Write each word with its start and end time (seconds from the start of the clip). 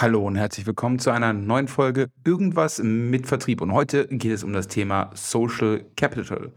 Hallo 0.00 0.26
und 0.26 0.36
herzlich 0.36 0.66
willkommen 0.66 0.98
zu 0.98 1.10
einer 1.10 1.34
neuen 1.34 1.68
Folge 1.68 2.08
Irgendwas 2.24 2.78
mit 2.82 3.26
Vertrieb. 3.26 3.60
Und 3.60 3.74
heute 3.74 4.06
geht 4.08 4.32
es 4.32 4.42
um 4.42 4.54
das 4.54 4.66
Thema 4.66 5.10
Social 5.12 5.84
Capital. 5.94 6.52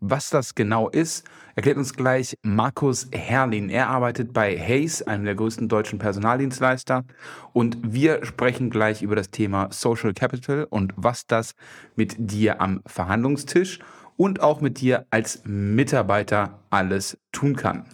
Was 0.00 0.30
das 0.30 0.54
genau 0.54 0.88
ist, 0.88 1.26
erklärt 1.54 1.76
uns 1.76 1.92
gleich 1.92 2.38
Markus 2.40 3.06
Herrlin. 3.12 3.68
Er 3.68 3.90
arbeitet 3.90 4.32
bei 4.32 4.58
Hayes, 4.58 5.02
einem 5.02 5.26
der 5.26 5.34
größten 5.34 5.68
deutschen 5.68 5.98
Personaldienstleister. 5.98 7.04
Und 7.52 7.76
wir 7.82 8.24
sprechen 8.24 8.70
gleich 8.70 9.02
über 9.02 9.16
das 9.16 9.30
Thema 9.30 9.68
Social 9.70 10.14
Capital 10.14 10.66
und 10.70 10.94
was 10.96 11.26
das 11.26 11.52
mit 11.94 12.14
dir 12.16 12.62
am 12.62 12.80
Verhandlungstisch 12.86 13.80
und 14.16 14.40
auch 14.40 14.62
mit 14.62 14.80
dir 14.80 15.04
als 15.10 15.42
Mitarbeiter 15.44 16.58
alles 16.70 17.18
tun 17.32 17.54
kann. 17.54 17.84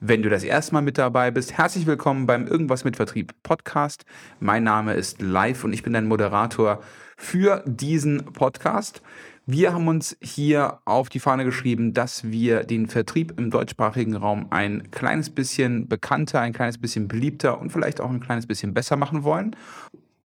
Wenn 0.00 0.22
du 0.22 0.28
das 0.28 0.44
erste 0.44 0.74
Mal 0.74 0.82
mit 0.82 0.98
dabei 0.98 1.30
bist, 1.30 1.56
herzlich 1.56 1.86
willkommen 1.86 2.26
beim 2.26 2.46
Irgendwas 2.46 2.84
mit 2.84 2.96
Vertrieb 2.96 3.32
Podcast. 3.42 4.04
Mein 4.40 4.62
Name 4.62 4.92
ist 4.92 5.22
Live 5.22 5.64
und 5.64 5.72
ich 5.72 5.82
bin 5.82 5.94
dein 5.94 6.06
Moderator 6.06 6.82
für 7.16 7.64
diesen 7.64 8.26
Podcast. 8.26 9.00
Wir 9.46 9.72
haben 9.72 9.88
uns 9.88 10.14
hier 10.20 10.80
auf 10.84 11.08
die 11.08 11.18
Fahne 11.18 11.46
geschrieben, 11.46 11.94
dass 11.94 12.30
wir 12.30 12.64
den 12.64 12.88
Vertrieb 12.88 13.38
im 13.38 13.50
deutschsprachigen 13.50 14.16
Raum 14.16 14.48
ein 14.50 14.90
kleines 14.90 15.30
bisschen 15.30 15.88
bekannter, 15.88 16.42
ein 16.42 16.52
kleines 16.52 16.76
bisschen 16.76 17.08
beliebter 17.08 17.58
und 17.58 17.70
vielleicht 17.70 18.02
auch 18.02 18.10
ein 18.10 18.20
kleines 18.20 18.46
bisschen 18.46 18.74
besser 18.74 18.96
machen 18.96 19.24
wollen. 19.24 19.56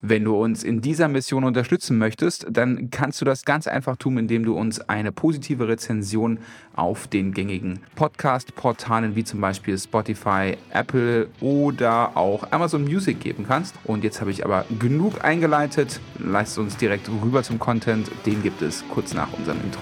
Wenn 0.02 0.26
du 0.26 0.36
uns 0.36 0.64
in 0.64 0.82
dieser 0.82 1.08
Mission 1.08 1.44
unterstützen 1.44 1.98
möchtest, 1.98 2.46
dann 2.52 2.92
kannst 2.92 3.20
du 3.20 3.26
das 3.26 3.46
ganz 3.46 3.66
einfach 3.66 3.98
tun, 3.98 4.20
indem 4.20 4.46
du 4.46 4.56
uns 4.56 4.80
eine 4.80 5.12
positive 5.12 5.68
Rezension 5.68 6.38
auf 6.76 7.08
den 7.08 7.32
gängigen 7.32 7.80
Podcast-Portalen 7.96 9.16
wie 9.16 9.24
zum 9.24 9.42
Beispiel 9.42 9.76
Spotify, 9.76 10.56
Apple 10.72 11.30
oder 11.42 12.16
auch 12.16 12.52
Amazon 12.52 12.84
Music 12.84 13.20
geben 13.20 13.46
kannst. 13.48 13.74
Und 13.86 14.04
jetzt 14.04 14.22
habe 14.22 14.30
ich 14.30 14.46
aber 14.46 14.66
genug 14.78 15.24
eingeleitet. 15.24 16.00
Lasst 16.20 16.60
uns 16.60 16.78
direkt 16.78 17.10
rüber 17.24 17.42
zum 17.42 17.58
Content. 17.58 18.12
Den 18.28 18.44
gibt 18.44 18.62
es 18.62 18.84
kurz 18.90 19.16
nach 19.16 19.34
unserem 19.34 19.60
Intro. 19.62 19.82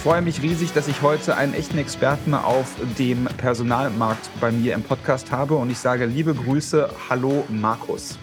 Freue 0.00 0.22
mich 0.22 0.42
riesig, 0.42 0.72
dass 0.72 0.88
ich 0.88 1.02
heute 1.02 1.36
einen 1.36 1.54
echten 1.54 1.78
Experten 1.78 2.34
auf 2.34 2.74
dem 2.98 3.24
Personalmarkt 3.36 4.30
bei 4.40 4.50
mir 4.50 4.74
im 4.74 4.82
Podcast 4.82 5.30
habe 5.32 5.54
und 5.54 5.70
ich 5.70 5.78
sage 5.78 6.06
liebe 6.06 6.34
Grüße, 6.34 6.88
hallo 7.08 7.44
Markus. 7.48 8.18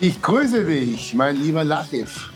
Ich 0.00 0.22
grüße 0.22 0.64
dich, 0.64 1.14
mein 1.14 1.36
lieber 1.36 1.64
Latif. 1.64 2.30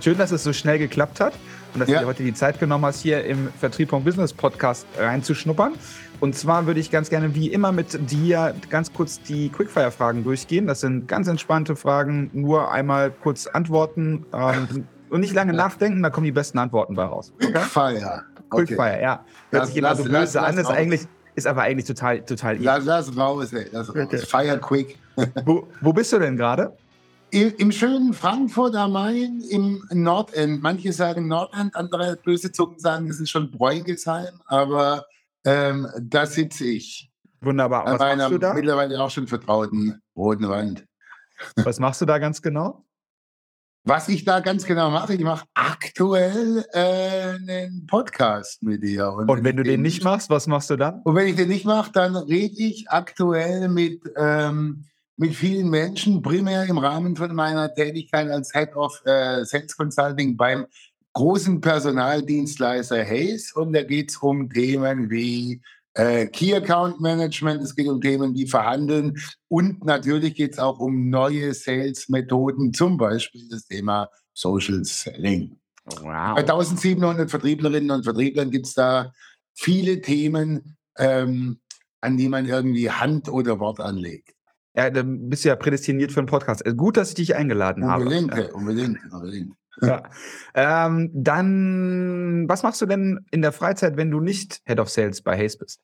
Schön, 0.00 0.18
dass 0.18 0.30
es 0.30 0.44
so 0.44 0.52
schnell 0.52 0.78
geklappt 0.78 1.20
hat 1.20 1.34
und 1.74 1.80
dass 1.80 1.88
ja. 1.88 1.96
du 1.96 2.04
dir 2.04 2.08
heute 2.08 2.22
die 2.22 2.34
Zeit 2.34 2.60
genommen 2.60 2.84
hast, 2.84 3.00
hier 3.00 3.24
im 3.24 3.48
Vertrieb 3.58 3.90
vom 3.90 4.04
Business 4.04 4.32
Podcast 4.32 4.86
reinzuschnuppern. 4.98 5.72
Und 6.20 6.34
zwar 6.34 6.66
würde 6.66 6.80
ich 6.80 6.90
ganz 6.90 7.10
gerne 7.10 7.34
wie 7.34 7.48
immer 7.48 7.72
mit 7.72 8.10
dir 8.10 8.54
ganz 8.68 8.92
kurz 8.92 9.20
die 9.22 9.48
Quickfire-Fragen 9.48 10.22
durchgehen. 10.22 10.66
Das 10.66 10.80
sind 10.80 11.08
ganz 11.08 11.28
entspannte 11.28 11.76
Fragen, 11.76 12.30
nur 12.34 12.70
einmal 12.70 13.10
kurz 13.10 13.46
antworten. 13.46 14.26
Ähm, 14.32 14.86
und 15.10 15.20
nicht 15.20 15.34
lange 15.34 15.52
nachdenken, 15.52 16.02
da 16.02 16.10
kommen 16.10 16.24
die 16.24 16.32
besten 16.32 16.58
Antworten 16.58 16.94
bei 16.94 17.04
raus. 17.04 17.32
Okay? 17.36 17.52
Quickfire. 17.52 18.22
Quickfire, 18.50 18.80
okay. 18.80 19.02
ja. 19.02 19.24
Hört 19.50 19.66
sich 19.66 19.76
immer 19.76 19.94
so 19.94 20.04
böse 20.04 20.42
an, 20.42 20.58
ist 20.58 20.66
eigentlich, 20.70 21.06
ist 21.34 21.46
aber 21.46 21.62
eigentlich 21.62 21.86
total, 21.86 22.24
total 22.24 22.56
Lass, 22.58 22.84
lass 22.84 23.16
raus, 23.16 23.52
ey. 23.52 23.66
Lass 23.72 23.94
raus. 23.94 24.24
Fire 24.24 24.58
quick. 24.58 24.98
wo, 25.44 25.66
wo 25.80 25.92
bist 25.92 26.12
du 26.12 26.18
denn 26.18 26.36
gerade? 26.36 26.76
Im 27.32 27.70
schönen 27.70 28.12
Frankfurt 28.12 28.74
am 28.74 28.92
Main 28.92 29.40
im 29.50 29.84
Nordend. 29.92 30.62
Manche 30.62 30.92
sagen 30.92 31.28
Nordend, 31.28 31.76
andere 31.76 32.18
böse 32.24 32.50
Zungen 32.50 32.78
sagen, 32.80 33.08
es 33.08 33.20
ist 33.20 33.30
schon 33.30 33.52
Bräugelsheim, 33.52 34.40
aber 34.46 35.06
ähm, 35.44 35.86
da 36.00 36.26
sitze 36.26 36.64
ich. 36.64 37.08
Wunderbar. 37.40 37.84
Was 37.86 38.00
An 38.00 38.18
machst 38.18 38.32
du 38.32 38.38
da? 38.38 38.52
mittlerweile 38.52 39.00
auch 39.00 39.10
schon 39.10 39.28
vertrauten 39.28 40.02
roten 40.16 40.48
Wand. 40.48 40.84
Was 41.56 41.78
machst 41.78 42.00
du 42.00 42.06
da 42.06 42.18
ganz 42.18 42.42
genau? 42.42 42.84
Was 43.84 44.10
ich 44.10 44.26
da 44.26 44.40
ganz 44.40 44.66
genau 44.66 44.90
mache, 44.90 45.14
ich 45.14 45.22
mache 45.22 45.46
aktuell 45.54 46.66
äh, 46.72 47.36
einen 47.36 47.86
Podcast 47.86 48.62
mit 48.62 48.82
dir. 48.82 49.10
Und, 49.10 49.30
und 49.30 49.42
wenn, 49.42 49.56
du 49.56 49.62
den 49.62 49.80
nicht 49.80 50.04
machst, 50.04 50.28
was 50.28 50.46
machst 50.46 50.68
du 50.68 50.76
dann? 50.76 51.00
Und 51.02 51.14
wenn 51.14 51.28
ich 51.28 51.36
den 51.36 51.48
nicht 51.48 51.64
mache, 51.64 51.90
dann 51.90 52.14
rede 52.14 52.56
ich 52.58 52.90
aktuell 52.90 53.68
mit, 53.68 54.02
ähm, 54.16 54.84
mit 55.16 55.34
vielen 55.34 55.70
Menschen, 55.70 56.20
primär 56.20 56.64
im 56.64 56.76
Rahmen 56.76 57.16
von 57.16 57.34
meiner 57.34 57.72
Tätigkeit 57.72 58.30
als 58.30 58.52
Head 58.52 58.76
of 58.76 59.00
äh, 59.06 59.44
Sales 59.46 59.74
Consulting 59.74 60.36
beim 60.36 60.66
großen 61.14 61.62
Personaldienstleister 61.62 63.02
Hayes. 63.02 63.52
Und 63.52 63.72
da 63.72 63.82
geht 63.82 64.10
es 64.10 64.18
um 64.18 64.50
Themen 64.50 65.08
wie 65.08 65.62
äh, 65.94 66.26
Key 66.26 66.54
Account 66.54 67.00
Management, 67.00 67.62
es 67.62 67.74
geht 67.74 67.88
um 67.88 68.00
Themen, 68.00 68.34
die 68.34 68.46
verhandeln 68.46 69.16
und 69.48 69.84
natürlich 69.84 70.34
geht 70.34 70.52
es 70.52 70.58
auch 70.58 70.78
um 70.78 71.10
neue 71.10 71.52
Sales-Methoden, 71.54 72.72
zum 72.72 72.96
Beispiel 72.96 73.48
das 73.48 73.66
Thema 73.66 74.08
Social 74.32 74.84
Selling. 74.84 75.58
Wow. 75.84 76.34
Bei 76.34 76.42
1700 76.42 77.30
Vertrieblerinnen 77.30 77.90
und 77.90 78.04
Vertrieblern 78.04 78.50
gibt 78.50 78.66
es 78.66 78.74
da 78.74 79.12
viele 79.54 80.00
Themen, 80.00 80.76
ähm, 80.98 81.60
an 82.00 82.16
die 82.16 82.28
man 82.28 82.46
irgendwie 82.46 82.90
Hand 82.90 83.28
oder 83.28 83.58
Wort 83.58 83.80
anlegt. 83.80 84.34
Ja, 84.74 84.88
dann 84.88 85.28
bist 85.28 85.44
du 85.44 85.48
ja 85.48 85.56
prädestiniert 85.56 86.12
für 86.12 86.20
einen 86.20 86.28
Podcast. 86.28 86.64
Also 86.64 86.76
gut, 86.76 86.96
dass 86.96 87.08
ich 87.10 87.14
dich 87.16 87.34
eingeladen 87.34 87.82
unbedingt, 87.82 88.30
habe. 88.32 88.52
Unbedingt, 88.52 88.98
unbedingt. 89.12 89.54
Ja. 89.82 90.02
Ähm, 90.54 91.10
dann, 91.14 92.48
was 92.48 92.62
machst 92.62 92.80
du 92.80 92.86
denn 92.86 93.24
in 93.30 93.42
der 93.42 93.52
Freizeit, 93.52 93.96
wenn 93.96 94.10
du 94.10 94.20
nicht 94.20 94.60
Head 94.64 94.80
of 94.80 94.90
Sales 94.90 95.22
bei 95.22 95.36
Hayes 95.36 95.56
bist? 95.56 95.80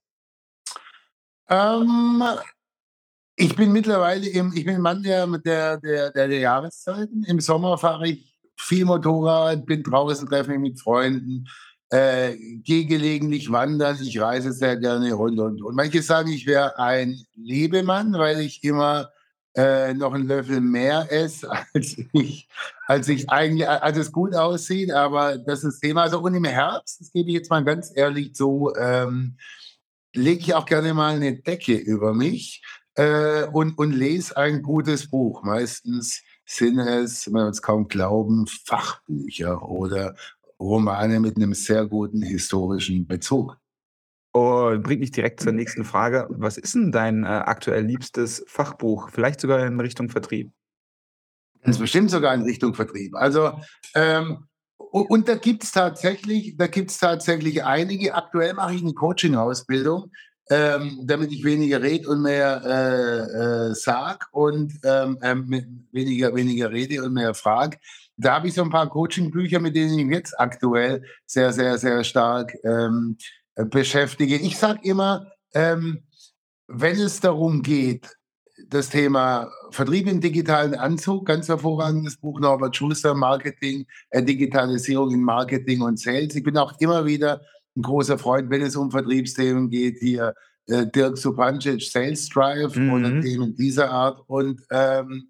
Ähm, 1.48 2.22
ich 3.36 3.54
bin 3.54 3.72
mittlerweile 3.72 4.28
im, 4.28 4.52
ich 4.54 4.64
bin 4.64 4.80
Mann 4.80 5.02
der, 5.02 5.26
der, 5.26 5.78
der, 5.78 6.10
der, 6.10 6.28
der 6.28 6.38
Jahreszeiten. 6.38 7.24
Im 7.24 7.40
Sommer 7.40 7.78
fahre 7.78 8.08
ich 8.08 8.34
viel 8.58 8.84
Motorrad, 8.84 9.66
bin 9.66 9.82
draußen, 9.82 10.28
treffe 10.28 10.50
mich 10.52 10.72
mit 10.72 10.80
Freunden, 10.80 11.46
äh, 11.90 12.34
gehe 12.62 12.86
gelegentlich 12.86 13.52
wandern, 13.52 13.98
ich 14.02 14.20
reise 14.20 14.52
sehr 14.52 14.76
gerne 14.76 15.16
und 15.16 15.38
und 15.38 15.62
und. 15.62 15.76
Manche 15.76 16.02
sagen, 16.02 16.30
ich 16.30 16.46
wäre 16.46 16.78
ein 16.78 17.20
Lebemann, 17.34 18.14
weil 18.14 18.40
ich 18.40 18.64
immer 18.64 19.10
äh, 19.56 19.94
noch 19.94 20.12
einen 20.12 20.28
Löffel 20.28 20.60
mehr 20.60 21.06
esse, 21.10 21.50
als 21.74 21.96
ich, 22.12 22.48
als 22.86 23.08
ich 23.08 23.30
eigentlich, 23.30 23.68
als 23.68 23.96
es 23.96 24.12
gut 24.12 24.34
aussieht. 24.34 24.92
Aber 24.92 25.38
das 25.38 25.64
ist 25.64 25.80
Thema. 25.80 26.02
Also 26.02 26.20
und 26.20 26.34
im 26.34 26.44
Herbst, 26.44 27.00
das 27.00 27.10
gebe 27.10 27.30
ich 27.30 27.34
jetzt 27.34 27.50
mal 27.50 27.64
ganz 27.64 27.90
ehrlich 27.94 28.36
so, 28.36 28.74
ähm, 28.76 29.36
lege 30.14 30.40
ich 30.40 30.54
auch 30.54 30.66
gerne 30.66 30.94
mal 30.94 31.14
eine 31.14 31.36
Decke 31.36 31.74
über 31.74 32.14
mich 32.14 32.62
äh, 32.94 33.44
und, 33.44 33.78
und 33.78 33.92
lese 33.92 34.36
ein 34.36 34.62
gutes 34.62 35.08
Buch. 35.08 35.42
Meistens 35.42 36.22
sind 36.44 36.78
es, 36.78 37.26
man 37.28 37.48
es 37.48 37.62
kaum 37.62 37.88
glauben, 37.88 38.46
Fachbücher 38.46 39.62
oder 39.68 40.14
Romane 40.60 41.20
mit 41.20 41.36
einem 41.36 41.54
sehr 41.54 41.86
guten 41.86 42.22
historischen 42.22 43.06
Bezug. 43.06 43.58
Und 44.36 44.82
bringt 44.82 45.00
mich 45.00 45.12
direkt 45.12 45.40
zur 45.40 45.52
nächsten 45.52 45.82
Frage. 45.82 46.26
Was 46.28 46.58
ist 46.58 46.74
denn 46.74 46.92
dein 46.92 47.24
äh, 47.24 47.28
aktuell 47.28 47.82
liebstes 47.86 48.44
Fachbuch? 48.46 49.08
Vielleicht 49.08 49.40
sogar 49.40 49.64
in 49.64 49.80
Richtung 49.80 50.10
Vertrieb? 50.10 50.52
Ganz 51.62 51.78
bestimmt 51.78 52.10
sogar 52.10 52.34
in 52.34 52.42
Richtung 52.42 52.74
Vertrieb. 52.74 53.14
Also, 53.14 53.58
ähm, 53.94 54.44
und, 54.76 55.08
und, 55.08 55.28
da 55.28 55.36
gibt 55.36 55.64
es 55.64 55.72
tatsächlich, 55.72 56.54
da 56.58 56.66
gibt's 56.66 56.98
tatsächlich 56.98 57.64
einige. 57.64 58.14
Aktuell 58.14 58.52
mache 58.52 58.74
ich 58.74 58.82
eine 58.82 58.92
Coaching-Ausbildung, 58.92 60.12
ähm, 60.50 61.00
damit 61.04 61.32
ich 61.32 61.42
weniger 61.42 61.80
rede 61.80 62.06
und 62.06 62.20
mehr 62.20 62.60
äh, 62.62 63.70
äh, 63.70 63.74
sag 63.74 64.28
und 64.32 64.74
ähm, 64.84 65.16
ähm 65.22 65.86
weniger, 65.92 66.34
weniger 66.34 66.70
rede 66.70 67.02
und 67.02 67.14
mehr 67.14 67.32
frage. 67.32 67.78
Da 68.18 68.34
habe 68.34 68.48
ich 68.48 68.54
so 68.54 68.62
ein 68.62 68.70
paar 68.70 68.90
Coaching-Bücher, 68.90 69.60
mit 69.60 69.74
denen 69.74 69.98
ich 69.98 70.14
jetzt 70.14 70.38
aktuell 70.38 71.02
sehr, 71.24 71.54
sehr, 71.54 71.78
sehr 71.78 72.04
stark 72.04 72.54
ähm, 72.64 73.16
äh, 73.56 73.64
beschäftige. 73.64 74.36
Ich 74.36 74.56
sage 74.58 74.80
immer, 74.82 75.32
ähm, 75.54 76.02
wenn 76.68 76.98
es 76.98 77.20
darum 77.20 77.62
geht, 77.62 78.16
das 78.68 78.88
Thema 78.88 79.50
Vertrieb 79.70 80.06
im 80.08 80.20
digitalen 80.20 80.74
Anzug, 80.74 81.26
ganz 81.26 81.48
hervorragendes 81.48 82.16
Buch 82.16 82.40
Norbert 82.40 82.74
Schuster, 82.74 83.14
Marketing, 83.14 83.86
äh, 84.10 84.22
Digitalisierung 84.22 85.12
in 85.12 85.22
Marketing 85.22 85.82
und 85.82 85.98
Sales. 85.98 86.34
Ich 86.34 86.42
bin 86.42 86.56
auch 86.56 86.78
immer 86.80 87.04
wieder 87.04 87.42
ein 87.76 87.82
großer 87.82 88.18
Freund, 88.18 88.50
wenn 88.50 88.62
es 88.62 88.76
um 88.76 88.90
Vertriebsthemen 88.90 89.68
geht, 89.68 89.98
hier 89.98 90.34
äh, 90.66 90.86
Dirk 90.86 91.18
Supancic, 91.18 91.82
Sales 91.82 92.28
Drive 92.28 92.76
mhm. 92.76 92.92
oder 92.92 93.20
Themen 93.20 93.54
dieser 93.54 93.90
Art. 93.90 94.20
Und 94.26 94.62
ähm, 94.70 95.28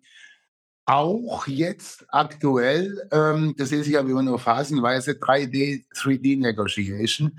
auch 0.84 1.46
jetzt 1.46 2.04
aktuell, 2.08 3.08
ähm, 3.10 3.54
das 3.56 3.72
lese 3.72 3.90
ich 3.90 3.98
aber 3.98 4.08
immer 4.08 4.22
nur 4.22 4.38
phasenweise, 4.38 5.12
3D, 5.12 5.84
3D 5.94 6.38
Negotiation 6.40 7.38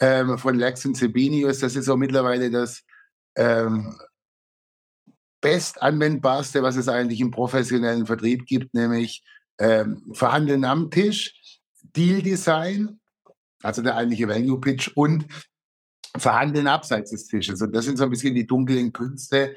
ähm, 0.00 0.38
von 0.38 0.58
Lex 0.58 0.84
und 0.84 0.96
Sabinius. 0.96 1.60
Das 1.60 1.76
ist 1.76 1.86
so 1.86 1.96
mittlerweile 1.96 2.50
das 2.50 2.82
ähm, 3.36 3.96
bestanwendbarste, 5.40 6.62
was 6.62 6.76
es 6.76 6.88
eigentlich 6.88 7.20
im 7.20 7.30
professionellen 7.30 8.06
Vertrieb 8.06 8.46
gibt, 8.46 8.74
nämlich 8.74 9.22
ähm, 9.58 10.02
Verhandeln 10.12 10.64
am 10.64 10.90
Tisch, 10.90 11.60
Deal 11.82 12.22
Design, 12.22 13.00
also 13.62 13.82
der 13.82 13.96
eigentliche 13.96 14.28
Value 14.28 14.60
Pitch 14.60 14.90
und 14.94 15.26
Verhandeln 16.16 16.66
abseits 16.66 17.10
des 17.10 17.26
Tisches. 17.26 17.60
Und 17.60 17.72
das 17.72 17.84
sind 17.84 17.98
so 17.98 18.04
ein 18.04 18.10
bisschen 18.10 18.34
die 18.34 18.46
dunklen 18.46 18.92
Künste, 18.92 19.54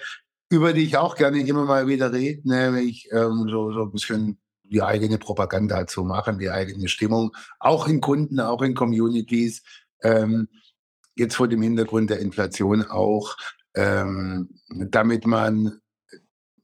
über 0.50 0.74
die 0.74 0.84
ich 0.84 0.98
auch 0.98 1.16
gerne 1.16 1.46
immer 1.46 1.66
mal 1.66 1.88
wieder 1.88 2.12
rede, 2.12 2.48
nämlich 2.48 3.08
ähm, 3.12 3.48
so, 3.50 3.72
so 3.72 3.84
ein 3.84 3.92
bisschen 3.92 4.40
die 4.64 4.82
eigene 4.82 5.18
Propaganda 5.18 5.88
zu 5.88 6.04
machen, 6.04 6.40
die 6.40 6.50
eigene 6.50 6.88
Stimmung, 6.88 7.36
auch 7.60 7.88
in 7.88 8.02
Kunden, 8.02 8.40
auch 8.40 8.62
in 8.62 8.76
Communities. 8.76 9.64
Ähm, 10.04 10.48
jetzt 11.16 11.36
vor 11.36 11.48
dem 11.48 11.62
Hintergrund 11.62 12.10
der 12.10 12.20
Inflation 12.20 12.84
auch, 12.84 13.36
ähm, 13.76 14.50
damit 14.70 15.26
man 15.26 15.80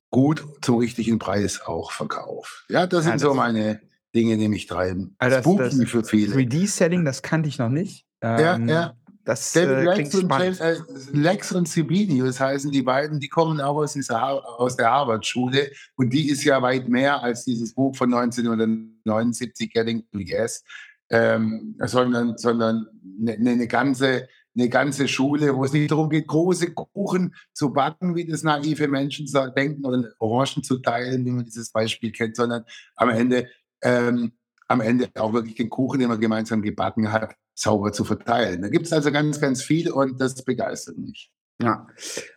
gut 0.09 0.45
zum 0.61 0.77
richtigen 0.77 1.19
Preis 1.19 1.61
auch 1.61 1.91
verkauft. 1.91 2.65
Ja, 2.69 2.87
das 2.87 3.03
sind 3.03 3.13
also, 3.13 3.29
so 3.29 3.33
meine 3.33 3.81
Dinge, 4.15 4.37
die 4.37 4.47
mich 4.47 4.65
treiben. 4.65 5.15
Also 5.17 5.57
das, 5.57 5.77
das 5.77 5.89
für 5.89 6.03
viele. 6.03 6.35
3D-Setting, 6.35 7.03
das 7.03 7.21
kannte 7.21 7.49
ich 7.49 7.59
noch 7.59 7.69
nicht. 7.69 8.05
Ähm, 8.21 8.39
ja, 8.39 8.57
ja. 8.57 8.93
Das 9.25 9.53
David 9.53 9.77
äh, 9.77 9.95
Lex, 9.95 10.15
und 10.15 10.31
James, 10.31 10.59
äh, 10.59 10.77
Lex 11.11 11.51
und 11.51 11.67
Sibinius 11.67 12.39
heißen 12.39 12.71
die 12.71 12.83
beiden, 12.83 13.19
die 13.19 13.27
kommen 13.27 13.59
auch 13.59 13.75
aus, 13.75 13.93
dieser, 13.93 14.21
aus 14.59 14.77
der 14.77 14.91
Harvard-Schule 14.91 15.71
und 15.95 16.11
die 16.11 16.29
ist 16.29 16.43
ja 16.43 16.61
weit 16.61 16.87
mehr 16.87 17.23
als 17.23 17.43
dieses 17.43 17.73
Buch 17.73 17.95
von 17.95 18.13
1979, 18.13 19.73
Getting 19.73 20.03
to 20.11 20.19
Yes, 20.19 20.63
ähm, 21.10 21.75
sondern, 21.80 22.38
sondern 22.38 22.88
eine, 23.19 23.34
eine, 23.34 23.56
ne 23.56 23.68
ganze, 23.68 24.28
eine 24.57 24.69
ganze 24.69 25.07
Schule, 25.07 25.56
wo 25.56 25.66
es 25.66 25.74
nicht 25.74 25.92
darum 25.92 26.10
geht, 26.10 26.28
große 26.28 26.74
Kuchen 26.74 27.36
zu 27.54 27.74
backen, 27.74 28.16
wie 28.16 28.25
das 28.25 28.44
naive 28.44 28.88
Menschen 28.88 29.28
denken, 29.56 29.86
oder 29.86 30.12
Orangen 30.19 30.63
zu 30.63 30.80
teilen, 30.80 31.25
wie 31.25 31.31
man 31.31 31.46
dieses 31.46 31.72
Beispiel 31.72 32.12
kennt, 32.12 32.36
sondern 32.36 32.63
am 32.96 33.10
Ende, 33.10 33.48
ähm, 33.81 34.34
am 34.68 34.81
Ende 34.81 35.10
auch 35.16 35.34
wirklich 35.34 35.56
den 35.56 35.69
Kuchen, 35.69 36.00
den 36.00 36.10
man 36.10 36.19
gemeinsam 36.19 36.62
gebacken 36.62 37.12
hat, 37.12 37.36
sauber 37.54 37.92
zu 37.92 38.04
verteilen. 38.04 38.62
Da 38.62 38.69
gibt 38.69 38.86
es 38.86 38.94
also 38.94 39.12
ganz, 39.12 39.40
ganz 39.40 39.62
viel 39.62 39.92
und 39.92 40.19
das 40.19 40.44
begeistert 40.44 40.98
mich. 40.98 41.31
Ja. 41.62 41.88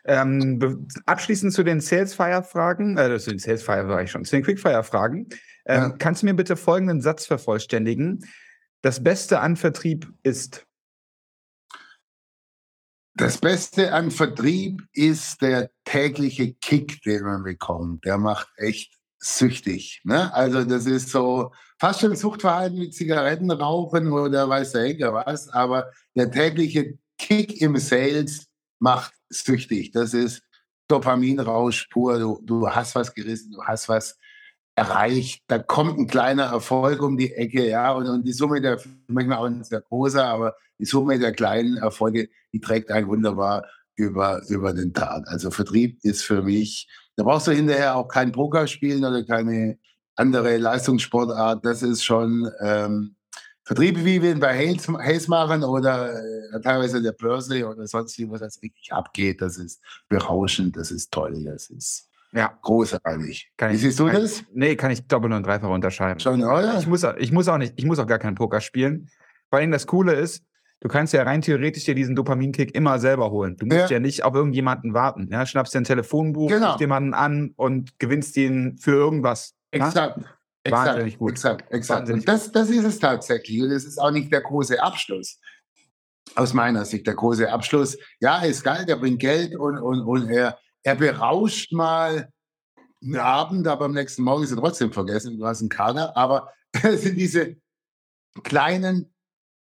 Ähm, 0.05 0.87
abschließend 1.07 1.53
zu 1.53 1.65
den 1.65 1.81
Salesfire-Fragen, 1.81 2.97
äh, 2.99 3.19
zu 3.19 3.31
den 3.31 3.41
Salesfire 3.41 3.89
war 3.89 4.03
ich 4.03 4.11
schon, 4.11 4.25
zu 4.25 4.37
den 4.37 4.45
Quickfire-Fragen. 4.45 5.29
Ähm, 5.67 5.83
ja. 5.83 5.89
Kannst 5.99 6.23
du 6.23 6.27
mir 6.27 6.35
bitte 6.35 6.57
folgenden 6.57 7.01
Satz 7.01 7.27
vervollständigen? 7.27 8.21
Das 8.83 9.03
Beste 9.03 9.41
an 9.41 9.57
Vertrieb 9.57 10.13
ist? 10.23 10.67
Das 13.15 13.39
Beste 13.39 13.93
an 13.93 14.13
Vertrieb 14.13 14.83
ist 14.93 15.43
der 15.43 15.71
tägliche 15.85 16.55
Kick, 16.55 17.03
den 17.03 17.25
man 17.25 17.43
bekommt. 17.43 18.05
Der 18.05 18.19
macht 18.19 18.49
echt 18.57 18.97
süchtig. 19.19 20.01
Ne? 20.05 20.33
Also 20.33 20.63
das 20.63 20.87
ist 20.87 21.09
so 21.09 21.53
fast 21.81 22.01
schon 22.01 22.15
Suchtverhalten 22.15 22.81
wie 22.81 22.91
Zigaretten 22.91 23.51
rauchen 23.51 24.13
oder 24.13 24.49
weiß 24.49 24.73
der 24.73 24.85
Henker 24.85 25.13
was, 25.13 25.49
aber 25.49 25.91
der 26.15 26.31
tägliche 26.31 26.97
Kick 27.19 27.61
im 27.61 27.77
Sales 27.77 28.47
macht 28.79 29.13
süchtig. 29.29 29.91
Das 29.91 30.15
ist 30.15 30.43
Dopaminrausch 30.87 31.89
pur. 31.89 32.19
Du, 32.19 32.41
du 32.45 32.69
hast 32.69 32.95
was 32.95 33.13
gerissen, 33.13 33.51
du 33.51 33.65
hast 33.65 33.89
was 33.89 34.17
erreicht. 34.79 35.43
Da 35.47 35.59
kommt 35.59 35.99
ein 35.99 36.07
kleiner 36.07 36.45
Erfolg 36.45 37.03
um 37.03 37.17
die 37.17 37.33
Ecke, 37.33 37.69
ja, 37.69 37.93
und, 37.93 38.07
und 38.09 38.25
die 38.25 38.33
Summe 38.33 38.61
der, 38.61 38.81
manchmal 39.07 39.39
auch 39.39 39.45
ein 39.45 39.65
sehr 39.65 39.81
großer, 39.81 40.25
aber 40.25 40.57
die 40.79 40.85
Summe 40.85 41.19
der 41.19 41.33
kleinen 41.33 41.77
Erfolge, 41.77 42.29
die 42.53 42.61
trägt 42.61 42.91
einen 42.91 43.09
wunderbar 43.09 43.67
über, 43.97 44.43
über 44.49 44.73
den 44.73 44.95
Tag. 44.95 45.27
Also 45.29 45.51
Vertrieb 45.51 45.99
ist 46.03 46.23
für 46.23 46.43
mich 46.43 46.89
da 47.19 47.25
brauchst 47.25 47.49
du 47.49 47.51
hinterher 47.51 47.97
auch 47.97 48.07
kein 48.07 48.31
Poker 48.31 48.69
spielen 48.69 49.05
oder 49.05 49.25
keine 49.25 49.77
andere 50.15 50.57
Leistungssportart. 50.57 51.65
Das 51.65 51.83
ist 51.83 52.05
schon 52.05 52.49
ähm, 52.61 53.17
Vertriebe, 53.65 54.05
wie 54.05 54.23
wir 54.23 54.31
ihn 54.31 54.39
bei 54.39 54.57
Hayes, 54.57 54.87
Hayes 54.87 55.27
machen 55.27 55.65
oder 55.65 56.13
äh, 56.15 56.61
teilweise 56.61 57.03
der 57.03 57.11
Börse 57.11 57.67
oder 57.67 57.89
sonst 57.89 58.17
wie, 58.19 58.31
was 58.31 58.39
das 58.39 58.63
wirklich 58.63 58.93
abgeht. 58.93 59.43
Das 59.43 59.59
ist 59.59 59.83
berauschend, 60.09 60.77
das 60.77 60.93
ist 60.93 61.13
toll, 61.13 61.43
das 61.45 61.71
ist 61.71 62.08
ja. 62.33 62.59
großartig. 62.63 63.53
Kann 63.57 63.73
wie 63.73 63.77
siehst 63.77 63.99
du 63.99 64.09
das? 64.09 64.45
Nee, 64.53 64.77
kann 64.77 64.91
ich 64.91 65.07
doppelt 65.07 65.33
und 65.33 65.47
dreifach 65.47 65.69
unterscheiden. 65.69 66.21
Schon, 66.21 66.43
oder? 66.43 66.79
Ich 66.79 66.87
muss, 66.87 67.05
ich 67.19 67.33
muss 67.33 67.49
auch 67.49 67.59
nicht, 67.59 67.75
ich 67.77 67.85
muss 67.85 67.99
auch 67.99 68.07
gar 68.07 68.19
keinen 68.19 68.35
Poker 68.35 68.61
spielen. 68.61 69.09
Vor 69.51 69.59
allem 69.59 69.71
das 69.71 69.87
Coole 69.87 70.13
ist, 70.13 70.45
du 70.81 70.89
kannst 70.89 71.13
ja 71.13 71.23
rein 71.23 71.43
theoretisch 71.43 71.85
dir 71.85 71.95
diesen 71.95 72.15
Dopaminkick 72.15 72.75
immer 72.75 72.99
selber 72.99 73.31
holen. 73.31 73.57
Du 73.57 73.67
musst 73.67 73.91
ja, 73.91 73.97
ja 73.97 74.01
nicht 74.01 74.25
auf 74.25 74.35
irgendjemanden 74.35 74.95
warten. 74.95 75.29
Ja? 75.31 75.47
Schnappst 75.47 75.75
dir 75.75 75.81
ein 75.81 75.85
Telefonbuch, 75.85 76.49
genau. 76.49 76.69
rufst 76.69 76.81
jemanden 76.81 77.15
an 77.15 77.53
und 77.57 77.99
gewinnst 77.99 78.37
ihn 78.37 78.77
für 78.79 78.93
irgendwas. 78.93 79.55
Exakt. 79.71 80.19
Ja? 80.19 80.25
Wahnsinnig 80.71 81.15
exakt, 81.15 81.19
gut. 81.19 81.31
Exakt, 81.31 81.73
exakt. 81.73 82.01
Wahnsinnig 82.01 82.23
und 82.23 82.29
das, 82.29 82.53
das 82.53 82.69
ist 82.69 82.85
es 82.85 82.99
tatsächlich. 82.99 83.63
Und 83.63 83.71
das 83.71 83.85
ist 83.85 83.99
auch 83.99 84.11
nicht 84.11 84.31
der 84.33 84.43
große 84.43 84.83
Abschluss. 84.83 85.41
Aus 86.35 86.53
meiner 86.53 86.85
Sicht, 86.85 87.07
der 87.07 87.15
große 87.15 87.51
Abschluss. 87.51 87.97
Ja, 88.21 88.43
ist 88.43 88.63
geil, 88.63 88.85
der 88.85 88.97
bringt 88.97 89.21
Geld 89.21 89.57
und, 89.57 89.79
und, 89.79 90.03
und 90.03 90.29
er, 90.29 90.59
er 90.83 90.95
berauscht 90.95 91.73
mal 91.73 92.31
einen 93.03 93.17
Abend, 93.17 93.67
aber 93.67 93.87
am 93.87 93.93
nächsten 93.93 94.23
Morgen 94.23 94.45
ist 94.45 94.51
er 94.51 94.57
trotzdem 94.57 94.93
vergessen, 94.93 95.39
du 95.39 95.47
hast 95.47 95.61
einen 95.61 95.69
Kader. 95.69 96.17
Aber 96.17 96.53
es 96.83 97.03
sind 97.03 97.17
diese 97.17 97.57
kleinen 98.43 99.13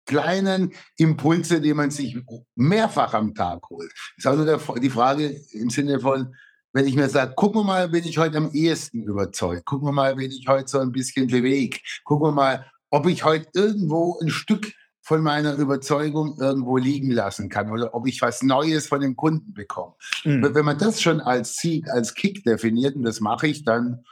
kleinen 0.08 0.72
Impulse, 0.96 1.60
die 1.60 1.74
man 1.74 1.90
sich 1.90 2.18
mehrfach 2.56 3.12
am 3.14 3.34
Tag 3.34 3.68
holt. 3.68 3.92
Das 4.16 4.24
ist 4.24 4.26
also 4.26 4.44
der, 4.44 4.80
die 4.80 4.90
Frage 4.90 5.40
im 5.52 5.70
Sinne 5.70 6.00
von, 6.00 6.34
wenn 6.72 6.86
ich 6.86 6.96
mir 6.96 7.08
sage, 7.08 7.34
gucken 7.34 7.60
wir 7.60 7.64
mal, 7.64 7.88
bin 7.88 8.04
ich 8.04 8.18
heute 8.18 8.38
am 8.38 8.50
ehesten 8.52 9.02
überzeugt, 9.02 9.66
gucken 9.66 9.88
wir 9.88 9.92
mal, 9.92 10.16
wenn 10.16 10.30
ich 10.30 10.46
heute 10.48 10.68
so 10.68 10.78
ein 10.78 10.92
bisschen 10.92 11.28
bewege, 11.28 11.78
gucken 12.04 12.28
wir 12.28 12.32
mal, 12.32 12.66
ob 12.90 13.06
ich 13.06 13.24
heute 13.24 13.48
irgendwo 13.54 14.18
ein 14.20 14.30
Stück 14.30 14.72
von 15.08 15.22
meiner 15.22 15.54
Überzeugung 15.54 16.36
irgendwo 16.38 16.76
liegen 16.76 17.10
lassen 17.10 17.48
kann 17.48 17.70
oder 17.70 17.94
ob 17.94 18.06
ich 18.06 18.20
was 18.20 18.42
Neues 18.42 18.88
von 18.88 19.00
dem 19.00 19.16
Kunden 19.16 19.54
bekomme. 19.54 19.94
Mhm. 20.22 20.54
Wenn 20.54 20.66
man 20.66 20.76
das 20.76 21.00
schon 21.00 21.22
als 21.22 21.56
Sieg, 21.56 21.88
als 21.88 22.12
Kick 22.12 22.44
definiert, 22.44 22.94
und 22.94 23.04
das 23.04 23.20
mache 23.20 23.46
ich, 23.46 23.64
dann 23.64 24.04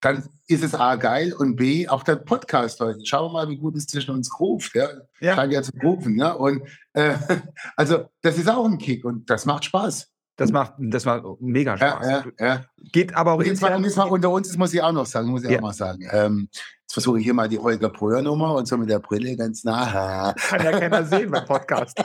dann 0.00 0.26
ist 0.46 0.64
es 0.64 0.74
A 0.74 0.94
geil 0.96 1.34
und 1.34 1.56
B 1.56 1.88
auch 1.88 2.04
der 2.04 2.16
Podcast 2.16 2.80
heute. 2.80 3.04
Schauen 3.04 3.26
wir 3.26 3.32
mal, 3.32 3.48
wie 3.50 3.58
gut 3.58 3.76
es 3.76 3.86
zwischen 3.86 4.12
uns 4.12 4.40
ruft. 4.40 4.74
Ja? 4.74 4.88
Ja. 5.20 5.34
Scheint 5.34 5.52
ja 5.52 5.62
zu 5.62 5.72
rufen. 5.82 6.18
Ja? 6.18 6.32
Und 6.32 6.62
äh, 6.94 7.14
also 7.76 8.06
das 8.22 8.38
ist 8.38 8.48
auch 8.48 8.64
ein 8.64 8.78
Kick 8.78 9.04
und 9.04 9.28
das 9.28 9.44
macht 9.44 9.66
Spaß. 9.66 10.10
Das 10.38 10.52
macht, 10.52 10.74
das 10.78 11.04
macht 11.04 11.24
mega 11.40 11.76
Spaß. 11.76 12.06
Ja, 12.06 12.24
ja, 12.38 12.46
ja. 12.46 12.64
Geht 12.92 13.12
aber 13.16 13.32
auch 13.32 13.42
jetzt 13.42 13.60
mal, 13.60 13.82
jetzt 13.82 13.96
mal 13.96 14.04
unter 14.04 14.30
uns, 14.30 14.46
das 14.46 14.56
muss 14.56 14.72
ich 14.72 14.80
auch 14.80 14.92
noch 14.92 15.04
sagen, 15.04 15.28
muss 15.30 15.42
ich 15.42 15.56
auch 15.56 15.60
mal 15.60 15.72
sagen. 15.72 16.08
Ähm, 16.12 16.48
jetzt 16.52 16.92
versuche 16.92 17.18
ich 17.18 17.24
hier 17.24 17.34
mal 17.34 17.48
die 17.48 17.58
Holger 17.58 17.88
Breuer 17.88 18.22
Nummer 18.22 18.54
und 18.54 18.68
so 18.68 18.76
mit 18.76 18.88
der 18.88 19.00
Brille 19.00 19.36
ganz 19.36 19.64
nah. 19.64 20.32
Kann 20.34 20.64
ja 20.64 20.78
keiner 20.78 21.04
sehen 21.04 21.32
beim 21.32 21.44
Podcast. 21.44 22.00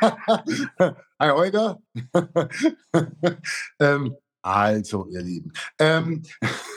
Hi 0.00 1.30
Holger. 1.30 1.80
ähm, 3.80 4.16
also, 4.40 5.08
ihr 5.10 5.22
Lieben. 5.22 5.52
Ähm, 5.80 6.22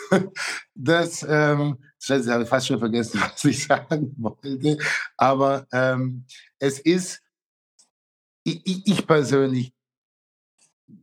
das, 0.74 1.24
ähm, 1.30 1.78
das 2.08 2.28
habe 2.28 2.42
ich 2.42 2.50
fast 2.50 2.66
schon 2.66 2.80
vergessen, 2.80 3.22
was 3.22 3.46
ich 3.46 3.68
sagen 3.68 4.16
wollte. 4.18 4.80
Aber 5.16 5.68
ähm, 5.72 6.25
es 6.58 6.80
ist, 6.80 7.22
ich, 8.44 8.88
ich 8.88 9.06
persönlich 9.06 9.74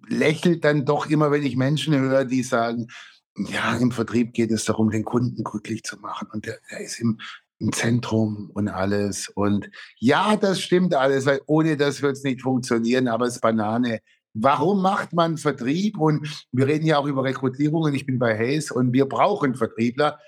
lächle 0.08 0.58
dann 0.58 0.84
doch 0.84 1.06
immer, 1.06 1.30
wenn 1.30 1.44
ich 1.44 1.56
Menschen 1.56 1.94
höre, 1.94 2.24
die 2.24 2.42
sagen, 2.42 2.88
ja, 3.36 3.76
im 3.76 3.92
Vertrieb 3.92 4.32
geht 4.34 4.50
es 4.50 4.64
darum, 4.64 4.90
den 4.90 5.04
Kunden 5.04 5.44
glücklich 5.44 5.82
zu 5.84 5.98
machen. 5.98 6.28
Und 6.32 6.46
der, 6.46 6.58
der 6.70 6.80
ist 6.80 7.00
im, 7.00 7.18
im 7.58 7.72
Zentrum 7.72 8.50
und 8.54 8.68
alles. 8.68 9.28
Und 9.28 9.70
ja, 9.98 10.36
das 10.36 10.60
stimmt 10.60 10.94
alles, 10.94 11.26
weil 11.26 11.40
ohne 11.46 11.76
das 11.76 12.02
wird 12.02 12.16
es 12.16 12.22
nicht 12.22 12.42
funktionieren, 12.42 13.08
aber 13.08 13.26
es 13.26 13.36
ist 13.36 13.40
Banane. 13.40 14.00
Warum 14.32 14.82
macht 14.82 15.12
man 15.12 15.38
Vertrieb? 15.38 15.98
Und 15.98 16.46
wir 16.52 16.66
reden 16.66 16.86
ja 16.86 16.98
auch 16.98 17.06
über 17.06 17.24
Rekrutierung 17.24 17.82
und 17.82 17.94
ich 17.94 18.06
bin 18.06 18.18
bei 18.18 18.36
Hayes 18.36 18.70
und 18.70 18.92
wir 18.92 19.06
brauchen 19.06 19.54
Vertriebler. 19.54 20.18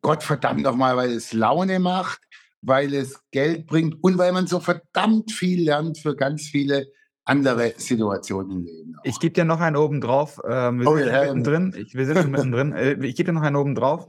Gott 0.00 0.22
verdammt 0.22 0.62
nochmal, 0.62 0.96
weil 0.96 1.10
es 1.10 1.32
Laune 1.32 1.80
macht, 1.80 2.20
weil 2.62 2.94
es 2.94 3.20
Geld 3.32 3.66
bringt 3.66 3.96
und 4.02 4.16
weil 4.16 4.32
man 4.32 4.46
so 4.46 4.60
verdammt 4.60 5.32
viel 5.32 5.64
lernt 5.64 5.98
für 5.98 6.14
ganz 6.14 6.42
viele 6.42 6.88
andere 7.28 7.74
Situationen 7.76 8.50
im 8.50 8.64
Leben. 8.64 8.96
Auch. 8.98 9.04
Ich 9.04 9.20
gebe 9.20 9.34
dir 9.34 9.44
noch 9.44 9.60
einen 9.60 9.76
oben 9.76 10.00
drauf. 10.00 10.40
Ähm, 10.48 10.80
wir, 10.80 10.88
oh, 10.88 10.96
sind 10.96 11.08
ja, 11.08 11.20
mittendrin. 11.22 11.74
Ich, 11.76 11.94
wir 11.94 12.06
sind 12.06 12.30
mittendrin. 12.30 12.72
Äh, 12.76 12.94
ich 13.06 13.16
gebe 13.16 13.28
dir 13.28 13.32
noch 13.32 13.42
einen 13.42 13.56
oben 13.56 13.74
drauf. 13.74 14.08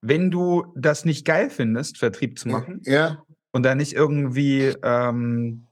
Wenn 0.00 0.30
du 0.30 0.72
das 0.76 1.04
nicht 1.04 1.26
geil 1.26 1.50
findest, 1.50 1.98
Vertrieb 1.98 2.38
zu 2.38 2.48
machen, 2.48 2.80
ja. 2.84 3.22
und 3.52 3.64
da 3.64 3.74
nicht 3.74 3.92
irgendwie 3.92 4.74
ähm, 4.82 5.66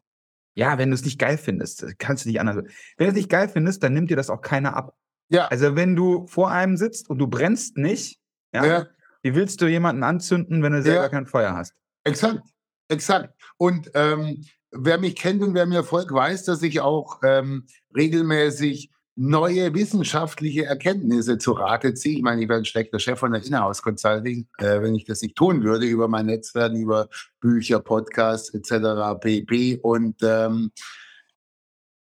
ja, 0.58 0.76
wenn 0.76 0.90
du 0.90 0.94
es 0.94 1.04
nicht 1.04 1.20
geil 1.20 1.38
findest, 1.38 1.86
kannst 2.00 2.24
du 2.24 2.28
nicht 2.28 2.40
anders. 2.40 2.56
Wenn 2.56 3.06
du 3.06 3.10
es 3.10 3.14
nicht 3.14 3.28
geil 3.28 3.48
findest, 3.48 3.80
dann 3.84 3.92
nimmt 3.92 4.10
dir 4.10 4.16
das 4.16 4.28
auch 4.28 4.40
keiner 4.40 4.74
ab. 4.74 4.92
Ja. 5.28 5.46
Also 5.46 5.76
wenn 5.76 5.94
du 5.94 6.26
vor 6.26 6.50
einem 6.50 6.76
sitzt 6.76 7.08
und 7.08 7.18
du 7.18 7.28
brennst 7.28 7.76
nicht, 7.76 8.18
ja, 8.52 8.66
ja. 8.66 8.86
wie 9.22 9.36
willst 9.36 9.60
du 9.60 9.68
jemanden 9.68 10.02
anzünden, 10.02 10.60
wenn 10.64 10.72
du 10.72 10.82
selber 10.82 11.02
ja. 11.02 11.08
kein 11.08 11.26
Feuer 11.26 11.54
hast? 11.54 11.74
Exakt, 12.02 12.42
exakt. 12.88 13.32
Und 13.56 13.88
ähm, 13.94 14.44
wer 14.70 14.98
mich 14.98 15.16
kennt 15.16 15.42
und 15.42 15.54
wer 15.54 15.66
mir 15.66 15.84
folgt, 15.84 16.12
weiß, 16.12 16.44
dass 16.44 16.62
ich 16.62 16.80
auch 16.80 17.20
ähm, 17.22 17.66
regelmäßig 17.96 18.90
neue 19.20 19.74
wissenschaftliche 19.74 20.64
Erkenntnisse 20.64 21.38
zu 21.38 21.52
Rate 21.52 21.92
ziehe. 21.94 22.18
Ich 22.18 22.22
meine, 22.22 22.40
ich 22.40 22.48
wäre 22.48 22.60
ein 22.60 22.64
schlechter 22.64 23.00
Chef 23.00 23.18
von 23.18 23.32
der 23.32 23.44
Inhouse 23.44 23.82
Consulting, 23.82 24.46
äh, 24.58 24.80
wenn 24.80 24.94
ich 24.94 25.06
das 25.06 25.22
nicht 25.22 25.34
tun 25.34 25.64
würde 25.64 25.86
über 25.86 26.06
mein 26.06 26.26
Netzwerk, 26.26 26.72
über 26.72 27.08
Bücher, 27.40 27.80
Podcasts 27.80 28.54
etc. 28.54 29.20
pp. 29.20 29.80
Und 29.82 30.16
ähm, 30.22 30.70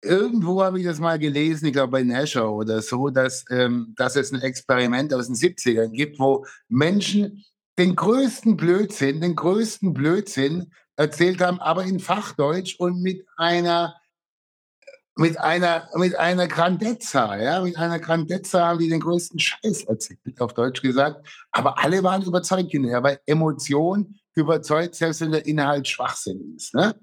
irgendwo 0.03 0.63
habe 0.63 0.79
ich 0.79 0.85
das 0.85 0.99
mal 0.99 1.17
gelesen, 1.17 1.65
ich 1.65 1.73
glaube 1.73 1.91
bei 1.91 2.03
Nasher 2.03 2.51
oder 2.51 2.83
so, 2.83 3.09
dass, 3.09 3.45
ähm, 3.49 3.95
dass 3.97 4.15
es 4.15 4.31
ein 4.31 4.41
Experiment 4.41 5.11
aus 5.11 5.25
den 5.25 5.35
70ern 5.35 5.89
gibt, 5.93 6.19
wo 6.19 6.45
Menschen 6.69 7.43
den 7.79 7.95
größten 7.95 8.57
Blödsinn, 8.57 9.21
den 9.21 9.35
größten 9.35 9.93
Blödsinn 9.93 10.71
erzählt 10.95 11.41
haben, 11.41 11.59
aber 11.59 11.83
in 11.83 11.99
Fachdeutsch 11.99 12.75
und 12.79 13.01
mit 13.01 13.25
einer 13.37 13.95
mit 15.15 15.39
einer, 15.39 15.87
mit 15.95 16.15
einer 16.15 16.47
Grandezza, 16.47 17.37
ja, 17.37 17.61
mit 17.61 17.77
einer 17.77 17.99
Grandezza 17.99 18.65
haben 18.65 18.79
die 18.79 18.89
den 18.89 19.01
größten 19.01 19.39
Scheiß 19.39 19.83
erzählt, 19.83 20.39
auf 20.39 20.53
Deutsch 20.53 20.81
gesagt. 20.81 21.27
Aber 21.51 21.79
alle 21.79 22.01
waren 22.03 22.23
überzeugt 22.23 22.71
hinterher, 22.71 23.03
weil 23.03 23.19
Emotion 23.25 24.15
überzeugt, 24.35 24.95
selbst 24.95 25.21
wenn 25.21 25.31
der 25.31 25.45
Inhalt 25.45 25.87
Schwachsinn 25.87 26.55
ist. 26.55 26.73
Ne? 26.73 26.95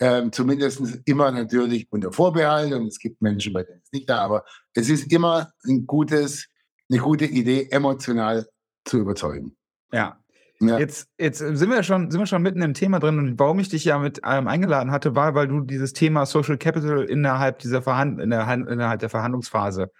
Ähm, 0.00 0.32
zumindest 0.32 0.80
immer 1.04 1.30
natürlich 1.30 1.86
unter 1.90 2.12
Vorbehalt 2.12 2.72
und 2.72 2.86
es 2.86 2.98
gibt 2.98 3.20
Menschen, 3.20 3.52
bei 3.52 3.62
denen 3.62 3.82
es 3.84 3.92
nicht 3.92 4.08
da, 4.08 4.18
aber 4.18 4.44
es 4.72 4.88
ist 4.88 5.12
immer 5.12 5.52
ein 5.64 5.86
gutes, 5.86 6.48
eine 6.90 7.00
gute 7.00 7.26
Idee, 7.26 7.68
emotional 7.70 8.48
zu 8.86 8.98
überzeugen. 8.98 9.56
Ja, 9.92 10.18
ja. 10.62 10.78
Jetzt, 10.78 11.08
jetzt 11.18 11.38
sind 11.38 11.70
wir 11.70 11.82
schon, 11.82 12.10
sind 12.10 12.20
wir 12.20 12.26
schon 12.26 12.42
mitten 12.42 12.60
im 12.60 12.74
Thema 12.74 12.98
drin 12.98 13.18
und 13.18 13.38
warum 13.38 13.58
ich 13.60 13.70
dich 13.70 13.84
ja 13.84 13.98
mit 13.98 14.20
ähm, 14.24 14.46
eingeladen 14.46 14.90
hatte, 14.90 15.14
war, 15.14 15.34
weil 15.34 15.48
du 15.48 15.60
dieses 15.62 15.94
Thema 15.94 16.26
Social 16.26 16.58
Capital 16.58 17.04
innerhalb 17.04 17.60
dieser 17.60 17.80
Verhand 17.80 18.20
innerhalb 18.20 19.00
der 19.00 19.08
Verhandlungsphase 19.08 19.90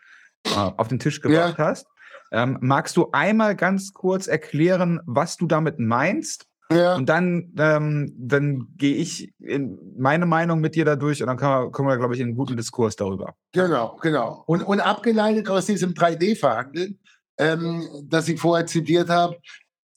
äh, 0.47 0.51
auf 0.55 0.89
den 0.89 0.99
Tisch 0.99 1.23
gebracht 1.23 1.59
ja. 1.59 1.65
hast. 1.65 1.87
Ähm, 2.33 2.59
magst 2.61 2.97
du 2.97 3.09
einmal 3.13 3.57
ganz 3.57 3.93
kurz 3.93 4.27
erklären, 4.27 5.01
was 5.07 5.37
du 5.37 5.47
damit 5.47 5.79
meinst? 5.79 6.47
Ja. 6.71 6.95
Und 6.95 7.09
dann, 7.09 7.53
ähm, 7.59 8.15
dann 8.17 8.69
gehe 8.77 8.95
ich 8.95 9.33
in 9.41 9.77
meine 9.99 10.27
Meinung 10.27 10.61
mit 10.61 10.77
dir 10.77 10.85
da 10.85 10.95
durch 10.95 11.21
und 11.21 11.27
dann 11.27 11.41
wir, 11.41 11.71
kommen 11.73 11.89
wir, 11.89 11.97
glaube 11.97 12.15
ich, 12.15 12.21
in 12.21 12.29
einen 12.29 12.37
guten 12.37 12.57
Diskurs 12.57 12.95
darüber. 12.95 13.35
Genau, 13.53 13.97
genau. 14.01 14.45
Und, 14.47 14.63
und 14.63 14.79
abgeleitet 14.79 15.49
aus 15.49 15.67
diesem 15.67 15.95
3D-Verhandeln, 15.95 17.01
ähm, 17.39 17.89
das 18.05 18.29
ich 18.29 18.39
vorher 18.39 18.67
zitiert 18.67 19.09
habe, 19.09 19.37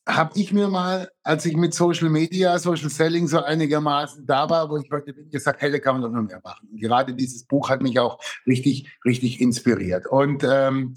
habe 0.07 0.37
ich 0.37 0.51
mir 0.51 0.67
mal, 0.67 1.09
als 1.23 1.45
ich 1.45 1.55
mit 1.55 1.73
Social 1.73 2.09
Media, 2.09 2.59
Social 2.59 2.89
Selling 2.89 3.27
so 3.27 3.41
einigermaßen 3.41 4.25
da 4.25 4.49
war, 4.49 4.69
wo 4.69 4.77
ich 4.77 4.89
heute 4.91 5.13
bin, 5.13 5.29
gesagt, 5.29 5.61
hey, 5.61 5.71
da 5.71 5.79
kann 5.79 5.95
man 5.95 6.01
doch 6.01 6.17
noch 6.17 6.27
mehr 6.27 6.41
machen. 6.43 6.67
Und 6.71 6.81
gerade 6.81 7.13
dieses 7.13 7.45
Buch 7.45 7.69
hat 7.69 7.81
mich 7.81 7.99
auch 7.99 8.19
richtig, 8.45 8.89
richtig 9.05 9.39
inspiriert. 9.39 10.05
Und 10.07 10.43
ähm, 10.43 10.95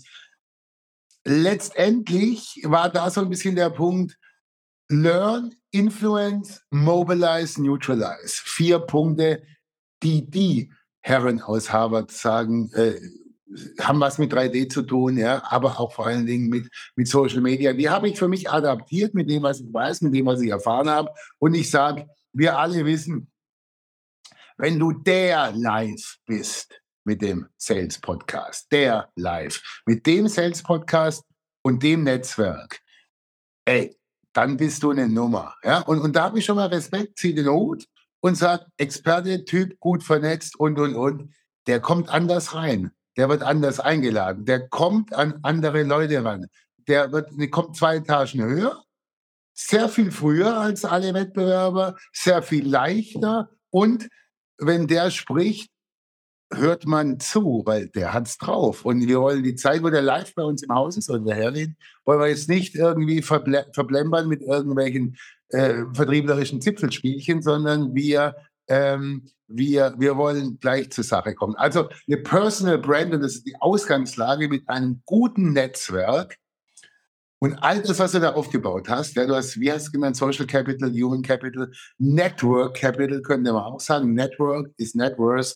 letztendlich 1.25 2.61
war 2.65 2.91
da 2.91 3.11
so 3.11 3.21
ein 3.21 3.29
bisschen 3.29 3.55
der 3.55 3.71
Punkt, 3.71 4.19
Learn, 4.89 5.55
Influence, 5.71 6.63
Mobilize, 6.71 7.63
Neutralize. 7.63 8.41
Vier 8.45 8.79
Punkte, 8.81 9.43
die 10.03 10.29
die 10.29 10.73
Herren 11.01 11.41
aus 11.41 11.73
Harvard 11.73 12.11
sagen, 12.11 12.71
äh, 12.75 12.99
haben 13.81 14.01
was 14.01 14.19
mit 14.19 14.33
3D 14.33 14.69
zu 14.69 14.83
tun, 14.83 15.17
ja, 15.17 15.43
aber 15.45 15.79
auch 15.79 15.93
vor 15.93 16.07
allen 16.07 16.27
Dingen 16.27 16.49
mit, 16.49 16.69
mit 16.97 17.09
Social 17.09 17.41
Media. 17.41 17.73
Die 17.73 17.89
habe 17.89 18.09
ich 18.09 18.19
für 18.19 18.29
mich 18.29 18.51
adaptiert 18.51 19.15
mit 19.15 19.31
dem, 19.31 19.43
was 19.43 19.61
ich 19.61 19.73
weiß, 19.73 20.03
mit 20.03 20.15
dem, 20.15 20.27
was 20.27 20.41
ich 20.41 20.51
erfahren 20.51 20.91
habe. 20.91 21.11
Und 21.39 21.55
ich 21.55 21.71
sage, 21.71 22.09
wir 22.33 22.59
alle 22.59 22.85
wissen, 22.85 23.31
wenn 24.57 24.79
du 24.79 24.93
der 24.93 25.53
live 25.53 26.17
bist 26.27 26.81
mit 27.05 27.23
dem 27.23 27.47
Sales 27.57 28.01
Podcast, 28.01 28.71
der 28.73 29.11
live, 29.15 29.61
mit 29.87 30.07
dem 30.07 30.29
Sales 30.29 30.63
Podcast 30.63 31.25
und 31.63 31.83
dem 31.83 32.03
Netzwerk, 32.03 32.81
ey, 33.65 33.97
dann 34.33 34.57
bist 34.57 34.83
du 34.83 34.91
eine 34.91 35.09
Nummer. 35.09 35.55
Ja? 35.63 35.81
Und, 35.81 36.01
und 36.01 36.17
da 36.17 36.25
habe 36.25 36.39
ich 36.39 36.45
schon 36.45 36.57
mal 36.57 36.67
Respekt, 36.67 37.19
zieh 37.19 37.35
den 37.35 37.49
Hut 37.49 37.87
und 38.21 38.35
sag, 38.35 38.67
Experte, 38.77 39.45
Typ, 39.45 39.79
gut 39.79 40.03
vernetzt 40.03 40.59
und, 40.59 40.79
und, 40.79 40.95
und, 40.95 41.35
der 41.67 41.81
kommt 41.81 42.09
anders 42.09 42.55
rein 42.55 42.93
der 43.17 43.29
wird 43.29 43.43
anders 43.43 43.81
eingeladen, 43.81 44.45
der 44.45 44.69
kommt 44.69 45.15
an 45.15 45.39
andere 45.43 45.83
Leute 45.83 46.23
ran. 46.25 46.47
Der, 46.89 47.11
wird, 47.13 47.31
der 47.33 47.51
kommt 47.51 47.77
zwei 47.77 47.97
Etagen 47.97 48.43
höher, 48.43 48.83
sehr 49.55 49.89
viel 49.89 50.11
früher 50.11 50.59
als 50.59 50.85
alle 50.85 51.15
Wettbewerber, 51.15 51.97
sehr 52.13 52.43
viel 52.43 52.69
leichter 52.69 53.51
und 53.71 54.09
wenn 54.59 54.87
der 54.87 55.11
spricht, 55.11 55.71
hört 56.53 56.87
man 56.87 57.19
zu, 57.19 57.63
weil 57.67 57.89
der 57.89 58.13
hat's 58.13 58.39
drauf. 58.39 58.85
Und 58.85 59.07
wir 59.07 59.21
wollen 59.21 59.43
die 59.43 59.57
Zeit, 59.57 59.83
wo 59.83 59.91
der 59.91 60.03
live 60.03 60.35
bei 60.35 60.45
uns 60.45 60.63
im 60.63 60.73
Haus 60.73 60.97
ist, 60.97 61.11
oder 61.11 61.21
der 61.21 61.53
wollen 62.05 62.21
wir 62.21 62.29
jetzt 62.29 62.49
nicht 62.49 62.75
irgendwie 62.75 63.23
verble 63.23 63.67
verblempern 63.73 64.29
mit 64.29 64.43
irgendwelchen 64.43 65.17
äh, 65.49 65.83
vertrieblerischen 65.93 66.61
Zipfelspielchen, 66.61 67.43
sondern 67.43 67.95
wir 67.95 68.37
ähm, 68.69 69.29
wir, 69.49 69.95
wir 69.99 70.17
wollen 70.17 70.59
gleich 70.59 70.91
zur 70.91 71.05
Sache 71.05 71.35
kommen. 71.35 71.55
Also 71.57 71.89
eine 72.07 72.17
Personal 72.19 72.79
Brand, 72.79 73.15
und 73.15 73.21
das 73.21 73.37
ist 73.37 73.47
die 73.47 73.57
Ausgangslage 73.61 74.49
mit 74.49 74.69
einem 74.69 75.03
guten 75.05 75.53
Netzwerk 75.53 76.37
und 77.39 77.63
all 77.63 77.83
das, 77.83 77.99
was 77.99 78.13
du 78.13 78.21
da 78.21 78.33
aufgebaut 78.33 78.89
hast, 78.89 79.15
ja, 79.15 79.27
du 79.27 79.35
hast, 79.35 79.61
wie 79.61 79.71
hast 79.71 79.89
du 79.89 79.93
genannt, 79.93 80.17
Social 80.17 80.47
Capital, 80.47 80.91
Human 80.91 81.23
Capital, 81.23 81.71
Network 81.99 82.77
Capital, 82.77 83.21
könnte 83.21 83.53
man 83.53 83.63
auch 83.63 83.81
sagen. 83.81 84.15
Network 84.15 84.73
ist 84.79 84.97
Net 84.97 85.19
Worth. 85.19 85.55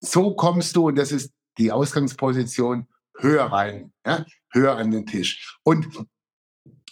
So 0.00 0.34
kommst 0.34 0.76
du, 0.76 0.88
und 0.88 0.96
das 0.96 1.10
ist 1.10 1.32
die 1.58 1.72
Ausgangsposition, 1.72 2.86
höher 3.18 3.44
rein, 3.44 3.92
ja, 4.06 4.26
höher 4.52 4.76
an 4.76 4.90
den 4.90 5.06
Tisch. 5.06 5.58
Und 5.64 5.86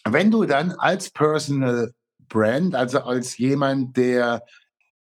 wenn 0.05 0.31
du 0.31 0.45
dann 0.45 0.73
als 0.73 1.11
Personal 1.11 1.93
Brand, 2.29 2.75
also 2.75 3.01
als 3.01 3.37
jemand, 3.37 3.97
der 3.97 4.43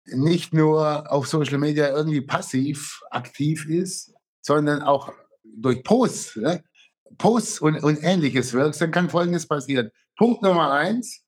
nicht 0.06 0.52
nur 0.52 1.10
auf 1.10 1.28
Social 1.28 1.58
Media 1.58 1.88
irgendwie 1.88 2.20
passiv 2.20 3.00
aktiv 3.10 3.68
ist, 3.68 4.14
sondern 4.40 4.82
auch 4.82 5.12
durch 5.42 5.82
Posts, 5.82 6.36
ne? 6.36 6.64
Posts 7.18 7.60
und, 7.60 7.82
und 7.82 8.02
ähnliches 8.02 8.52
wirkst, 8.52 8.80
dann 8.80 8.92
kann 8.92 9.10
Folgendes 9.10 9.46
passieren. 9.46 9.90
Punkt 10.16 10.42
Nummer 10.42 10.72
eins, 10.72 11.22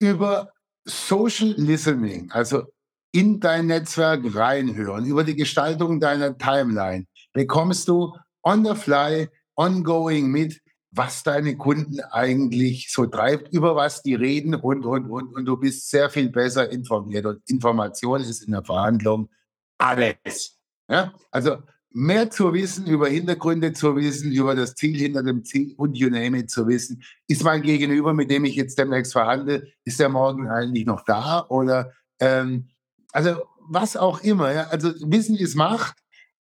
über 0.00 0.52
Social 0.84 1.54
Listening, 1.56 2.30
also 2.30 2.64
in 3.12 3.40
dein 3.40 3.66
Netzwerk 3.66 4.22
reinhören, 4.34 5.04
über 5.04 5.24
die 5.24 5.36
Gestaltung 5.36 6.00
deiner 6.00 6.36
Timeline, 6.38 7.06
bekommst 7.32 7.88
du 7.88 8.16
on 8.42 8.64
the 8.64 8.74
fly, 8.74 9.28
ongoing 9.56 10.28
mit, 10.28 10.61
was 10.94 11.22
deine 11.22 11.56
Kunden 11.56 12.00
eigentlich 12.10 12.92
so 12.92 13.06
treibt, 13.06 13.52
über 13.52 13.74
was 13.74 14.02
die 14.02 14.14
reden 14.14 14.54
und, 14.54 14.84
und, 14.84 15.10
und, 15.10 15.34
und 15.34 15.44
du 15.46 15.56
bist 15.56 15.88
sehr 15.88 16.10
viel 16.10 16.28
besser 16.28 16.70
informiert. 16.70 17.24
Und 17.24 17.40
Information 17.48 18.20
ist 18.20 18.42
in 18.42 18.52
der 18.52 18.62
Verhandlung 18.62 19.30
alles. 19.78 20.58
Ja? 20.88 21.14
Also 21.30 21.56
mehr 21.90 22.30
zu 22.30 22.52
wissen, 22.52 22.86
über 22.86 23.08
Hintergründe 23.08 23.72
zu 23.72 23.96
wissen, 23.96 24.32
über 24.32 24.54
das 24.54 24.74
Ziel 24.74 24.98
hinter 24.98 25.22
dem 25.22 25.44
Ziel 25.44 25.74
und 25.78 25.96
you 25.96 26.10
name 26.10 26.38
it 26.38 26.50
zu 26.50 26.66
wissen. 26.66 27.02
Ist 27.26 27.42
mein 27.42 27.62
Gegenüber, 27.62 28.12
mit 28.12 28.30
dem 28.30 28.44
ich 28.44 28.54
jetzt 28.54 28.78
demnächst 28.78 29.12
verhandle, 29.12 29.66
ist 29.84 29.98
der 29.98 30.10
morgen 30.10 30.48
eigentlich 30.48 30.84
noch 30.84 31.04
da? 31.06 31.46
Oder 31.48 31.92
ähm, 32.20 32.68
also 33.12 33.42
was 33.60 33.96
auch 33.96 34.20
immer. 34.20 34.52
Ja? 34.52 34.64
Also 34.64 34.92
Wissen 35.10 35.36
ist 35.36 35.54
Macht. 35.54 35.96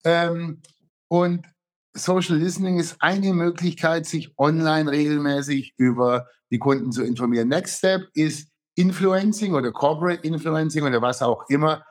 Ähm, 0.04 0.62
und 1.08 1.46
Social 1.94 2.38
Listening 2.38 2.80
ist 2.80 2.98
eine 3.00 3.34
Möglichkeit, 3.34 4.06
sich 4.06 4.34
online 4.38 4.92
regelmäßig 4.92 5.74
über 5.78 6.28
die 6.52 6.60
Kunden 6.60 6.92
zu 6.92 7.04
informieren. 7.04 7.50
Next 7.50 7.80
Step 7.80 8.08
ist 8.14 8.50
Influencing 8.76 9.54
oder 9.54 9.72
Corporate 9.72 10.26
Influencing 10.26 10.84
oder 10.84 11.02
was 11.02 11.22
auch 11.22 11.50
immer. 11.50 11.84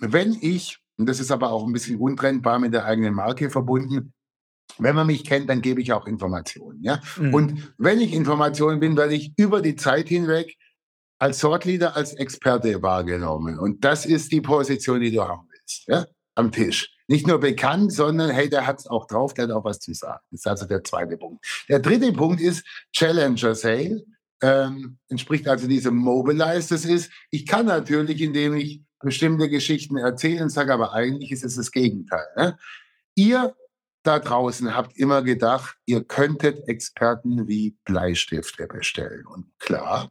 Wenn 0.00 0.36
ich, 0.40 0.78
und 0.96 1.06
das 1.08 1.20
ist 1.20 1.30
aber 1.30 1.50
auch 1.50 1.66
ein 1.66 1.72
bisschen 1.72 1.98
untrennbar 1.98 2.58
mit 2.58 2.72
der 2.72 2.84
eigenen 2.84 3.14
Marke 3.14 3.50
verbunden, 3.50 4.12
wenn 4.78 4.94
man 4.94 5.08
mich 5.08 5.24
kennt, 5.24 5.50
dann 5.50 5.60
gebe 5.60 5.82
ich 5.82 5.92
auch 5.92 6.06
Informationen. 6.06 6.82
Ja? 6.82 7.00
Mhm. 7.18 7.34
Und 7.34 7.74
wenn 7.76 8.00
ich 8.00 8.12
Informationen 8.12 8.80
bin, 8.80 8.96
werde 8.96 9.14
ich 9.14 9.32
über 9.36 9.60
die 9.60 9.76
Zeit 9.76 10.08
hinweg 10.08 10.56
als 11.18 11.40
Sortleader, 11.40 11.96
als 11.96 12.14
Experte 12.14 12.80
wahrgenommen. 12.82 13.58
Und 13.58 13.84
das 13.84 14.06
ist 14.06 14.32
die 14.32 14.40
Position, 14.40 15.00
die 15.00 15.10
du 15.10 15.22
haben 15.22 15.46
willst, 15.50 15.86
ja? 15.88 16.06
am 16.34 16.50
Tisch 16.50 16.88
nicht 17.10 17.26
nur 17.26 17.40
bekannt, 17.40 17.92
sondern 17.92 18.30
hey, 18.30 18.48
der 18.48 18.68
hat 18.68 18.78
es 18.78 18.86
auch 18.86 19.08
drauf, 19.08 19.34
der 19.34 19.44
hat 19.44 19.50
auch 19.50 19.64
was 19.64 19.80
zu 19.80 19.92
sagen. 19.92 20.20
Das 20.30 20.40
ist 20.40 20.46
also 20.46 20.64
der 20.64 20.84
zweite 20.84 21.16
Punkt. 21.16 21.44
Der 21.68 21.80
dritte 21.80 22.12
Punkt 22.12 22.40
ist 22.40 22.64
Challenger 22.92 23.56
Sale. 23.56 24.04
Ähm, 24.40 24.96
entspricht 25.08 25.48
also 25.48 25.66
diesem 25.66 25.96
Mobilize. 25.96 26.68
Das 26.68 26.84
ist, 26.84 27.10
ich 27.32 27.46
kann 27.46 27.66
natürlich, 27.66 28.22
indem 28.22 28.54
ich 28.54 28.82
bestimmte 29.00 29.48
Geschichten 29.48 29.96
erzähle 29.96 30.44
und 30.44 30.50
sage, 30.50 30.72
aber 30.72 30.92
eigentlich 30.92 31.32
ist 31.32 31.44
es 31.44 31.56
das 31.56 31.72
Gegenteil. 31.72 32.26
Ne? 32.36 32.56
Ihr 33.16 33.56
da 34.04 34.20
draußen 34.20 34.74
habt 34.76 34.96
immer 34.96 35.22
gedacht, 35.22 35.78
ihr 35.86 36.04
könntet 36.04 36.68
Experten 36.68 37.48
wie 37.48 37.76
Bleistifte 37.84 38.68
bestellen. 38.68 39.26
Und 39.26 39.50
klar, 39.58 40.08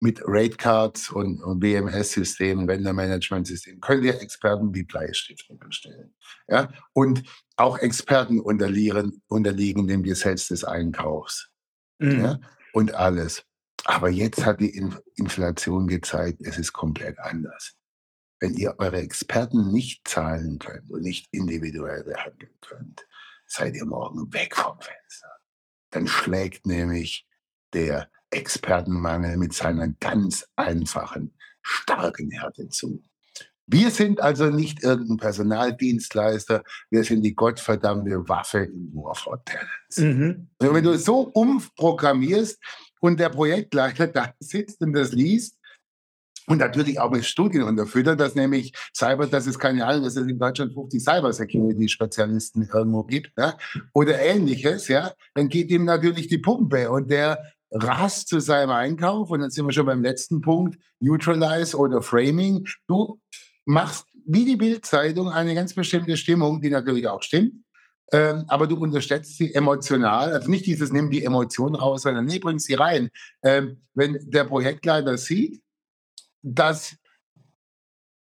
mit 0.00 0.20
Ratecards 0.24 1.10
und, 1.10 1.42
und 1.42 1.60
BMS-Systemen, 1.60 2.68
Vendor-Management-Systemen, 2.68 3.80
können 3.80 4.02
dir 4.02 4.20
Experten 4.20 4.74
wie 4.74 4.82
Bleistifte 4.82 5.54
bestellen. 5.54 6.14
Ja? 6.48 6.68
Und 6.92 7.22
auch 7.56 7.78
Experten 7.78 8.40
unterliegen, 8.40 9.22
unterliegen 9.28 9.86
dem 9.86 10.02
Gesetz 10.02 10.48
des 10.48 10.64
Einkaufs. 10.64 11.48
Mhm. 11.98 12.20
Ja? 12.20 12.40
Und 12.72 12.94
alles. 12.94 13.44
Aber 13.84 14.08
jetzt 14.08 14.44
hat 14.44 14.60
die 14.60 14.76
Inflation 15.16 15.86
gezeigt, 15.86 16.40
es 16.42 16.58
ist 16.58 16.72
komplett 16.72 17.18
anders. 17.18 17.74
Wenn 18.40 18.54
ihr 18.54 18.74
eure 18.78 19.00
Experten 19.00 19.72
nicht 19.72 20.06
zahlen 20.08 20.58
könnt 20.58 20.90
und 20.90 21.02
nicht 21.02 21.28
individuell 21.32 22.04
behandeln 22.04 22.54
könnt, 22.60 23.06
seid 23.46 23.76
ihr 23.76 23.84
morgen 23.84 24.32
weg 24.32 24.56
vom 24.56 24.78
Fenster. 24.80 25.28
Dann 25.90 26.06
schlägt 26.06 26.66
nämlich 26.66 27.26
der 27.72 28.10
Expertenmangel 28.34 29.36
mit 29.36 29.52
seiner 29.52 29.88
ganz 29.88 30.46
einfachen, 30.56 31.32
starken 31.62 32.30
Härte 32.30 32.68
zu. 32.68 33.02
Wir 33.66 33.90
sind 33.90 34.20
also 34.20 34.50
nicht 34.50 34.82
irgendein 34.82 35.16
Personaldienstleister, 35.16 36.64
wir 36.90 37.04
sind 37.04 37.22
die 37.22 37.34
gottverdammte 37.34 38.28
Waffe 38.28 38.58
in 38.58 38.90
War 38.94 39.14
for 39.14 39.42
Talents. 39.44 39.98
Mhm. 39.98 40.48
Also 40.58 40.74
wenn 40.74 40.84
du 40.84 40.98
so 40.98 41.20
umprogrammierst 41.20 42.58
und 43.00 43.18
der 43.18 43.30
Projektleiter 43.30 44.06
da 44.08 44.34
sitzt 44.38 44.80
und 44.82 44.92
das 44.92 45.12
liest, 45.12 45.56
und 46.46 46.58
natürlich 46.58 47.00
auch 47.00 47.10
mit 47.10 47.24
Studien 47.24 47.62
unterfüttert, 47.62 48.20
dass 48.20 48.34
nämlich 48.34 48.72
Cyber, 48.94 49.26
das 49.26 49.46
ist 49.46 49.58
keine 49.58 49.86
Ahnung, 49.86 50.04
dass 50.04 50.16
es 50.16 50.26
in 50.26 50.38
Deutschland 50.38 50.74
50 50.74 51.02
Cyber-Security-Spezialisten 51.02 52.68
irgendwo 52.72 53.02
gibt, 53.02 53.32
ja, 53.38 53.56
oder 53.92 54.20
ähnliches, 54.20 54.88
ja, 54.88 55.12
dann 55.34 55.48
geht 55.48 55.70
ihm 55.70 55.84
natürlich 55.84 56.28
die 56.28 56.38
Pumpe 56.38 56.90
und 56.90 57.10
der 57.10 57.53
rast 57.74 58.28
zu 58.28 58.40
seinem 58.40 58.70
Einkauf 58.70 59.30
und 59.30 59.40
dann 59.40 59.50
sind 59.50 59.66
wir 59.66 59.72
schon 59.72 59.86
beim 59.86 60.02
letzten 60.02 60.40
Punkt, 60.40 60.78
Neutralize 61.00 61.76
oder 61.76 62.00
Framing. 62.02 62.66
Du 62.86 63.20
machst 63.64 64.06
wie 64.26 64.44
die 64.44 64.56
Bildzeitung 64.56 65.28
eine 65.28 65.54
ganz 65.54 65.74
bestimmte 65.74 66.16
Stimmung, 66.16 66.60
die 66.60 66.70
natürlich 66.70 67.08
auch 67.08 67.22
stimmt, 67.22 67.64
ähm, 68.12 68.44
aber 68.48 68.66
du 68.66 68.76
unterstützt 68.76 69.36
sie 69.36 69.54
emotional, 69.54 70.32
also 70.32 70.50
nicht 70.50 70.66
dieses, 70.66 70.92
nimm 70.92 71.10
die 71.10 71.24
Emotionen 71.24 71.74
raus, 71.74 72.02
sondern 72.02 72.26
nee, 72.26 72.38
bring 72.38 72.58
sie 72.58 72.74
rein. 72.74 73.10
Ähm, 73.42 73.82
wenn 73.94 74.18
der 74.30 74.44
Projektleiter 74.44 75.18
sieht, 75.18 75.62
dass, 76.42 76.96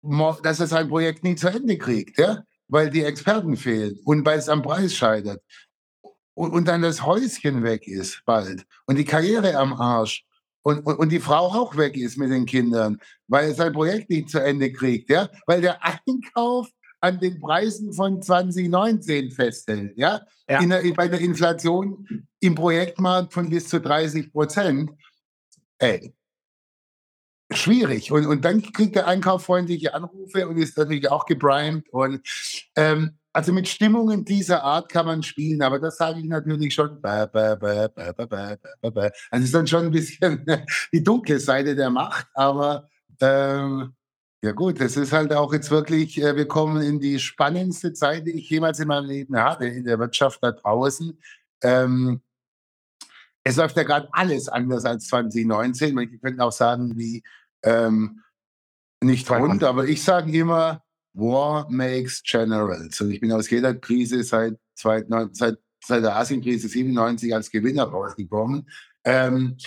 dass 0.02 0.60
er 0.60 0.68
sein 0.68 0.88
Projekt 0.88 1.24
nie 1.24 1.36
zu 1.36 1.48
Ende 1.48 1.78
kriegt, 1.78 2.20
ja? 2.20 2.44
weil 2.68 2.90
die 2.90 3.04
Experten 3.04 3.58
fehlen 3.58 4.00
und 4.06 4.26
weil 4.26 4.40
es 4.40 4.50
am 4.50 4.62
Preis 4.62 4.96
scheitert, 4.96 5.42
und, 6.42 6.54
und 6.54 6.68
dann 6.68 6.82
das 6.82 7.06
Häuschen 7.06 7.62
weg 7.62 7.88
ist 7.88 8.24
bald 8.26 8.66
und 8.88 8.98
die 8.98 9.06
Karriere 9.06 9.56
am 9.58 9.74
Arsch 9.74 10.26
und, 10.64 10.80
und, 10.88 10.98
und 10.98 11.10
die 11.10 11.20
Frau 11.20 11.46
auch 11.46 11.78
weg 11.78 11.96
ist 11.96 12.18
mit 12.18 12.32
den 12.32 12.48
Kindern, 12.48 12.98
weil 13.28 13.50
er 13.50 13.54
sein 13.54 13.74
Projekt 13.74 14.10
nicht 14.10 14.32
zu 14.32 14.40
Ende 14.40 14.72
kriegt, 14.72 15.12
ja, 15.12 15.30
weil 15.46 15.62
der 15.62 15.78
Einkauf 15.84 16.68
an 17.00 17.20
den 17.20 17.40
Preisen 17.40 17.94
von 17.94 18.24
2019 18.24 19.30
festhält, 19.30 19.96
ja, 19.96 20.22
ja. 20.50 20.66
Der, 20.66 20.94
bei 20.96 21.08
der 21.08 21.20
Inflation 21.20 22.28
im 22.40 22.56
Projektmarkt 22.56 23.34
von 23.34 23.48
bis 23.48 23.70
zu 23.70 23.80
30 23.80 24.32
Prozent. 24.32 24.90
Ey, 25.78 26.12
schwierig. 27.52 28.12
Und, 28.12 28.26
und 28.26 28.44
dann 28.44 28.64
kriegt 28.64 28.96
der 28.96 29.06
Einkauf 29.06 29.46
freundliche 29.46 29.94
Anrufe 29.94 30.48
und 30.48 30.58
ist 30.58 30.76
natürlich 30.76 31.10
auch 31.10 31.26
geprimed. 31.26 31.88
Und 31.90 32.28
ähm, 32.76 33.20
also 33.34 33.54
mit 33.54 33.68
Stimmungen 33.68 34.26
dieser 34.26 34.64
Art 34.64 34.90
kann 34.90 35.06
man 35.06 35.24
spielen, 35.24 35.62
aber 35.62 35.80
das 35.80 35.98
sage 35.98 36.20
ich 36.20 36.26
natürlich 36.26 36.74
schon. 36.74 37.02
Also 37.04 37.40
es 39.32 39.44
ist 39.44 39.54
dann 39.54 39.68
schon 39.68 39.86
ein 39.86 39.92
bisschen 39.92 40.46
die 40.94 41.04
dunkle 41.04 41.40
Seite 41.40 41.76
der 41.76 41.90
Macht, 41.90 42.28
aber 42.34 42.90
ähm, 43.22 43.94
ja 44.44 44.52
gut, 44.52 44.82
das 44.82 44.98
ist 44.98 45.14
halt 45.14 45.32
auch 45.34 45.54
jetzt 45.54 45.70
wirklich, 45.72 46.22
äh, 46.22 46.36
wir 46.36 46.48
kommen 46.48 46.82
in 46.82 47.00
die 47.00 47.20
spannendste 47.20 47.94
Zeit, 47.94 48.26
die 48.26 48.32
ich 48.32 48.50
jemals 48.50 48.80
in 48.80 48.88
meinem 48.88 49.06
Leben 49.06 49.38
hatte, 49.38 49.66
in 49.68 49.86
der 49.86 50.00
Wirtschaft 50.00 50.40
da 50.42 50.52
draußen. 50.52 51.18
Ähm, 51.62 52.22
es 53.44 53.56
läuft 53.56 53.78
ja 53.78 53.84
gerade 53.84 54.10
alles 54.12 54.50
anders 54.50 54.84
als 54.86 55.08
2019. 55.08 55.94
Manche 55.94 56.18
könnten 56.18 56.42
auch 56.42 56.52
sagen, 56.52 56.98
wie 56.98 57.24
ähm, 57.64 58.24
nicht 59.04 59.30
rund, 59.32 59.64
aber 59.64 59.86
ich 59.86 60.04
sage 60.04 60.32
immer, 60.32 60.84
War 61.14 61.70
makes 61.70 62.24
generals. 62.24 63.02
Und 63.02 63.12
ich 63.12 63.20
bin 63.20 63.32
aus 63.32 63.50
jeder 63.50 63.74
Krise 63.74 64.24
seit, 64.24 64.56
seit, 64.74 65.08
seit, 65.34 65.58
seit 65.84 66.04
der 66.04 66.16
Asienkrise 66.16 66.68
97 66.68 67.34
als 67.34 67.52
Gewinner 67.52 67.84
rausgekommen. 67.84 68.70
Ähm, 69.04 69.58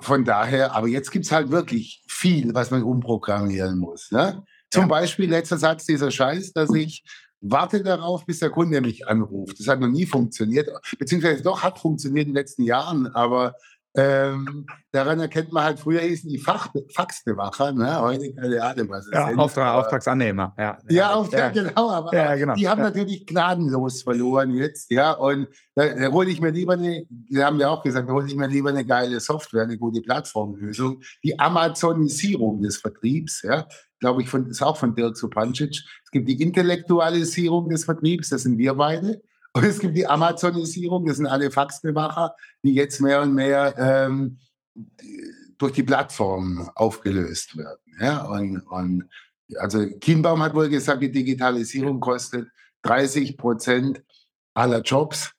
von 0.00 0.24
daher, 0.24 0.74
aber 0.74 0.88
jetzt 0.88 1.10
gibt 1.10 1.26
es 1.26 1.32
halt 1.32 1.50
wirklich 1.50 2.02
viel, 2.08 2.54
was 2.54 2.70
man 2.70 2.82
umprogrammieren 2.82 3.78
muss. 3.78 4.10
Ne? 4.10 4.42
Zum 4.70 4.82
ja. 4.82 4.88
Beispiel 4.88 5.28
letzter 5.28 5.58
Satz 5.58 5.84
dieser 5.84 6.10
Scheiß, 6.10 6.52
dass 6.52 6.72
ich 6.74 7.04
warte 7.40 7.82
darauf, 7.82 8.26
bis 8.26 8.38
der 8.38 8.50
Kunde 8.50 8.80
mich 8.80 9.06
anruft. 9.08 9.58
Das 9.58 9.68
hat 9.68 9.80
noch 9.80 9.88
nie 9.88 10.06
funktioniert, 10.06 10.70
beziehungsweise 10.98 11.42
doch 11.42 11.62
hat 11.62 11.78
funktioniert 11.78 12.26
in 12.26 12.32
den 12.32 12.36
letzten 12.36 12.62
Jahren, 12.62 13.06
aber 13.08 13.54
ähm, 13.94 14.66
daran 14.92 15.18
erkennt 15.18 15.52
man 15.52 15.64
halt, 15.64 15.80
früher 15.80 16.00
hießen 16.00 16.30
die 16.30 16.38
Fach, 16.38 16.72
Faxbewacher, 16.94 17.72
ne? 17.72 18.00
heute 18.00 18.32
keine 18.34 18.62
Ahnung, 18.62 18.88
was 18.88 19.06
es 19.06 19.12
ja, 19.12 19.34
Auftrag, 19.34 19.74
Auftragsannehmer, 19.74 20.54
ja. 20.56 20.78
Ja, 20.88 21.14
Auftrag, 21.14 21.56
ja. 21.56 21.64
genau, 21.64 21.90
aber 21.90 22.14
ja, 22.14 22.36
genau. 22.36 22.54
die 22.54 22.68
haben 22.68 22.78
ja. 22.78 22.84
natürlich 22.84 23.26
gnadenlos 23.26 24.02
verloren 24.02 24.54
jetzt, 24.54 24.90
ja, 24.92 25.12
und 25.12 25.48
da, 25.74 25.88
da 25.88 26.12
hole 26.12 26.30
ich 26.30 26.40
mir 26.40 26.50
lieber 26.50 26.74
eine, 26.74 27.04
die 27.08 27.42
haben 27.42 27.58
ja 27.58 27.68
auch 27.68 27.82
gesagt, 27.82 28.08
da 28.08 28.12
hole 28.12 28.26
ich 28.26 28.36
mir 28.36 28.46
lieber 28.46 28.70
eine 28.70 28.84
geile 28.84 29.18
Software, 29.18 29.64
eine 29.64 29.76
gute 29.76 30.02
Plattformlösung, 30.02 31.02
die 31.24 31.38
Amazonisierung 31.38 32.62
des 32.62 32.76
Vertriebs, 32.76 33.42
ja, 33.42 33.66
glaube 33.98 34.22
ich, 34.22 34.28
von, 34.28 34.48
ist 34.48 34.62
auch 34.62 34.76
von 34.76 34.94
Dirk 34.94 35.16
Supancic. 35.16 35.82
Es 36.04 36.10
gibt 36.10 36.28
die 36.28 36.40
Intellektualisierung 36.40 37.68
des 37.68 37.84
Vertriebs, 37.84 38.30
das 38.30 38.42
sind 38.42 38.56
wir 38.56 38.74
beide. 38.74 39.20
Und 39.52 39.64
es 39.64 39.80
gibt 39.80 39.96
die 39.96 40.06
Amazonisierung, 40.06 41.06
das 41.06 41.16
sind 41.16 41.26
alle 41.26 41.50
Faxbewacher, 41.50 42.36
die 42.62 42.74
jetzt 42.74 43.00
mehr 43.00 43.22
und 43.22 43.34
mehr 43.34 43.74
ähm, 43.78 44.38
durch 45.58 45.72
die 45.72 45.82
Plattform 45.82 46.70
aufgelöst 46.74 47.56
werden. 47.56 47.96
Ja? 48.00 48.26
Und, 48.26 48.60
und 48.60 49.08
also 49.56 49.84
Kienbaum 50.00 50.42
hat 50.42 50.54
wohl 50.54 50.68
gesagt, 50.68 51.02
die 51.02 51.10
Digitalisierung 51.10 52.00
kostet 52.00 52.48
30 52.82 53.36
Prozent 53.36 54.02
aller 54.54 54.82
Jobs 54.82 55.32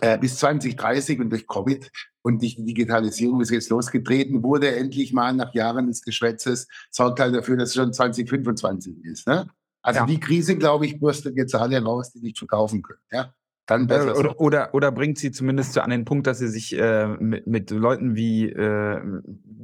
äh, 0.00 0.18
bis 0.18 0.38
2030 0.38 1.20
und 1.20 1.30
durch 1.30 1.46
Covid 1.46 1.90
und 2.22 2.40
die 2.40 2.64
Digitalisierung 2.64 3.40
ist 3.40 3.50
jetzt 3.50 3.70
losgetreten, 3.70 4.42
wurde 4.42 4.74
endlich 4.74 5.12
mal 5.12 5.32
nach 5.34 5.52
Jahren 5.54 5.88
des 5.88 6.02
Geschwätzes, 6.02 6.66
sorgt 6.90 7.20
halt 7.20 7.34
dafür, 7.34 7.56
dass 7.56 7.70
es 7.70 7.74
schon 7.74 7.92
2025 7.92 9.04
ist. 9.04 9.26
Ne? 9.26 9.48
Also 9.84 10.00
ja. 10.00 10.06
die 10.06 10.18
Krise, 10.18 10.56
glaube 10.56 10.86
ich, 10.86 10.98
bürstet 10.98 11.36
jetzt 11.36 11.54
alle 11.54 11.80
raus, 11.82 12.10
die 12.10 12.20
nicht 12.20 12.38
verkaufen 12.38 12.80
können. 12.80 13.00
Ja? 13.12 13.34
Dann 13.66 13.86
besser 13.86 14.16
oder, 14.16 14.40
oder, 14.40 14.74
oder, 14.74 14.90
bringt 14.90 15.18
sie 15.18 15.30
zumindest 15.30 15.76
an 15.78 15.90
den 15.90 16.06
Punkt, 16.06 16.26
dass 16.26 16.38
sie 16.38 16.48
sich 16.48 16.76
äh, 16.78 17.06
mit, 17.06 17.46
mit 17.46 17.70
Leuten 17.70 18.14
wie, 18.14 18.48
äh, 18.48 19.00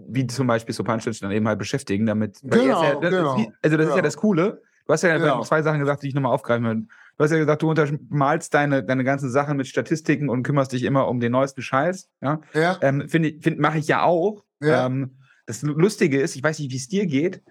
wie 0.08 0.26
zum 0.26 0.46
Beispiel 0.46 0.74
Sopancic 0.74 1.18
dann 1.20 1.30
eben 1.32 1.48
halt 1.48 1.58
beschäftigen, 1.58 2.04
damit. 2.04 2.38
Genau, 2.42 2.82
ja, 2.82 2.94
das 3.00 3.10
genau, 3.10 3.36
ist, 3.36 3.48
also 3.62 3.76
das 3.76 3.78
genau. 3.78 3.82
ist 3.82 3.88
ja 3.88 3.94
genau. 3.94 4.02
das 4.02 4.16
Coole. 4.18 4.62
Du 4.86 4.92
hast 4.92 5.02
ja 5.02 5.16
genau. 5.16 5.42
zwei 5.42 5.62
Sachen 5.62 5.80
gesagt, 5.80 6.02
die 6.02 6.08
ich 6.08 6.14
nochmal 6.14 6.32
aufgreifen 6.32 6.64
will. 6.66 6.86
Du 7.16 7.24
hast 7.24 7.30
ja 7.30 7.38
gesagt, 7.38 7.62
du 7.62 7.70
untermalst 7.70 8.52
deine, 8.52 8.84
deine 8.84 9.04
ganzen 9.04 9.30
Sachen 9.30 9.56
mit 9.56 9.68
Statistiken 9.68 10.28
und 10.28 10.42
kümmerst 10.42 10.72
dich 10.72 10.82
immer 10.82 11.08
um 11.08 11.20
den 11.20 11.32
neuesten 11.32 11.62
Scheiß. 11.62 12.10
Ja. 12.20 12.40
ja. 12.52 12.78
Ähm, 12.82 13.08
Finde 13.08 13.34
find, 13.40 13.58
mache 13.58 13.78
ich 13.78 13.88
ja 13.88 14.02
auch. 14.02 14.44
Ja. 14.60 14.86
Ähm, 14.86 15.16
das 15.46 15.62
Lustige 15.62 16.20
ist, 16.20 16.36
ich 16.36 16.42
weiß 16.42 16.58
nicht, 16.58 16.72
wie 16.72 16.76
es 16.76 16.88
dir 16.88 17.06
geht. 17.06 17.42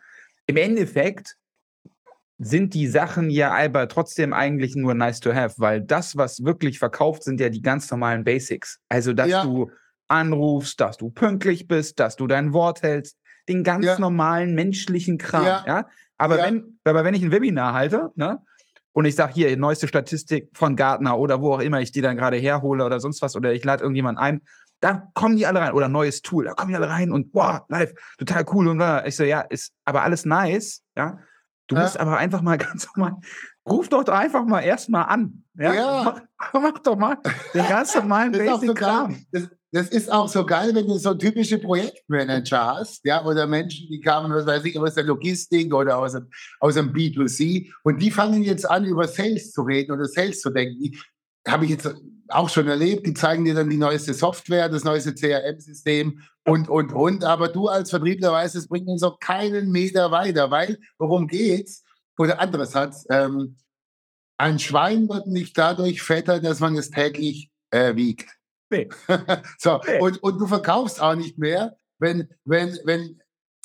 Im 0.48 0.58
Endeffekt 0.58 1.38
sind 2.40 2.74
die 2.74 2.88
Sachen 2.88 3.30
ja 3.30 3.54
aber 3.54 3.88
trotzdem 3.90 4.34
eigentlich 4.34 4.76
nur 4.76 4.94
nice 4.94 5.20
to 5.20 5.34
have, 5.34 5.56
weil 5.58 5.82
das, 5.82 6.16
was 6.16 6.44
wirklich 6.44 6.80
verkauft, 6.80 7.24
sind 7.24 7.40
ja 7.40 7.50
die 7.50 7.62
ganz 7.62 7.92
normalen 7.92 8.24
Basics. 8.24 8.80
Also, 8.88 9.14
dass 9.14 9.30
ja. 9.30 9.44
du 9.44 9.70
anrufst, 10.08 10.80
dass 10.80 10.98
du 10.98 11.10
pünktlich 11.10 11.68
bist, 11.68 12.00
dass 12.00 12.16
du 12.16 12.28
dein 12.28 12.54
Wort 12.54 12.82
hältst, 12.82 13.18
den 13.50 13.64
ganz 13.64 13.86
ja. 13.86 14.00
normalen 14.00 14.56
menschlichen 14.56 15.18
Kram, 15.18 15.46
ja. 15.46 15.64
ja? 15.68 15.86
Aber 16.18 16.38
wenn, 16.38 16.80
aber 16.84 17.04
wenn 17.04 17.14
ich 17.14 17.24
ein 17.24 17.32
Webinar 17.32 17.74
halte, 17.74 18.12
ne, 18.16 18.42
und 18.92 19.06
ich 19.06 19.16
sage 19.16 19.34
hier, 19.34 19.56
neueste 19.56 19.88
Statistik 19.88 20.50
von 20.54 20.76
Gartner 20.76 21.18
oder 21.18 21.42
wo 21.42 21.54
auch 21.54 21.60
immer 21.60 21.80
ich 21.80 21.92
die 21.92 22.02
dann 22.02 22.18
gerade 22.18 22.38
herhole 22.38 22.84
oder 22.84 23.00
sonst 23.00 23.22
was, 23.22 23.36
oder 23.36 23.54
ich 23.54 23.64
lade 23.64 23.84
irgendjemanden 23.84 24.22
ein, 24.22 24.42
da 24.82 25.10
kommen 25.14 25.38
die 25.38 25.46
alle 25.46 25.60
rein. 25.60 25.74
Oder 25.74 25.88
neues 25.88 26.22
Tool, 26.22 26.46
da 26.46 26.54
kommen 26.54 26.70
die 26.70 26.76
alle 26.76 26.90
rein 26.90 27.12
und 27.12 27.32
boah, 27.32 27.66
live, 27.70 27.94
total 28.18 28.46
cool. 28.52 28.68
Und 28.68 28.82
ich 29.06 29.16
so, 29.16 29.24
ja, 29.24 29.42
ist 29.42 29.74
aber 29.86 30.04
alles 30.04 30.26
nice, 30.26 30.84
ja. 30.98 31.20
Du 31.70 31.76
ja. 31.76 31.84
musst 31.84 32.00
aber 32.00 32.18
einfach 32.18 32.42
mal 32.42 32.58
ganz 32.58 32.88
normal, 32.96 33.22
ruf 33.68 33.88
doch 33.88 34.06
einfach 34.08 34.46
mal 34.46 34.62
erstmal 34.62 35.06
an. 35.06 35.44
Ja, 35.56 35.74
ja. 35.74 36.04
Mach, 36.04 36.62
mach, 36.62 36.80
doch 36.80 36.98
mal 36.98 37.18
den 37.54 37.68
ganz 37.68 37.96
normalen 37.96 38.32
Basic-Kram. 38.34 39.26
Das, 39.72 39.90
ist 39.90 40.12
auch 40.12 40.28
so 40.28 40.46
geil, 40.48 40.74
wenn 40.74 40.88
du 40.88 40.98
so 40.98 41.14
typische 41.14 41.60
Projektmanager 41.60 42.78
hast, 42.78 43.06
ja, 43.06 43.24
oder 43.24 43.46
Menschen, 43.46 43.88
die 43.88 44.02
kamen, 44.02 44.34
was 44.34 44.48
weiß 44.48 44.66
ich, 44.66 44.80
aus 44.80 44.96
der 44.96 45.04
Logistik 45.04 45.72
oder 45.72 46.00
aus 46.00 46.14
dem, 46.14 46.28
aus 46.60 46.74
dem 46.74 46.92
B2C 46.92 47.72
und 47.84 48.02
die 48.02 48.10
fangen 48.10 48.42
jetzt 48.42 48.68
an, 48.68 48.86
über 48.86 49.08
Sales 49.08 49.52
zu 49.52 49.62
reden 49.62 49.92
oder 49.92 50.06
Sales 50.06 50.42
zu 50.42 50.50
denken. 50.50 50.98
Habe 51.48 51.66
ich 51.66 51.72
jetzt 51.72 51.88
auch 52.32 52.50
schon 52.50 52.68
erlebt, 52.68 53.06
die 53.06 53.14
zeigen 53.14 53.46
dir 53.46 53.56
dann 53.56 53.70
die 53.70 53.78
neueste 53.78 54.14
Software, 54.14 54.70
das 54.70 54.84
neueste 54.84 55.14
CRM-System 55.14 56.22
und, 56.46 56.70
und, 56.70 56.94
und. 56.94 57.24
Aber 57.24 57.48
du 57.48 57.68
als 57.68 57.90
Vertriebler 57.90 58.32
weißt, 58.32 58.56
es 58.56 58.68
bringt 58.68 58.88
uns 58.88 59.04
auch 59.04 59.20
keinen 59.20 59.72
Meter 59.72 60.12
weiter, 60.12 60.52
weil, 60.52 60.78
worum 60.98 61.28
geht's? 61.28 61.84
Oder 62.18 62.40
anderes 62.40 62.76
hat, 62.76 62.96
ähm, 63.10 63.58
ein 64.38 64.60
Schwein 64.60 65.10
wird 65.10 65.28
nicht 65.28 65.58
dadurch 65.58 66.02
fetter, 66.02 66.40
dass 66.40 66.60
man 66.60 66.76
es 66.78 66.90
täglich 66.90 67.50
äh, 67.72 67.96
wiegt. 67.96 68.30
Nee. 68.70 68.90
so, 69.58 69.82
nee. 69.86 70.00
Und, 70.00 70.22
und 70.24 70.40
du 70.40 70.48
verkaufst 70.48 71.02
auch 71.02 71.16
nicht 71.16 71.38
mehr, 71.38 71.78
wenn, 72.00 72.30
wenn, 72.46 72.78
wenn, 72.86 73.22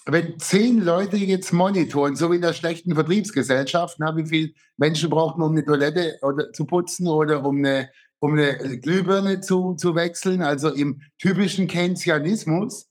wenn 0.07 0.39
zehn 0.39 0.83
Leute 0.83 1.17
jetzt 1.17 1.53
monitoren, 1.53 2.17
so 2.17 2.31
wie 2.31 2.37
in 2.37 2.43
der 2.43 2.53
schlechten 2.53 2.95
Vertriebsgesellschaft, 2.95 3.97
na, 3.99 4.17
wie 4.17 4.27
viele 4.27 4.53
Menschen 4.77 5.11
braucht 5.11 5.39
man, 5.39 5.49
um 5.49 5.53
eine 5.53 5.65
Toilette 5.65 6.19
oder, 6.23 6.53
zu 6.53 6.65
putzen 6.67 7.07
oder 7.07 7.45
um 7.45 7.59
eine, 7.59 7.91
um 8.25 8.33
eine 8.33 8.79
Glühbirne 8.79 9.43
zu, 9.43 9.75
zu 9.75 9.95
wechseln, 9.95 10.41
also 10.41 10.71
im 10.71 11.03
typischen 11.19 11.69
Keynesianismus, 11.69 12.89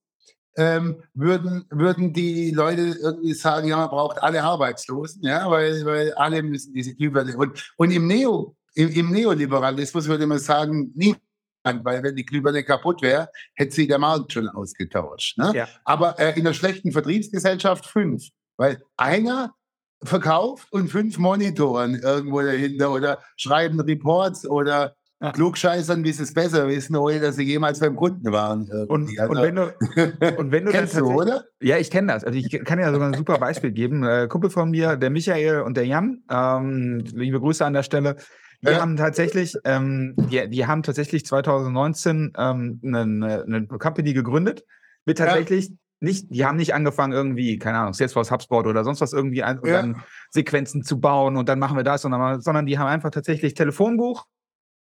ähm, 0.57 1.01
würden, 1.15 1.65
würden 1.71 2.13
die 2.13 2.51
Leute 2.51 2.95
irgendwie 3.01 3.33
sagen, 3.33 3.67
ja, 3.67 3.77
man 3.77 3.89
braucht 3.89 4.21
alle 4.21 4.43
Arbeitslosen, 4.43 5.23
ja, 5.23 5.49
weil, 5.49 5.83
weil 5.85 6.13
alle 6.13 6.43
müssen 6.43 6.71
diese 6.75 6.93
Glühbirne. 6.93 7.35
Und, 7.35 7.73
und 7.77 7.89
im, 7.89 8.05
Neo, 8.05 8.55
im, 8.75 8.89
im 8.89 9.09
Neoliberalismus 9.09 10.07
würde 10.07 10.27
man 10.27 10.37
sagen, 10.37 10.91
niemand 10.93 11.19
weil 11.63 12.03
wenn 12.03 12.15
die 12.15 12.25
Glühbirne 12.25 12.63
kaputt 12.63 13.01
wäre, 13.01 13.29
hätte 13.55 13.73
sie 13.73 13.87
der 13.87 13.97
Markt 13.97 14.33
schon 14.33 14.49
ausgetauscht. 14.49 15.39
Ne? 15.39 15.51
Ja. 15.55 15.67
Aber 15.83 16.19
äh, 16.19 16.37
in 16.37 16.43
der 16.43 16.53
schlechten 16.53 16.91
Vertriebsgesellschaft 16.91 17.87
fünf, 17.87 18.27
weil 18.57 18.83
einer 18.97 19.55
verkauft 20.03 20.71
und 20.71 20.89
fünf 20.89 21.17
monitoren 21.17 21.95
irgendwo 21.95 22.41
dahinter 22.41 22.91
oder 22.91 23.23
schreiben 23.35 23.79
Reports 23.79 24.45
oder. 24.45 24.95
Klugscheißern, 25.31 26.03
wie 26.03 26.11
sie 26.11 26.23
es 26.23 26.33
besser 26.33 26.67
wissen, 26.67 26.95
ohne 26.95 27.19
dass 27.19 27.35
sie 27.35 27.43
jemals 27.43 27.79
beim 27.79 27.95
Kunden 27.95 28.31
waren. 28.31 28.69
Und, 28.87 29.17
also, 29.19 29.31
und, 29.31 29.41
wenn 29.41 29.55
du, 29.55 29.63
und 30.37 30.51
wenn 30.51 30.65
du 30.65 30.71
Kennst 30.71 30.97
du, 30.97 31.05
oder? 31.05 31.45
Ja, 31.61 31.77
ich 31.77 31.89
kenne 31.89 32.11
das. 32.11 32.23
Also 32.23 32.37
ich 32.37 32.49
kann 32.65 32.79
ja 32.79 32.91
sogar 32.91 33.07
ein 33.07 33.13
super 33.13 33.37
Beispiel 33.37 33.71
geben. 33.71 34.03
Äh, 34.03 34.27
Kumpel 34.27 34.49
von 34.49 34.69
mir, 34.69 34.97
der 34.97 35.09
Michael 35.09 35.61
und 35.61 35.77
der 35.77 35.85
Jan, 35.85 36.23
ähm, 36.29 37.03
liebe 37.13 37.39
Grüße 37.39 37.65
an 37.65 37.73
der 37.73 37.83
Stelle, 37.83 38.17
die 38.61 38.71
ja. 38.71 38.79
haben 38.79 38.95
tatsächlich, 38.95 39.55
ähm, 39.65 40.15
die, 40.17 40.49
die 40.49 40.65
haben 40.65 40.83
tatsächlich 40.83 41.25
2019 41.25 42.33
ähm, 42.37 42.79
eine, 42.83 43.43
eine 43.45 43.67
Company 43.67 44.13
gegründet, 44.13 44.63
mit 45.05 45.17
tatsächlich 45.17 45.69
ja. 45.69 45.75
nicht, 45.99 46.27
die 46.29 46.45
haben 46.45 46.55
nicht 46.55 46.73
angefangen 46.73 47.11
irgendwie, 47.11 47.57
keine 47.59 47.79
Ahnung, 47.79 47.93
Salesforce, 47.93 48.31
HubSpot 48.31 48.65
oder 48.65 48.85
sonst 48.85 49.01
was 49.01 49.11
irgendwie 49.11 49.43
ein, 49.43 49.59
ja. 49.65 49.81
dann 49.81 50.01
Sequenzen 50.29 50.83
zu 50.83 50.99
bauen 51.01 51.35
und 51.35 51.49
dann 51.49 51.59
machen 51.59 51.75
wir 51.75 51.83
das, 51.83 52.03
sondern, 52.03 52.41
sondern 52.41 52.65
die 52.65 52.79
haben 52.79 52.87
einfach 52.87 53.09
tatsächlich 53.11 53.53
Telefonbuch, 53.53 54.25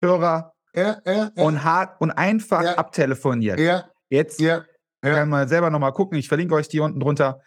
Hörer 0.03 0.53
und 1.37 1.65
hart 1.65 2.01
und 2.01 2.11
einfach 2.11 2.65
abtelefoniert. 2.77 3.59
Jetzt 4.09 4.41
kann 5.03 5.29
man 5.29 5.49
selber 5.49 5.71
nochmal 5.71 5.93
gucken, 5.93 6.19
ich 6.19 6.29
verlinke 6.29 6.55
euch 6.55 6.69
die 6.69 6.81
unten 6.81 7.01
drunter, 7.01 7.41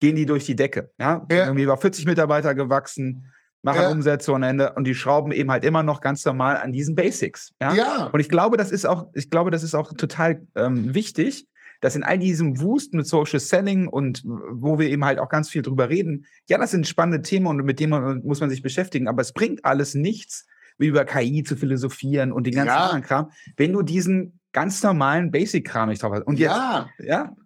gehen 0.00 0.16
die 0.16 0.26
durch 0.26 0.44
die 0.44 0.56
Decke. 0.56 0.90
Ja? 0.98 1.24
Irgendwie 1.28 1.62
über 1.62 1.76
40 1.76 2.06
Mitarbeiter 2.06 2.54
gewachsen 2.54 3.30
machen 3.64 3.80
ja. 3.80 3.90
Umsätze 3.90 4.30
ohne 4.30 4.46
Ende 4.46 4.74
und 4.74 4.84
die 4.84 4.94
schrauben 4.94 5.32
eben 5.32 5.50
halt 5.50 5.64
immer 5.64 5.82
noch 5.82 6.02
ganz 6.02 6.24
normal 6.24 6.58
an 6.58 6.70
diesen 6.70 6.94
Basics. 6.94 7.52
Ja. 7.60 7.72
ja. 7.72 8.10
Und 8.12 8.20
ich 8.20 8.28
glaube, 8.28 8.58
das 8.58 8.70
ist 8.70 8.84
auch, 8.84 9.06
ich 9.14 9.30
glaube, 9.30 9.50
das 9.50 9.62
ist 9.62 9.74
auch 9.74 9.94
total 9.94 10.46
ähm, 10.54 10.94
wichtig, 10.94 11.48
dass 11.80 11.96
in 11.96 12.02
all 12.02 12.18
diesem 12.18 12.60
Wust 12.60 12.92
mit 12.92 13.06
Social 13.06 13.40
Selling 13.40 13.88
und 13.88 14.22
wo 14.24 14.78
wir 14.78 14.88
eben 14.88 15.04
halt 15.04 15.18
auch 15.18 15.30
ganz 15.30 15.48
viel 15.48 15.62
drüber 15.62 15.88
reden, 15.88 16.26
ja, 16.48 16.58
das 16.58 16.72
sind 16.72 16.86
spannende 16.86 17.22
Themen 17.22 17.46
und 17.46 17.64
mit 17.64 17.80
denen 17.80 18.22
muss 18.22 18.40
man 18.40 18.50
sich 18.50 18.62
beschäftigen, 18.62 19.08
aber 19.08 19.22
es 19.22 19.32
bringt 19.32 19.64
alles 19.64 19.94
nichts, 19.94 20.46
über 20.78 21.04
KI 21.04 21.42
zu 21.42 21.56
philosophieren 21.56 22.32
und 22.32 22.46
den 22.46 22.54
ganzen 22.54 22.68
ja. 22.68 22.84
anderen 22.84 23.02
Kram, 23.02 23.30
wenn 23.56 23.72
du 23.72 23.82
diesen 23.82 24.40
ganz 24.52 24.82
normalen 24.82 25.30
Basic-Kram 25.30 25.88
nicht 25.88 26.02
drauf 26.02 26.12
hast. 26.12 26.26
Und 26.26 26.38
jetzt, 26.38 26.52
ja. 26.52 26.88
ja. 26.98 27.36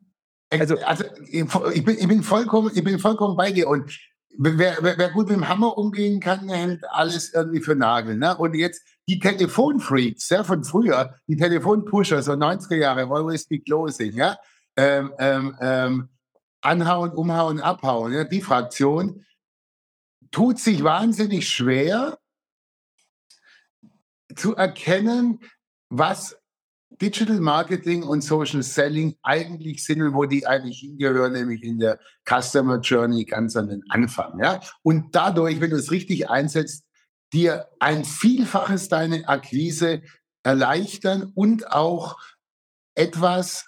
Also, 0.51 0.79
also 0.79 1.05
ich, 1.27 1.85
bin, 1.85 1.97
ich, 1.99 2.09
bin 2.09 2.23
vollkommen, 2.23 2.71
ich 2.75 2.83
bin 2.83 2.99
vollkommen 2.99 3.37
bei 3.37 3.53
dir. 3.53 3.69
Und 3.69 3.99
wer, 4.39 4.79
wer, 4.81 4.97
wer, 4.97 5.11
gut 5.11 5.29
mit 5.29 5.37
dem 5.37 5.49
Hammer 5.49 5.77
umgehen 5.77 6.21
kann, 6.21 6.49
der 6.49 6.57
hält 6.57 6.85
alles 6.91 7.35
irgendwie 7.35 7.61
für 7.61 7.75
Nagel. 7.75 8.17
Ne? 8.17 8.37
Und 8.37 8.55
jetzt 8.55 8.83
die 9.09 9.19
Telefonfreaks 9.19 10.29
ja, 10.31 10.45
von 10.45 10.65
früher, 10.65 11.15
die 11.27 11.37
Telefonpusher, 11.37 12.23
so 12.23 12.33
90er 12.33 12.77
Jahre, 12.77 13.03
Always 13.03 13.47
Be 13.47 13.61
Closing, 13.61 14.13
ja, 14.13 14.37
ähm, 14.77 15.13
ähm, 15.19 15.57
ähm, 15.61 16.09
anhauen, 16.61 17.11
umhauen, 17.13 17.61
abhauen, 17.61 18.13
ja, 18.13 18.25
die 18.25 18.43
Fraktion 18.43 19.25
tut 20.31 20.59
sich 20.59 20.85
wahnsinnig 20.85 21.49
schwer 21.49 22.19
zu 24.39 24.55
erkennen, 24.55 25.41
was 25.91 26.37
Digital 27.01 27.41
Marketing 27.41 28.03
und 28.03 28.23
Social 28.23 28.63
Selling 28.63 29.17
eigentlich 29.23 29.85
sind 29.85 30.03
und 30.03 30.15
wo 30.15 30.25
die 30.25 30.47
eigentlich 30.47 30.81
hingehören, 30.81 31.33
nämlich 31.33 31.63
in 31.63 31.79
der 31.79 31.99
Customer 32.25 32.81
Journey 32.81 33.25
ganz 33.25 33.57
an 33.57 33.69
den 33.69 33.83
Anfang. 33.89 34.39
Ja? 34.43 34.61
Und 34.83 35.15
dadurch, 35.15 35.61
wenn 35.61 35.71
du 35.71 35.77
es 35.77 35.91
richtig 35.91 36.29
einsetzt, 36.29 36.85
dir 37.33 37.69
ein 37.79 38.05
Vielfaches 38.05 38.89
deine 38.89 39.29
Akquise 39.29 40.03
erleichtern 40.43 41.31
und 41.35 41.71
auch 41.71 42.17
etwas 42.95 43.67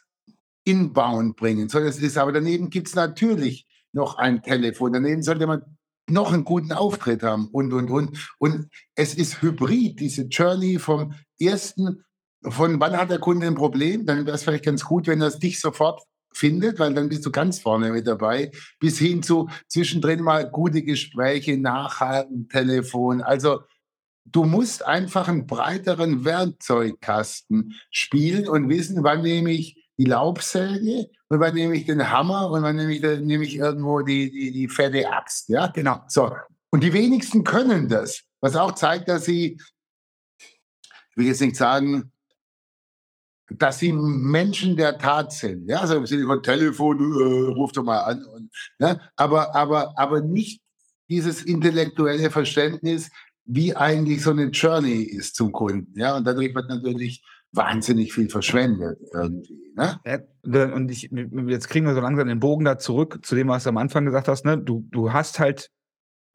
inbound 0.65 1.37
bringen. 1.37 1.69
So, 1.69 1.79
das 1.81 1.99
ist, 1.99 2.17
aber 2.17 2.33
daneben 2.33 2.71
gibt 2.71 2.89
es 2.89 2.95
natürlich 2.95 3.67
noch 3.93 4.17
ein 4.17 4.43
Telefon. 4.43 4.93
Daneben 4.93 5.23
sollte 5.23 5.47
man 5.47 5.63
noch 6.11 6.33
einen 6.33 6.45
guten 6.45 6.73
Auftritt 6.73 7.23
haben 7.23 7.49
und, 7.49 7.73
und, 7.73 7.91
und. 7.91 8.31
Und 8.39 8.69
es 8.95 9.15
ist 9.15 9.43
hybrid, 9.43 10.01
diese 10.01 10.23
Journey 10.23 10.79
vom 10.79 11.15
ersten 11.39 12.05
von 12.43 12.81
wann 12.81 12.97
hat 12.97 13.11
der 13.11 13.19
Kunde 13.19 13.47
ein 13.47 13.55
Problem, 13.55 14.07
dann 14.07 14.25
wäre 14.25 14.35
es 14.35 14.45
vielleicht 14.45 14.65
ganz 14.65 14.85
gut, 14.85 15.07
wenn 15.07 15.21
er 15.21 15.29
es 15.29 15.39
dich 15.39 15.61
sofort 15.61 16.03
findet, 16.33 16.79
weil 16.79 16.95
dann 16.95 17.09
bist 17.09 17.27
du 17.27 17.31
ganz 17.31 17.59
vorne 17.59 17.91
mit 17.91 18.07
dabei, 18.07 18.51
bis 18.79 18.99
hin 18.99 19.23
zu 19.23 19.49
zwischendrin 19.69 20.23
mal 20.23 20.49
gute 20.49 20.83
Gespräche, 20.83 21.59
Nachhalten, 21.59 22.49
Telefon. 22.49 23.21
Also 23.21 23.61
du 24.25 24.45
musst 24.45 24.87
einfach 24.87 25.29
einen 25.29 25.47
breiteren 25.47 26.25
Werkzeugkasten 26.25 27.75
spielen 27.91 28.49
und 28.49 28.69
wissen, 28.69 29.03
wann 29.03 29.23
nehme 29.23 29.51
ich 29.51 29.80
die 30.01 30.07
Laubsäge 30.07 31.11
und 31.29 31.41
wann 31.41 31.55
nehme 31.55 31.77
ich 31.77 31.85
den 31.85 32.11
Hammer 32.11 32.51
und 32.51 32.63
wann 32.63 32.77
nehme 32.77 32.95
ich, 32.95 33.03
nehme 33.03 33.45
ich 33.45 33.57
irgendwo 33.57 34.01
die, 34.01 34.31
die, 34.31 34.51
die 34.51 34.67
fette 34.67 35.07
Axt. 35.13 35.51
Ja, 35.51 35.67
genau. 35.67 36.01
So. 36.09 36.35
Und 36.71 36.83
die 36.83 36.95
wenigsten 36.95 37.45
können 37.45 37.87
das, 37.87 38.23
was 38.41 38.57
auch 38.57 38.73
zeigt, 38.73 39.09
dass 39.09 39.27
sie, 39.27 39.61
ich 40.39 41.17
will 41.17 41.27
jetzt 41.27 41.43
nicht 41.43 41.57
sagen, 41.57 42.11
dass 43.51 43.79
sie 43.79 43.93
Menschen 43.93 44.75
der 44.75 44.97
Tat 44.97 45.33
sind. 45.33 45.69
Ja, 45.69 45.81
also 45.81 46.07
sie 46.07 46.17
über 46.17 46.41
Telefon, 46.41 46.99
äh, 46.99 47.53
ruft 47.53 47.77
doch 47.77 47.85
mal 47.85 48.01
an. 48.01 48.25
Und, 48.25 48.51
ne? 48.79 48.99
aber, 49.17 49.55
aber, 49.55 49.99
aber 49.99 50.23
nicht 50.23 50.63
dieses 51.11 51.43
intellektuelle 51.43 52.31
Verständnis, 52.31 53.11
wie 53.53 53.75
eigentlich 53.75 54.23
so 54.23 54.31
eine 54.31 54.47
Journey 54.47 55.03
ist 55.03 55.35
zum 55.35 55.51
Kunden. 55.51 55.99
Ja, 55.99 56.17
und 56.17 56.25
dadurch 56.25 56.55
wird 56.55 56.69
natürlich 56.69 57.25
wahnsinnig 57.53 58.13
viel 58.13 58.31
verschwendet 58.31 59.01
irgendwie. 59.13 59.73
Ne? 59.75 60.01
Ja, 60.05 60.73
und 60.73 60.89
ich, 60.89 61.11
jetzt 61.11 61.69
kriegen 61.69 61.85
wir 61.85 61.95
so 61.95 62.01
langsam 62.01 62.29
den 62.29 62.39
Bogen 62.39 62.65
da 62.65 62.79
zurück 62.79 63.19
zu 63.23 63.35
dem, 63.35 63.49
was 63.49 63.65
du 63.65 63.71
am 63.71 63.77
Anfang 63.77 64.05
gesagt 64.05 64.29
hast. 64.29 64.45
Ne? 64.45 64.57
Du, 64.57 64.87
du 64.93 65.13
hast 65.13 65.41
halt 65.41 65.71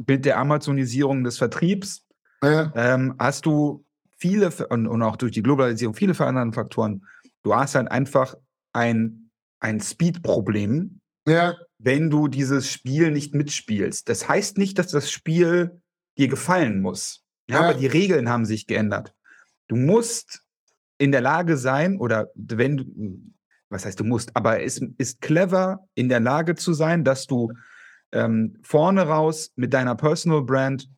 mit 0.05 0.25
der 0.25 0.37
Amazonisierung 0.37 1.23
des 1.23 1.37
Vertriebs, 1.37 2.05
ja. 2.43 2.73
ähm, 2.75 3.15
hast 3.17 3.45
du 3.45 3.85
viele 4.17 4.51
und, 4.69 4.87
und 4.87 5.01
auch 5.01 5.15
durch 5.15 5.31
die 5.31 5.43
Globalisierung 5.43 5.95
viele 5.95 6.15
verändernde 6.15 6.53
Faktoren. 6.53 7.05
Du 7.43 7.55
hast 7.55 7.75
halt 7.75 7.89
einfach 7.89 8.35
ein, 8.73 9.29
ein 9.61 9.79
Speed-Problem, 9.79 10.99
ja. 11.25 11.55
wenn 11.77 12.09
du 12.09 12.27
dieses 12.27 12.69
Spiel 12.69 13.11
nicht 13.11 13.33
mitspielst. 13.33 14.09
Das 14.09 14.27
heißt 14.27 14.57
nicht, 14.57 14.79
dass 14.79 14.87
das 14.87 15.09
Spiel 15.09 15.79
dir 16.17 16.27
gefallen 16.27 16.81
muss. 16.81 17.23
Ja, 17.49 17.61
ja. 17.61 17.69
Aber 17.69 17.79
die 17.79 17.87
Regeln 17.87 18.29
haben 18.29 18.45
sich 18.45 18.67
geändert. 18.67 19.13
Du 19.67 19.75
musst 19.75 20.43
in 20.97 21.11
der 21.11 21.21
Lage 21.21 21.57
sein, 21.57 21.97
oder 21.97 22.29
wenn 22.35 22.77
du, 22.77 22.85
was 23.69 23.85
heißt 23.85 23.99
du 23.99 24.03
musst, 24.03 24.35
aber 24.35 24.61
es 24.63 24.81
ist 24.97 25.21
clever, 25.21 25.87
in 25.93 26.09
der 26.09 26.19
Lage 26.19 26.55
zu 26.55 26.73
sein, 26.73 27.03
dass 27.03 27.27
du 27.27 27.51
ähm, 28.11 28.57
vorne 28.63 29.03
raus 29.03 29.51
mit 29.55 29.73
deiner 29.73 29.95
Personal 29.95 30.43
Brand 30.43 30.89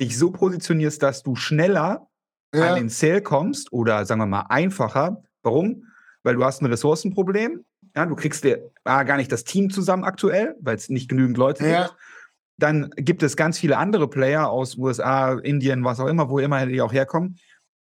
dich 0.00 0.18
so 0.18 0.30
positionierst, 0.30 1.02
dass 1.02 1.22
du 1.22 1.36
schneller 1.36 2.08
ja. 2.54 2.70
an 2.70 2.76
den 2.76 2.88
Sale 2.88 3.22
kommst 3.22 3.72
oder 3.72 4.04
sagen 4.04 4.20
wir 4.20 4.26
mal 4.26 4.46
einfacher. 4.48 5.22
Warum? 5.42 5.84
Weil 6.22 6.34
du 6.34 6.44
hast 6.44 6.60
ein 6.60 6.66
Ressourcenproblem. 6.66 7.64
Ja, 7.94 8.06
du 8.06 8.16
kriegst 8.16 8.44
dir 8.44 8.70
ah, 8.84 9.04
gar 9.04 9.16
nicht 9.16 9.32
das 9.32 9.44
Team 9.44 9.70
zusammen 9.70 10.04
aktuell, 10.04 10.56
weil 10.60 10.76
es 10.76 10.88
nicht 10.88 11.08
genügend 11.08 11.38
Leute 11.38 11.66
ja. 11.66 11.84
gibt. 11.84 11.96
Dann 12.58 12.90
gibt 12.96 13.22
es 13.22 13.36
ganz 13.36 13.58
viele 13.58 13.76
andere 13.76 14.08
Player 14.08 14.48
aus 14.48 14.76
USA, 14.76 15.34
Indien, 15.34 15.84
was 15.84 16.00
auch 16.00 16.06
immer, 16.06 16.30
wo 16.30 16.38
immer 16.38 16.64
die 16.66 16.80
auch 16.80 16.92
herkommen, 16.92 17.38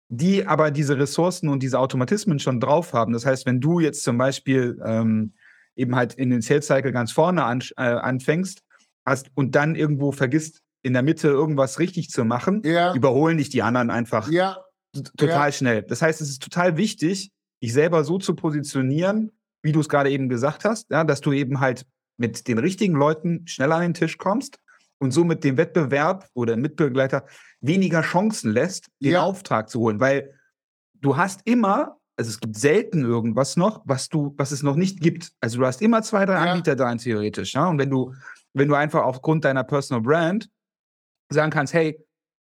die 0.09 0.45
aber 0.45 0.71
diese 0.71 0.97
Ressourcen 0.97 1.49
und 1.49 1.62
diese 1.62 1.79
Automatismen 1.79 2.39
schon 2.39 2.59
drauf 2.59 2.93
haben. 2.93 3.13
Das 3.13 3.25
heißt, 3.25 3.45
wenn 3.45 3.62
du 3.62 3.79
jetzt 3.79 4.03
zum 4.03 4.17
Beispiel 4.17 4.79
ähm, 4.83 5.33
eben 5.75 5.95
halt 5.95 6.13
in 6.15 6.29
den 6.29 6.41
Sales 6.41 6.67
Cycle 6.67 6.91
ganz 6.91 7.12
vorne 7.12 7.43
an, 7.43 7.62
äh, 7.77 7.83
anfängst 7.83 8.63
hast 9.05 9.29
und 9.36 9.55
dann 9.55 9.75
irgendwo 9.75 10.12
vergisst, 10.12 10.62
in 10.81 10.93
der 10.93 11.01
Mitte 11.01 11.29
irgendwas 11.29 11.79
richtig 11.79 12.09
zu 12.09 12.25
machen, 12.25 12.62
ja. 12.65 12.93
überholen 12.93 13.38
dich 13.38 13.49
die 13.49 13.63
anderen 13.63 13.89
einfach. 13.89 14.29
Ja. 14.29 14.57
total 14.93 15.47
ja. 15.47 15.51
schnell. 15.51 15.81
Das 15.83 16.01
heißt, 16.01 16.21
es 16.21 16.29
ist 16.29 16.43
total 16.43 16.77
wichtig, 16.77 17.31
dich 17.62 17.73
selber 17.73 18.03
so 18.03 18.17
zu 18.17 18.36
positionieren, 18.36 19.31
wie 19.62 19.71
du 19.71 19.79
es 19.79 19.89
gerade 19.89 20.12
eben 20.12 20.29
gesagt 20.29 20.65
hast, 20.65 20.91
ja, 20.91 21.03
dass 21.05 21.21
du 21.21 21.31
eben 21.31 21.62
halt 21.62 21.86
mit 22.17 22.47
den 22.47 22.58
richtigen 22.58 22.95
Leuten 22.95 23.47
schneller 23.47 23.76
an 23.76 23.82
den 23.82 23.93
Tisch 23.93 24.17
kommst 24.17 24.60
und 24.99 25.12
somit 25.12 25.43
dem 25.43 25.58
Wettbewerb 25.58 26.30
oder 26.34 26.56
Mitbegleiter 26.56 27.26
weniger 27.62 28.02
Chancen 28.02 28.52
lässt, 28.52 28.88
den 28.99 29.13
ja. 29.13 29.23
Auftrag 29.23 29.69
zu 29.69 29.80
holen. 29.80 29.99
Weil 29.99 30.34
du 30.93 31.17
hast 31.17 31.41
immer, 31.45 31.97
also 32.15 32.30
es 32.30 32.39
gibt 32.39 32.56
selten 32.56 33.04
irgendwas 33.04 33.58
noch, 33.58 33.82
was 33.86 34.10
du, 34.10 34.34
was 34.38 34.52
es 34.52 34.63
noch 34.63 34.76
nicht 34.76 35.02
gibt. 35.02 35.32
Also 35.41 35.60
du 35.60 35.65
hast 35.65 35.82
immer 35.82 36.02
zwei, 36.02 36.26
drei 36.26 36.34
ja. 36.34 36.52
Anbieter 36.52 36.76
da 36.76 36.95
theoretisch. 36.95 37.54
Ja? 37.54 37.67
Und 37.67 37.80
wenn 37.80 37.89
du, 37.89 38.13
wenn 38.54 38.67
du 38.67 38.76
einfach 38.76 39.04
aufgrund 39.04 39.45
deiner 39.45 39.63
Personal 39.63 40.02
Brand 40.02 40.49
sagen 41.30 41.52
kannst, 41.52 41.73
hey, 41.73 41.99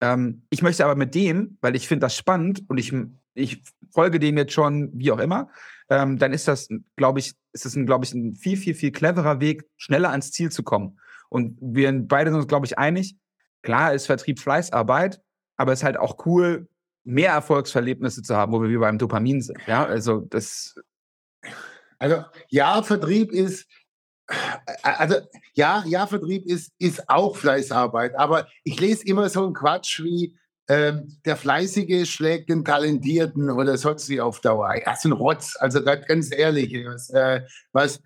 ähm, 0.03 0.43
ich 0.51 0.63
möchte 0.63 0.85
aber 0.85 0.97
mit 0.97 1.15
dem, 1.15 1.57
weil 1.61 1.77
ich 1.77 1.89
finde 1.89 2.05
das 2.07 2.17
spannend 2.17 2.65
und 2.69 2.79
ich, 2.79 2.93
ich 3.35 3.63
folge 3.91 4.19
dem 4.19 4.37
jetzt 4.37 4.53
schon, 4.53 4.91
wie 4.95 5.13
auch 5.13 5.21
immer, 5.21 5.49
ähm, 5.93 6.19
dann 6.19 6.33
ist 6.33 6.49
das, 6.49 6.69
glaube 6.97 7.19
ich, 7.19 7.35
ist 7.53 7.67
das, 7.67 7.75
glaube 7.75 8.05
ich, 8.05 8.15
ein 8.15 8.35
viel, 8.35 8.57
viel, 8.57 8.75
viel 8.75 8.93
cleverer 8.93 9.41
Weg, 9.41 9.65
schneller 9.77 10.11
ans 10.11 10.33
Ziel 10.33 10.51
zu 10.51 10.63
kommen. 10.63 10.99
Und 11.29 11.59
wir 11.61 11.93
beide 11.93 12.31
sind 12.31 12.39
uns, 12.39 12.49
glaube 12.49 12.65
ich, 12.65 12.79
einig. 12.79 13.17
Klar 13.61 13.93
ist 13.93 14.07
Vertrieb 14.07 14.41
Fleißarbeit, 14.41 15.21
aber 15.57 15.73
es 15.73 15.81
ist 15.81 15.85
halt 15.85 15.99
auch 15.99 16.25
cool, 16.25 16.67
mehr 17.05 17.33
Erfolgsverlebnisse 17.33 18.23
zu 18.23 18.35
haben, 18.35 18.53
wo 18.53 18.63
wir 18.63 18.71
wie 18.71 18.79
beim 18.79 18.97
Dopamin 18.97 19.43
sind. 19.43 19.59
Ja, 19.67 19.85
also 19.85 20.21
das. 20.21 20.75
Also 21.99 22.25
ja, 22.49 22.83
Vertrieb 22.83 23.31
ist 23.31 23.67
also 24.83 25.17
ja, 25.53 25.85
ja, 25.87 26.07
Vertrieb 26.07 26.47
ist, 26.47 26.73
ist 26.79 27.09
auch 27.09 27.37
Fleißarbeit, 27.37 28.15
aber 28.17 28.47
ich 28.65 28.81
lese 28.81 29.05
immer 29.05 29.29
so 29.29 29.45
einen 29.45 29.53
Quatsch 29.53 30.01
wie 30.03 30.39
ähm, 30.69 31.19
der 31.25 31.37
Fleißige 31.37 32.09
schlägt 32.09 32.49
den 32.49 32.65
Talentierten 32.65 33.51
oder 33.51 33.77
sonst 33.77 34.09
wie 34.09 34.21
auf 34.21 34.41
Dauer. 34.41 34.75
Ja, 34.77 34.97
so 34.97 35.09
ein 35.09 35.13
Rotz, 35.13 35.57
also 35.59 35.83
ganz 35.83 36.33
ehrlich, 36.33 36.75
was, 36.87 37.11
äh, 37.11 37.43
was 37.73 38.01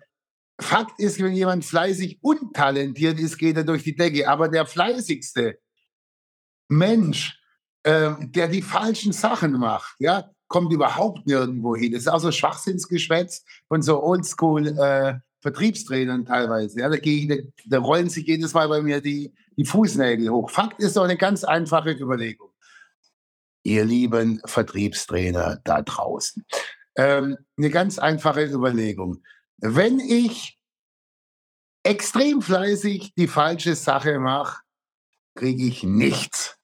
Fakt 0.59 0.99
ist, 0.99 1.21
wenn 1.21 1.33
jemand 1.33 1.65
fleißig 1.65 2.17
und 2.21 2.55
talentiert 2.55 3.19
ist, 3.19 3.37
geht 3.37 3.57
er 3.57 3.63
durch 3.63 3.83
die 3.83 3.95
Decke. 3.95 4.27
Aber 4.27 4.49
der 4.49 4.65
fleißigste 4.65 5.59
Mensch, 6.67 7.39
äh, 7.83 8.11
der 8.21 8.47
die 8.47 8.63
falschen 8.63 9.13
Sachen 9.13 9.53
macht, 9.53 9.95
ja, 9.99 10.31
kommt 10.47 10.73
überhaupt 10.73 11.27
nirgendwo 11.27 11.75
hin. 11.75 11.91
Das 11.91 12.01
ist 12.01 12.07
auch 12.07 12.19
so 12.19 12.31
Schwachsinnsgeschwätz 12.31 13.43
von 13.67 13.81
so 13.83 14.01
Oldschool 14.01 14.67
äh, 14.67 15.19
Vertriebstrainern 15.41 16.25
teilweise. 16.25 16.79
Ja, 16.79 16.89
da, 16.89 16.97
da, 16.97 17.35
da, 17.65 17.79
rollen 17.79 18.09
sich 18.09 18.25
jedes 18.25 18.53
Mal 18.53 18.67
bei 18.67 18.81
mir 18.81 18.99
die, 18.99 19.33
die 19.55 19.65
Fußnägel 19.65 20.29
hoch. 20.29 20.49
Fakt 20.49 20.81
ist 20.81 20.97
doch 20.97 21.03
eine 21.03 21.17
ganz 21.17 21.43
einfache 21.43 21.91
Überlegung. 21.91 22.46
Ihr 23.67 23.83
lieben 23.83 24.39
Vertriebstrainer 24.45 25.59
da 25.65 25.81
draußen. 25.81 26.45
Ähm, 26.95 27.35
eine 27.57 27.69
ganz 27.69 27.99
einfache 27.99 28.45
Überlegung. 28.45 29.21
Wenn 29.57 29.99
ich 29.99 30.57
extrem 31.83 32.41
fleißig 32.41 33.13
die 33.15 33.27
falsche 33.27 33.75
Sache 33.75 34.19
mache, 34.19 34.61
kriege 35.35 35.65
ich 35.65 35.83
nichts. 35.83 36.57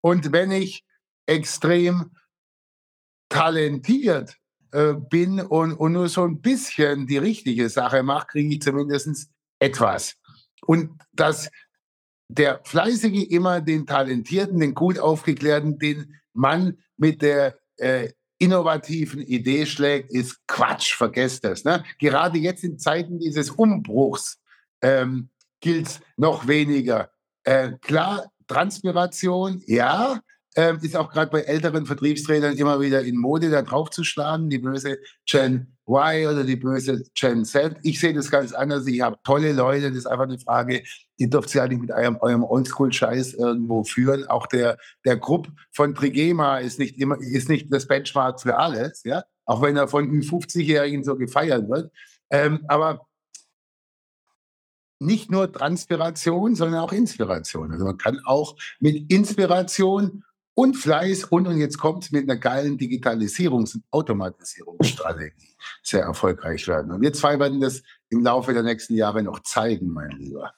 Und 0.00 0.30
wenn 0.30 0.52
ich 0.52 0.84
extrem 1.26 2.12
talentiert 3.28 4.36
äh, 4.70 4.94
bin 4.94 5.40
und, 5.40 5.72
und 5.72 5.92
nur 5.92 6.08
so 6.08 6.22
ein 6.22 6.40
bisschen 6.40 7.08
die 7.08 7.18
richtige 7.18 7.68
Sache 7.68 8.04
mache, 8.04 8.28
kriege 8.28 8.54
ich 8.54 8.62
zumindest 8.62 9.28
etwas. 9.58 10.14
Und 10.66 11.02
dass 11.10 11.50
der 12.28 12.60
Fleißige 12.64 13.30
immer 13.30 13.60
den 13.60 13.86
Talentierten, 13.86 14.60
den 14.60 14.74
gut 14.74 14.98
aufgeklärten, 14.98 15.78
den 15.78 16.14
Mann 16.32 16.78
mit 16.96 17.22
der 17.22 17.58
äh, 17.76 18.10
innovativen 18.38 19.22
Idee 19.22 19.66
schlägt, 19.66 20.10
ist 20.10 20.46
Quatsch, 20.46 20.94
vergesst 20.94 21.44
das. 21.44 21.64
Ne? 21.64 21.84
Gerade 21.98 22.38
jetzt 22.38 22.64
in 22.64 22.78
Zeiten 22.78 23.18
dieses 23.18 23.50
Umbruchs 23.50 24.38
ähm, 24.82 25.30
gilt 25.60 26.00
noch 26.16 26.46
weniger. 26.46 27.10
Äh, 27.44 27.72
klar, 27.80 28.30
Transpiration, 28.46 29.62
ja, 29.66 30.20
ähm, 30.56 30.78
ist 30.80 30.96
auch 30.96 31.10
gerade 31.10 31.30
bei 31.30 31.42
älteren 31.42 31.84
Vertriebstrainern 31.84 32.56
immer 32.56 32.80
wieder 32.80 33.02
in 33.02 33.18
Mode, 33.18 33.50
da 33.50 33.60
draufzuschlagen, 33.60 34.48
die 34.48 34.58
böse 34.58 34.98
Gen 35.26 35.76
Y 35.86 36.26
oder 36.26 36.44
die 36.44 36.56
böse 36.56 37.04
Gen 37.14 37.44
Z. 37.44 37.76
Ich 37.82 38.00
sehe 38.00 38.14
das 38.14 38.30
ganz 38.30 38.52
anders. 38.52 38.86
Ich 38.86 39.02
habe 39.02 39.18
tolle 39.22 39.52
Leute, 39.52 39.90
das 39.90 39.98
ist 39.98 40.06
einfach 40.06 40.24
eine 40.24 40.38
Frage, 40.38 40.82
die 41.18 41.28
dürft 41.28 41.54
ihr 41.54 41.62
ja 41.62 41.68
nicht 41.68 41.82
mit 41.82 41.92
eurem, 41.92 42.16
eurem 42.16 42.42
Oldschool-Scheiß 42.42 43.34
irgendwo 43.34 43.84
führen. 43.84 44.26
Auch 44.26 44.46
der, 44.46 44.78
der 45.04 45.18
Grupp 45.18 45.48
von 45.72 45.94
Trigema 45.94 46.58
ist 46.58 46.78
nicht 46.78 46.98
immer, 46.98 47.18
ist 47.20 47.50
nicht 47.50 47.72
das 47.72 47.86
Benchmark 47.86 48.40
für 48.40 48.56
alles, 48.56 49.02
ja. 49.04 49.24
Auch 49.44 49.62
wenn 49.62 49.76
er 49.76 49.86
von 49.86 50.10
50-Jährigen 50.10 51.04
so 51.04 51.16
gefeiert 51.16 51.68
wird. 51.68 51.92
Ähm, 52.30 52.64
aber 52.66 53.06
nicht 54.98 55.30
nur 55.30 55.52
Transpiration, 55.52 56.54
sondern 56.54 56.80
auch 56.80 56.92
Inspiration. 56.92 57.70
Also 57.70 57.84
man 57.84 57.98
kann 57.98 58.20
auch 58.24 58.56
mit 58.80 59.12
Inspiration 59.12 60.24
und 60.56 60.74
Fleiß 60.74 61.24
und, 61.24 61.46
und 61.46 61.58
jetzt 61.58 61.76
kommt 61.76 62.10
mit 62.12 62.28
einer 62.28 62.38
geilen 62.38 62.78
Digitalisierungs- 62.78 63.74
und 63.74 63.84
Automatisierungsstrategie 63.90 65.54
sehr 65.82 66.04
erfolgreich 66.04 66.66
werden. 66.66 66.92
Und 66.92 67.02
wir 67.02 67.12
zwei 67.12 67.38
werden 67.38 67.60
das 67.60 67.82
im 68.08 68.24
Laufe 68.24 68.54
der 68.54 68.62
nächsten 68.62 68.94
Jahre 68.94 69.22
noch 69.22 69.40
zeigen, 69.40 69.90
mein 69.90 70.10
Lieber. 70.12 70.54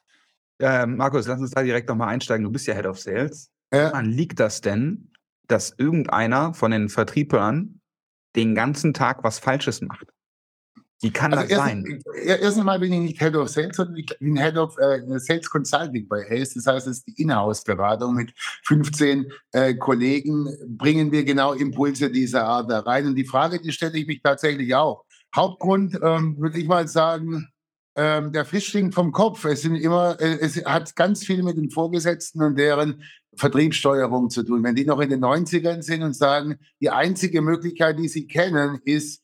Äh, 0.60 0.86
Markus, 0.86 1.26
lass 1.26 1.40
uns 1.40 1.50
da 1.50 1.62
direkt 1.62 1.88
nochmal 1.88 2.08
einsteigen. 2.08 2.44
Du 2.44 2.50
bist 2.52 2.68
ja 2.68 2.74
Head 2.74 2.86
of 2.86 3.00
Sales. 3.00 3.50
Ja. 3.72 3.98
Liegt 4.00 4.38
das 4.38 4.60
denn, 4.60 5.10
dass 5.48 5.74
irgendeiner 5.76 6.54
von 6.54 6.70
den 6.70 6.88
Vertriebern 6.88 7.80
den 8.36 8.54
ganzen 8.54 8.94
Tag 8.94 9.24
was 9.24 9.40
Falsches 9.40 9.80
macht? 9.80 10.06
Wie 11.00 11.12
kann 11.12 11.32
also 11.32 11.44
das 11.44 11.52
erst, 11.52 11.64
sein? 11.64 12.02
Erst 12.24 12.58
einmal 12.58 12.80
bin 12.80 12.92
ich 12.92 13.00
nicht 13.00 13.18
Head 13.20 13.36
of 13.36 13.48
Sales, 13.48 13.76
sondern 13.76 13.96
ich 13.96 14.06
bin 14.18 14.36
Head 14.36 14.56
of 14.56 14.76
äh, 14.78 15.00
Sales 15.18 15.48
Consulting 15.48 16.08
bei 16.08 16.24
Hayes. 16.28 16.54
Das 16.54 16.66
heißt, 16.66 16.88
es 16.88 16.98
ist 16.98 17.06
die 17.06 17.22
Inhouse-Beratung 17.22 18.14
mit 18.14 18.32
15 18.64 19.30
äh, 19.52 19.74
Kollegen. 19.74 20.48
Bringen 20.66 21.12
wir 21.12 21.24
genau 21.24 21.52
Impulse 21.52 22.10
dieser 22.10 22.44
Art 22.44 22.70
da 22.70 22.80
rein. 22.80 23.06
Und 23.06 23.14
die 23.14 23.24
Frage, 23.24 23.60
die 23.60 23.70
stelle 23.70 23.96
ich 23.96 24.08
mich 24.08 24.20
tatsächlich 24.22 24.74
auch. 24.74 25.04
Hauptgrund, 25.34 25.98
ähm, 26.02 26.36
würde 26.38 26.58
ich 26.58 26.66
mal 26.66 26.88
sagen, 26.88 27.48
ähm, 27.94 28.32
der 28.32 28.44
Fisch 28.44 28.68
stinkt 28.68 28.94
vom 28.94 29.12
Kopf. 29.12 29.44
Es 29.44 29.62
sind 29.62 29.76
immer, 29.76 30.20
äh, 30.20 30.38
es 30.40 30.64
hat 30.64 30.96
ganz 30.96 31.24
viel 31.24 31.44
mit 31.44 31.56
den 31.56 31.70
Vorgesetzten 31.70 32.42
und 32.42 32.58
deren 32.58 33.02
Vertriebssteuerung 33.36 34.30
zu 34.30 34.42
tun. 34.42 34.64
Wenn 34.64 34.74
die 34.74 34.84
noch 34.84 35.00
in 35.00 35.10
den 35.10 35.20
90ern 35.20 35.82
sind 35.82 36.02
und 36.02 36.14
sagen, 36.14 36.58
die 36.80 36.90
einzige 36.90 37.40
Möglichkeit, 37.40 37.98
die 38.00 38.08
sie 38.08 38.26
kennen, 38.26 38.80
ist, 38.84 39.22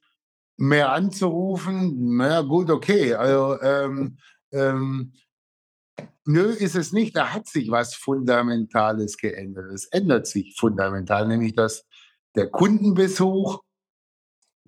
mehr 0.56 0.92
anzurufen, 0.92 2.16
na 2.16 2.42
gut, 2.42 2.70
okay. 2.70 3.14
Also, 3.14 3.60
ähm, 3.60 4.18
ähm, 4.52 5.12
nö, 6.24 6.50
ist 6.50 6.76
es 6.76 6.92
nicht. 6.92 7.16
Da 7.16 7.32
hat 7.32 7.48
sich 7.48 7.70
was 7.70 7.94
Fundamentales 7.94 9.16
geändert. 9.16 9.72
Es 9.72 9.86
ändert 9.86 10.26
sich 10.26 10.56
fundamental, 10.58 11.26
nämlich 11.26 11.54
dass 11.54 11.84
der 12.34 12.50
Kundenbesuch 12.50 13.62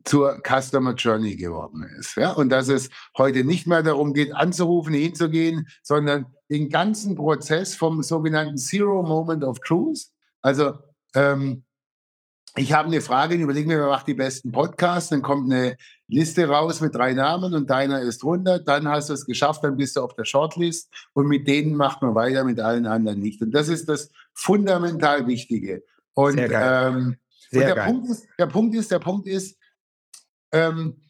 zur 0.04 0.40
Customer 0.46 0.94
Journey 0.94 1.36
geworden 1.36 1.82
ist. 1.98 2.16
Ja? 2.16 2.32
Und 2.32 2.50
dass 2.50 2.68
es 2.68 2.90
heute 3.18 3.44
nicht 3.44 3.66
mehr 3.66 3.82
darum 3.82 4.14
geht, 4.14 4.32
anzurufen, 4.34 4.94
hinzugehen, 4.94 5.68
sondern 5.82 6.26
den 6.48 6.70
ganzen 6.70 7.16
Prozess 7.16 7.74
vom 7.74 8.02
sogenannten 8.02 8.56
Zero 8.56 9.02
Moment 9.02 9.42
of 9.42 9.58
Truth, 9.60 10.06
also 10.42 10.78
ähm, 11.14 11.64
ich 12.56 12.72
habe 12.72 12.88
eine 12.88 13.00
Frage, 13.00 13.34
überlegen 13.34 13.68
wir, 13.68 13.78
wer 13.78 13.88
macht 13.88 14.06
die 14.06 14.14
besten 14.14 14.50
Podcasts, 14.50 15.10
dann 15.10 15.22
kommt 15.22 15.52
eine 15.52 15.76
Liste 16.08 16.48
raus 16.48 16.80
mit 16.80 16.94
drei 16.94 17.12
Namen 17.12 17.54
und 17.54 17.68
deiner 17.68 18.00
ist 18.00 18.24
runter, 18.24 18.58
dann 18.58 18.88
hast 18.88 19.10
du 19.10 19.12
es 19.12 19.26
geschafft, 19.26 19.62
dann 19.62 19.76
bist 19.76 19.96
du 19.96 20.00
auf 20.00 20.14
der 20.14 20.24
Shortlist 20.24 20.90
und 21.12 21.26
mit 21.26 21.46
denen 21.46 21.76
macht 21.76 22.00
man 22.00 22.14
weiter, 22.14 22.44
mit 22.44 22.58
allen 22.60 22.86
anderen 22.86 23.20
nicht. 23.20 23.42
Und 23.42 23.50
das 23.50 23.68
ist 23.68 23.88
das 23.88 24.10
fundamental 24.32 25.26
Wichtige. 25.26 25.84
Und, 26.14 26.34
Sehr 26.34 26.48
geil. 26.48 26.92
Ähm, 26.94 27.16
Sehr 27.50 27.60
und 27.60 27.66
der, 27.66 27.74
geil. 27.74 27.86
Punkt 27.86 28.10
ist, 28.10 28.26
der 28.38 28.46
Punkt 28.46 28.74
ist, 28.74 28.90
der 28.90 28.98
Punkt 29.00 29.26
ist, 29.26 29.58
ähm, 30.52 31.02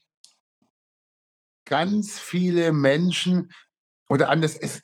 ganz 1.64 2.18
viele 2.18 2.72
Menschen 2.72 3.52
oder 4.09 4.30
anders, 4.30 4.56
es, 4.56 4.82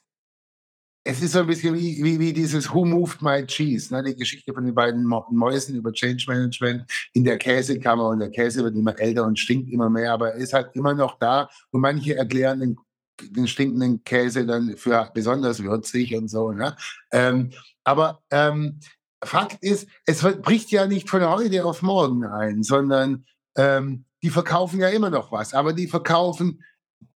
es 1.04 1.20
ist 1.20 1.32
so 1.32 1.40
ein 1.40 1.46
bisschen 1.46 1.74
wie, 1.74 2.02
wie, 2.02 2.18
wie 2.18 2.32
dieses 2.32 2.72
Who 2.72 2.84
Moved 2.84 3.22
My 3.22 3.44
Cheese, 3.44 3.92
ne? 3.92 4.02
die 4.04 4.14
Geschichte 4.14 4.52
von 4.52 4.64
den 4.64 4.74
beiden 4.74 5.04
Mäusen 5.04 5.76
über 5.76 5.92
Change 5.92 6.24
Management 6.28 6.84
in 7.12 7.24
der 7.24 7.38
Käsekammer 7.38 8.08
und 8.08 8.20
der 8.20 8.30
Käse 8.30 8.62
wird 8.62 8.76
immer 8.76 8.98
älter 8.98 9.24
und 9.24 9.38
stinkt 9.38 9.70
immer 9.70 9.90
mehr, 9.90 10.12
aber 10.12 10.32
er 10.32 10.36
ist 10.36 10.52
halt 10.52 10.70
immer 10.74 10.94
noch 10.94 11.18
da 11.18 11.48
und 11.70 11.80
manche 11.80 12.14
erklären 12.14 12.60
den, 12.60 12.76
den 13.20 13.48
stinkenden 13.48 14.04
Käse 14.04 14.46
dann 14.46 14.76
für 14.76 15.10
besonders 15.12 15.62
würzig 15.62 16.14
und 16.14 16.28
so. 16.28 16.52
Ne? 16.52 16.76
Ähm, 17.10 17.50
aber 17.84 18.22
ähm, 18.30 18.78
Fakt 19.24 19.62
ist, 19.62 19.88
es 20.06 20.22
bricht 20.22 20.70
ja 20.70 20.86
nicht 20.86 21.08
von 21.08 21.24
heute 21.28 21.64
auf 21.64 21.82
morgen 21.82 22.24
ein, 22.24 22.62
sondern 22.62 23.24
ähm, 23.56 24.04
die 24.22 24.30
verkaufen 24.30 24.80
ja 24.80 24.88
immer 24.88 25.10
noch 25.10 25.32
was, 25.32 25.52
aber 25.52 25.72
die 25.72 25.88
verkaufen 25.88 26.62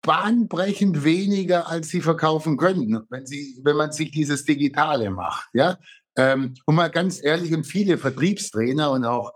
bahnbrechend 0.02 1.04
weniger, 1.04 1.68
als 1.68 1.90
sie 1.90 2.02
verkaufen 2.02 2.58
könnten, 2.58 3.00
wenn, 3.10 3.26
sie, 3.26 3.60
wenn 3.64 3.76
man 3.76 3.92
sich 3.92 4.12
dieses 4.12 4.46
Digitale 4.46 5.10
macht. 5.10 5.50
Ja? 5.54 5.78
Ähm, 6.18 6.54
und 6.66 6.76
mal 6.76 6.90
ganz 6.90 7.24
ehrlich, 7.24 7.54
und 7.54 7.66
viele 7.66 7.98
Vertriebstrainer 7.98 8.92
und 8.92 9.06
auch 9.06 9.34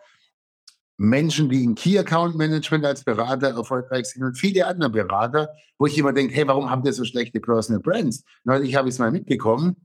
Menschen, 0.98 1.50
die 1.50 1.64
im 1.64 1.76
Key 1.76 1.98
Account 1.98 2.36
Management 2.36 2.86
als 2.86 3.04
Berater 3.04 3.50
erfolgreich 3.50 4.06
sind 4.08 4.24
und 4.24 4.38
viele 4.38 4.68
andere 4.68 4.90
Berater, 4.90 5.50
wo 5.78 5.86
ich 5.86 5.98
immer 5.98 6.12
denke, 6.12 6.34
hey, 6.34 6.46
warum 6.46 6.70
haben 6.70 6.84
die 6.84 6.92
so 6.92 7.06
schlechte 7.06 7.40
Personal 7.40 7.82
Brands? 7.82 8.24
Neulich 8.44 8.76
habe 8.76 8.90
ich 8.90 8.96
es 8.96 9.00
mal 9.00 9.12
mitbekommen. 9.12 9.78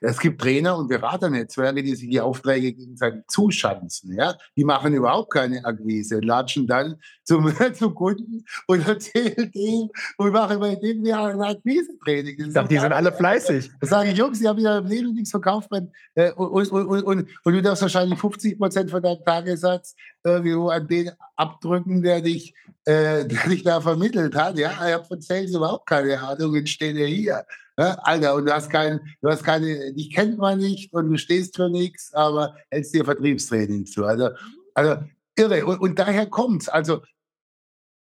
Es 0.00 0.18
gibt 0.18 0.40
Trainer 0.40 0.76
und 0.76 0.88
Beraternetzwerke, 0.88 1.82
die 1.82 1.94
sich 1.94 2.10
die 2.10 2.20
Aufträge 2.20 2.72
gegenseitig 2.72 3.22
zuschanzen. 3.28 4.14
Ja? 4.14 4.36
Die 4.56 4.64
machen 4.64 4.94
überhaupt 4.94 5.32
keine 5.32 5.64
Akquise, 5.64 6.20
latschen 6.20 6.66
dann 6.66 6.96
zum, 7.24 7.52
zum 7.74 7.94
Kunden 7.94 8.44
und 8.66 8.86
erzählen 8.86 9.50
dem 9.52 9.90
und 10.18 10.32
machen 10.32 10.60
bei 10.60 10.74
dem 10.74 11.04
ja 11.04 11.26
ein 11.26 11.40
Akquise-Training. 11.40 12.36
Ich 12.38 12.68
die 12.68 12.78
sind 12.78 12.92
alle 12.92 13.12
fleißig. 13.12 13.70
Da 13.80 13.86
sage 13.86 14.10
ich, 14.10 14.18
Jungs, 14.18 14.40
die 14.40 14.48
haben 14.48 14.58
ja 14.58 14.78
im 14.78 14.86
Leben 14.86 15.14
nichts 15.14 15.30
verkauft. 15.30 15.68
Äh, 16.14 16.32
und, 16.32 16.70
und, 16.70 16.86
und, 16.86 17.02
und, 17.04 17.28
und 17.44 17.52
du 17.52 17.62
darfst 17.62 17.82
wahrscheinlich 17.82 18.18
50 18.18 18.58
Prozent 18.58 18.90
von 18.90 19.02
deinem 19.02 19.24
Tagessatz 19.24 19.94
irgendwo 20.24 20.68
an 20.68 20.86
den 20.86 21.10
abdrücken, 21.36 22.02
der 22.02 22.20
dich, 22.20 22.54
äh, 22.84 23.24
der 23.26 23.48
dich 23.48 23.62
da 23.62 23.80
vermittelt 23.80 24.34
hat. 24.34 24.58
Ja, 24.58 24.72
ich 24.72 24.94
habe 24.94 25.04
von 25.04 25.20
Sales 25.20 25.54
überhaupt 25.54 25.86
keine 25.86 26.20
Ahnung 26.20 26.52
und 26.52 26.68
stehe 26.68 27.06
hier. 27.06 27.44
Ja, 27.78 27.94
Alter, 28.02 28.34
und 28.34 28.46
du 28.46 28.54
hast 28.54 28.68
kein, 28.68 29.00
du 29.22 29.28
hast 29.28 29.44
keine, 29.44 29.94
dich 29.94 30.12
kennt 30.14 30.38
man 30.38 30.58
nicht 30.58 30.92
und 30.92 31.10
du 31.10 31.16
stehst 31.16 31.56
für 31.56 31.70
nichts, 31.70 32.12
aber 32.12 32.54
hältst 32.70 32.94
dir 32.94 33.04
Vertriebstraining 33.04 33.86
zu. 33.86 34.04
Also, 34.04 34.30
also 34.74 35.02
irre. 35.36 35.64
Und, 35.64 35.80
und 35.80 35.98
daher 35.98 36.26
kommt's. 36.26 36.68
Also 36.68 37.00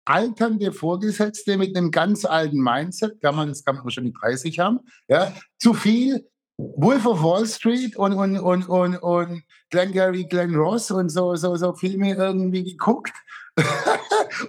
alternde 0.05 0.71
Vorgesetzte 0.71 1.57
mit 1.57 1.75
einem 1.75 1.91
ganz 1.91 2.25
alten 2.25 2.61
Mindset, 2.61 3.19
kann 3.21 3.35
man, 3.35 3.49
das 3.49 3.63
kann 3.63 3.77
man 3.77 3.89
schon 3.89 4.03
mit 4.03 4.15
30 4.21 4.59
haben, 4.59 4.79
ja, 5.07 5.33
zu 5.57 5.73
viel 5.73 6.27
Wolf 6.57 7.05
of 7.05 7.21
Wall 7.21 7.45
Street 7.45 7.95
und, 7.97 8.13
und, 8.13 8.39
und, 8.39 8.69
und, 8.69 8.97
und 8.97 9.43
Glengarry 9.69 10.23
Glenn 10.23 10.55
Ross 10.55 10.89
und 10.91 11.09
so, 11.09 11.35
so, 11.35 11.55
so 11.55 11.73
Filme 11.73 12.15
irgendwie 12.15 12.63
geguckt 12.63 13.13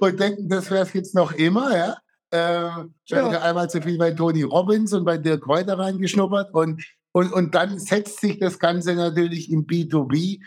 und 0.01 0.21
denken, 0.21 0.49
das 0.49 0.71
wäre 0.71 0.85
es 0.85 0.93
jetzt 0.93 1.15
noch 1.15 1.33
immer, 1.33 1.77
ja. 1.77 1.97
Ähm, 2.33 2.95
ja. 3.07 3.41
einmal 3.41 3.71
zu 3.71 3.81
viel 3.81 3.99
bei 3.99 4.11
Tony 4.11 4.43
Robbins 4.43 4.93
und 4.93 5.05
bei 5.05 5.17
Dirk 5.17 5.45
Kräuter 5.45 5.79
reingeschnuppert 5.79 6.53
und, 6.53 6.85
und, 7.13 7.33
und 7.33 7.55
dann 7.55 7.79
setzt 7.79 8.21
sich 8.21 8.39
das 8.39 8.59
Ganze 8.59 8.95
natürlich 8.95 9.51
im 9.51 9.67
B2B 9.67 10.41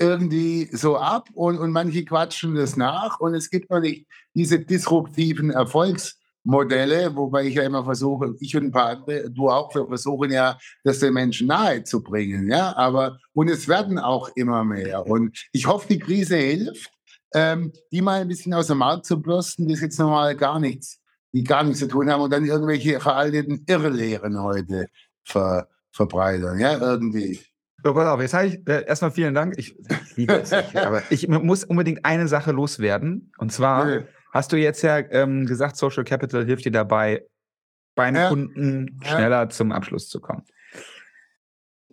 irgendwie 0.00 0.68
so 0.72 0.96
ab 0.96 1.28
und, 1.32 1.58
und 1.58 1.70
manche 1.70 2.04
quatschen 2.04 2.56
das 2.56 2.76
nach 2.76 3.20
und 3.20 3.34
es 3.34 3.50
gibt 3.50 3.70
noch 3.70 3.80
nicht 3.80 4.06
diese 4.34 4.58
disruptiven 4.58 5.52
Erfolgsmodelle, 6.44 7.16
wobei 7.16 7.44
ich 7.44 7.54
ja 7.54 7.64
immer 7.64 7.84
versuche, 7.84 8.34
ich 8.40 8.56
und 8.56 8.64
ein 8.64 8.70
paar 8.70 8.90
andere, 8.90 9.30
du 9.30 9.48
auch, 9.48 9.74
wir 9.74 9.86
versuchen 9.86 10.30
ja, 10.30 10.58
das 10.84 10.98
den 11.00 11.14
Menschen 11.14 11.48
nahe 11.48 11.82
zu 11.84 12.02
bringen, 12.02 12.48
ja, 12.50 12.76
aber 12.76 13.18
und 13.32 13.48
es 13.48 13.68
werden 13.68 13.98
auch 13.98 14.28
immer 14.36 14.64
mehr 14.64 15.06
und 15.06 15.36
ich 15.52 15.66
hoffe, 15.66 15.88
die 15.88 15.98
Krise 15.98 16.36
hilft, 16.36 16.90
ähm, 17.34 17.72
die 17.90 18.02
mal 18.02 18.20
ein 18.20 18.28
bisschen 18.28 18.54
aus 18.54 18.68
dem 18.68 18.78
Markt 18.78 19.06
zu 19.06 19.20
bürsten, 19.20 19.66
die 19.66 19.74
jetzt 19.74 19.98
normal 19.98 20.36
gar 20.36 20.60
nichts, 20.60 21.00
die 21.32 21.42
gar 21.42 21.64
nichts 21.64 21.80
zu 21.80 21.88
tun 21.88 22.10
haben 22.10 22.22
und 22.22 22.32
dann 22.32 22.44
irgendwelche 22.44 23.00
veralteten 23.00 23.64
Irrlehren 23.66 24.40
heute 24.40 24.86
ver, 25.24 25.68
verbreitern, 25.92 26.58
ja, 26.58 26.78
irgendwie. 26.78 27.40
So, 27.82 27.92
pass 27.92 28.06
auf, 28.06 28.20
jetzt 28.20 28.32
habe 28.32 28.46
ich 28.46 28.66
äh, 28.66 28.86
erstmal 28.86 29.10
vielen 29.10 29.34
Dank. 29.34 29.58
Ich, 29.58 29.76
ich 29.78 30.16
liebe 30.16 30.34
es 30.34 30.52
aber 30.74 31.02
ich 31.10 31.28
muss 31.28 31.64
unbedingt 31.64 32.04
eine 32.04 32.28
Sache 32.28 32.52
loswerden. 32.52 33.32
Und 33.36 33.52
zwar. 33.52 34.04
Hast 34.34 34.52
du 34.52 34.56
jetzt 34.56 34.82
ja 34.82 34.98
ähm, 34.98 35.46
gesagt, 35.46 35.76
Social 35.76 36.04
Capital 36.04 36.44
hilft 36.44 36.66
dir 36.66 36.72
dabei, 36.72 37.24
beim 37.94 38.16
ja. 38.16 38.28
Kunden 38.28 39.00
schneller 39.02 39.42
ja. 39.42 39.48
zum 39.48 39.72
Abschluss 39.72 40.08
zu 40.08 40.20
kommen. 40.20 40.42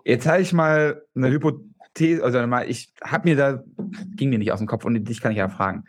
Jetzt 0.04 0.28
habe 0.28 0.42
ich 0.42 0.52
mal 0.52 1.04
eine 1.16 1.30
Hypothese 1.30 1.72
These, 1.94 2.24
also 2.24 2.46
mal, 2.48 2.70
ich 2.70 2.94
habe 3.04 3.30
mir 3.30 3.36
da, 3.36 3.64
ging 4.16 4.30
mir 4.30 4.40
nicht 4.40 4.52
aus 4.52 4.60
dem 4.60 4.68
Kopf 4.68 4.86
und 4.86 5.04
dich 5.04 5.22
kann 5.22 5.32
ich 5.32 5.40
ja 5.40 5.50
fragen. 5.50 5.84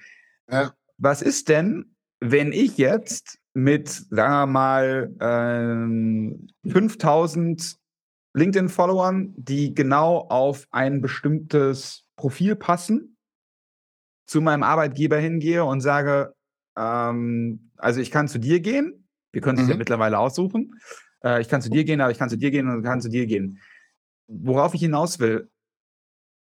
Ja. 0.50 0.72
Was 0.98 1.22
ist 1.22 1.48
denn, 1.48 1.94
wenn 2.20 2.52
ich 2.52 2.76
jetzt 2.76 3.38
mit, 3.54 3.88
sagen 3.88 4.32
wir 4.32 4.46
mal, 4.46 5.14
ähm, 5.20 6.48
5000 6.66 7.76
LinkedIn-Followern, 8.34 9.34
die 9.36 9.74
genau 9.74 10.26
auf 10.28 10.66
ein 10.70 11.00
bestimmtes 11.00 12.04
Profil 12.16 12.56
passen, 12.56 13.16
zu 14.26 14.40
meinem 14.40 14.62
Arbeitgeber 14.62 15.18
hingehe 15.18 15.64
und 15.64 15.80
sage, 15.82 16.34
ähm, 16.76 17.70
also 17.76 18.00
ich 18.00 18.10
kann 18.10 18.28
zu 18.28 18.38
dir 18.38 18.60
gehen, 18.60 19.08
wir 19.32 19.40
können 19.40 19.58
es 19.58 19.64
mhm. 19.64 19.70
ja 19.70 19.76
mittlerweile 19.76 20.18
aussuchen, 20.18 20.74
äh, 21.24 21.40
ich 21.40 21.48
kann 21.48 21.62
zu 21.62 21.70
dir 21.70 21.84
gehen, 21.84 22.00
aber 22.00 22.10
ich 22.10 22.18
kann 22.18 22.30
zu 22.30 22.36
dir 22.36 22.50
gehen 22.50 22.68
und 22.68 22.82
kann 22.82 23.00
zu 23.00 23.08
dir 23.08 23.26
gehen. 23.26 23.58
Worauf 24.28 24.74
ich 24.74 24.80
hinaus 24.80 25.18
will, 25.18 25.50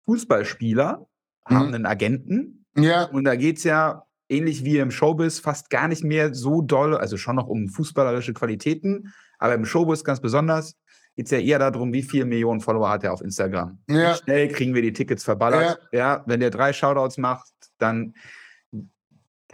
Fußballspieler 0.05 1.07
mhm. 1.49 1.55
haben 1.55 1.73
einen 1.73 1.86
Agenten. 1.86 2.65
Ja. 2.75 3.05
Und 3.05 3.25
da 3.25 3.36
geht 3.36 3.57
es 3.57 3.63
ja 3.63 4.03
ähnlich 4.29 4.63
wie 4.63 4.77
im 4.77 4.91
Showbiz 4.91 5.39
fast 5.39 5.69
gar 5.69 5.88
nicht 5.88 6.03
mehr 6.03 6.33
so 6.33 6.62
doll, 6.62 6.97
also 6.97 7.17
schon 7.17 7.36
noch 7.36 7.47
um 7.47 7.67
fußballerische 7.67 8.33
Qualitäten, 8.33 9.13
aber 9.38 9.53
im 9.53 9.65
Showbiz 9.65 10.03
ganz 10.03 10.21
besonders 10.21 10.75
geht 11.15 11.25
es 11.25 11.31
ja 11.31 11.39
eher 11.39 11.59
darum, 11.59 11.93
wie 11.93 12.01
viele 12.01 12.25
Millionen 12.25 12.62
Follower 12.62 12.89
hat 12.89 13.03
er 13.03 13.13
auf 13.13 13.21
Instagram. 13.21 13.79
Ja. 13.88 14.13
Wie 14.13 14.17
schnell 14.17 14.47
kriegen 14.47 14.73
wir 14.73 14.81
die 14.81 14.93
Tickets 14.93 15.23
verballert. 15.23 15.79
Ja. 15.91 15.99
ja, 15.99 16.23
wenn 16.25 16.39
der 16.39 16.49
drei 16.49 16.73
Shoutouts 16.73 17.17
macht, 17.17 17.51
dann 17.77 18.15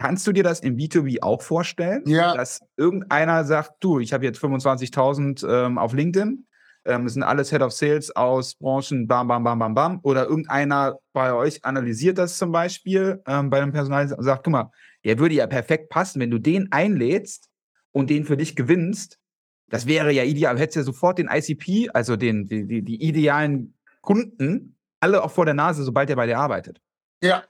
kannst 0.00 0.26
du 0.26 0.32
dir 0.32 0.42
das 0.42 0.60
im 0.60 0.76
B2B 0.76 1.22
auch 1.22 1.42
vorstellen, 1.42 2.02
ja. 2.06 2.34
dass 2.34 2.60
irgendeiner 2.76 3.44
sagt, 3.44 3.72
du, 3.80 4.00
ich 4.00 4.12
habe 4.12 4.24
jetzt 4.24 4.42
25.000 4.42 5.46
ähm, 5.46 5.78
auf 5.78 5.92
LinkedIn, 5.92 6.46
ähm, 6.86 7.04
es 7.04 7.12
sind 7.12 7.22
alles 7.22 7.50
Head 7.50 7.60
of 7.60 7.72
Sales 7.72 8.14
aus 8.16 8.54
Branchen, 8.54 9.06
bam, 9.06 9.28
bam, 9.28 9.44
bam, 9.44 9.58
bam, 9.58 9.74
bam. 9.74 10.00
Oder 10.02 10.24
irgendeiner 10.26 10.96
bei 11.12 11.34
euch 11.34 11.62
analysiert 11.64 12.16
das 12.16 12.38
zum 12.38 12.50
Beispiel 12.50 13.22
ähm, 13.26 13.50
bei 13.50 13.60
dem 13.60 13.72
Personal 13.72 14.10
und 14.12 14.24
sagt, 14.24 14.44
guck 14.44 14.52
mal, 14.52 14.70
der 15.04 15.18
würde 15.18 15.34
ja 15.34 15.46
perfekt 15.46 15.90
passen, 15.90 16.20
wenn 16.20 16.30
du 16.30 16.38
den 16.38 16.72
einlädst 16.72 17.50
und 17.92 18.08
den 18.08 18.24
für 18.24 18.38
dich 18.38 18.56
gewinnst. 18.56 19.18
Das 19.68 19.86
wäre 19.86 20.12
ja 20.12 20.24
ideal. 20.24 20.54
Du 20.54 20.62
hättest 20.62 20.76
ja 20.76 20.82
sofort 20.82 21.18
den 21.18 21.28
ICP, 21.28 21.90
also 21.92 22.16
den, 22.16 22.46
die, 22.46 22.66
die, 22.66 22.82
die 22.82 23.02
idealen 23.02 23.74
Kunden, 24.00 24.76
alle 25.00 25.22
auch 25.22 25.30
vor 25.30 25.44
der 25.44 25.54
Nase, 25.54 25.84
sobald 25.84 26.08
er 26.08 26.16
bei 26.16 26.26
dir 26.26 26.38
arbeitet. 26.38 26.80
Ja, 27.22 27.44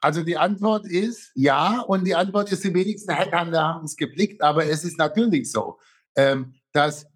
also 0.00 0.22
die 0.22 0.36
Antwort 0.36 0.86
ist 0.86 1.32
ja 1.34 1.80
und 1.80 2.04
die 2.04 2.14
Antwort 2.14 2.52
ist, 2.52 2.64
die 2.64 2.74
wenigsten 2.74 3.14
Headhunter 3.14 3.62
haben 3.62 3.84
es 3.84 3.96
geblickt, 3.96 4.42
aber 4.42 4.66
es 4.66 4.84
ist 4.84 4.98
natürlich 4.98 5.50
so, 5.50 5.78
ähm, 6.16 6.54
dass 6.72 7.06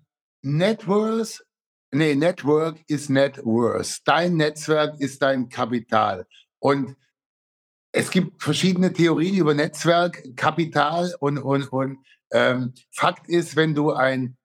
Networks, 0.42 1.45
nee, 1.92 2.14
Network 2.14 2.79
ist 2.88 3.09
Net 3.11 3.38
Worth. 3.45 4.01
Dein 4.05 4.37
Netzwerk 4.37 5.01
ist 5.01 5.23
dein 5.23 5.49
Kapital. 5.49 6.27
Und 6.59 6.97
es 7.92 8.11
gibt 8.11 8.42
verschiedene 8.42 8.92
Theorien 8.92 9.37
über 9.37 9.55
Netzwerk, 9.55 10.37
Kapital 10.37 11.14
und, 11.21 11.38
und, 11.38 11.71
und 11.73 11.99
ähm, 12.33 12.73
Fakt 12.90 13.29
ist, 13.29 13.55
wenn 13.55 13.75
du 13.75 13.92
ein 13.92 14.37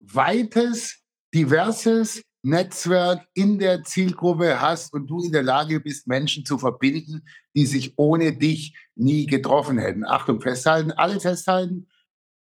weites, 0.00 1.02
diverses 1.34 2.22
Netzwerk 2.46 3.26
in 3.34 3.58
der 3.58 3.82
Zielgruppe 3.82 4.60
hast 4.60 4.92
und 4.92 5.08
du 5.08 5.22
in 5.22 5.32
der 5.32 5.42
Lage 5.42 5.80
bist, 5.80 6.06
Menschen 6.06 6.44
zu 6.44 6.58
verbinden, 6.58 7.22
die 7.54 7.66
sich 7.66 7.94
ohne 7.96 8.36
dich 8.36 8.74
nie 8.94 9.26
getroffen 9.26 9.78
hätten. 9.78 10.04
Achtung, 10.04 10.40
festhalten, 10.40 10.92
alle 10.92 11.20
festhalten 11.20 11.88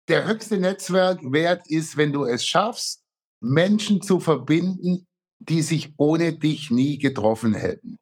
der 0.07 0.25
höchste 0.25 0.57
Netzwerkwert 0.57 1.67
ist, 1.67 1.97
wenn 1.97 2.13
du 2.13 2.25
es 2.25 2.45
schaffst, 2.45 3.03
Menschen 3.41 4.01
zu 4.01 4.19
verbinden, 4.19 5.05
die 5.39 5.61
sich 5.61 5.93
ohne 5.97 6.33
dich 6.33 6.71
nie 6.71 6.97
getroffen 6.97 7.53
hätten. 7.53 7.97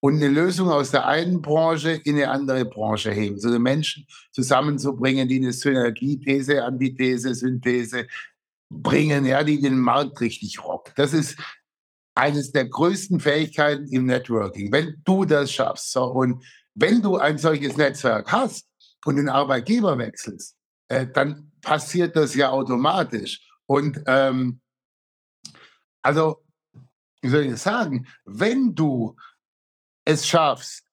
Und 0.00 0.16
eine 0.16 0.28
Lösung 0.28 0.68
aus 0.68 0.90
der 0.90 1.06
einen 1.06 1.42
Branche 1.42 1.90
in 2.04 2.16
eine 2.16 2.30
andere 2.30 2.64
Branche 2.64 3.10
heben. 3.10 3.38
So 3.38 3.48
Menschen 3.58 4.06
zusammenzubringen, 4.30 5.28
die 5.28 5.36
eine 5.36 5.52
Synergie, 5.52 6.18
These, 6.18 6.64
Antithese, 6.64 7.34
Synthese 7.34 8.06
bringen, 8.70 9.24
ja, 9.24 9.44
die 9.44 9.60
den 9.60 9.78
Markt 9.78 10.20
richtig 10.20 10.62
rockt. 10.62 10.98
Das 10.98 11.12
ist 11.12 11.38
eines 12.14 12.52
der 12.52 12.66
größten 12.66 13.20
Fähigkeiten 13.20 13.86
im 13.88 14.06
Networking. 14.06 14.72
Wenn 14.72 15.00
du 15.04 15.24
das 15.24 15.52
schaffst, 15.52 15.92
so, 15.92 16.04
und 16.04 16.44
wenn 16.74 17.02
du 17.02 17.16
ein 17.16 17.38
solches 17.38 17.76
Netzwerk 17.76 18.30
hast 18.32 18.68
und 19.04 19.16
den 19.16 19.28
Arbeitgeber 19.28 19.96
wechselst, 19.98 20.56
äh, 20.88 21.06
dann 21.06 21.52
passiert 21.60 22.16
das 22.16 22.34
ja 22.34 22.50
automatisch. 22.50 23.40
Und 23.66 24.02
ähm, 24.06 24.60
also, 26.02 26.44
wie 27.20 27.28
soll 27.28 27.44
ich 27.44 27.50
das 27.50 27.62
sagen, 27.64 28.06
wenn 28.24 28.74
du 28.74 29.16
es 30.04 30.26
schaffst, 30.26 30.85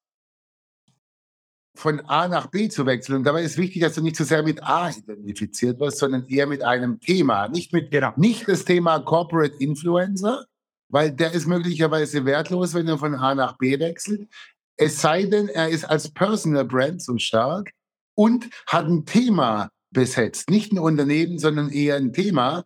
von 1.75 2.01
A 2.01 2.27
nach 2.27 2.47
B 2.47 2.69
zu 2.69 2.85
wechseln. 2.85 3.17
Und 3.17 3.23
dabei 3.23 3.43
ist 3.43 3.57
wichtig, 3.57 3.81
dass 3.81 3.95
du 3.95 4.01
nicht 4.01 4.15
zu 4.15 4.23
so 4.23 4.29
sehr 4.29 4.43
mit 4.43 4.63
A 4.63 4.89
identifiziert 4.89 5.79
wirst, 5.79 5.97
sondern 5.97 6.27
eher 6.27 6.47
mit 6.47 6.63
einem 6.63 6.99
Thema. 6.99 7.47
Nicht, 7.47 7.73
mit, 7.73 7.91
genau. 7.91 8.13
nicht 8.15 8.47
das 8.47 8.65
Thema 8.65 8.99
Corporate 8.99 9.55
Influencer, 9.57 10.45
weil 10.89 11.11
der 11.11 11.31
ist 11.31 11.47
möglicherweise 11.47 12.25
wertlos, 12.25 12.73
wenn 12.73 12.87
er 12.87 12.97
von 12.97 13.15
A 13.15 13.33
nach 13.33 13.57
B 13.57 13.79
wechselt. 13.79 14.29
Es 14.77 15.01
sei 15.01 15.23
denn, 15.23 15.49
er 15.49 15.69
ist 15.69 15.85
als 15.85 16.11
Personal 16.11 16.65
Brand 16.65 17.01
so 17.01 17.17
stark 17.17 17.71
und 18.15 18.49
hat 18.67 18.85
ein 18.85 19.05
Thema, 19.05 19.69
besetzt. 19.93 20.49
Nicht 20.49 20.73
ein 20.73 20.79
Unternehmen, 20.79 21.37
sondern 21.37 21.69
eher 21.69 21.95
ein 21.95 22.11
Thema. 22.11 22.65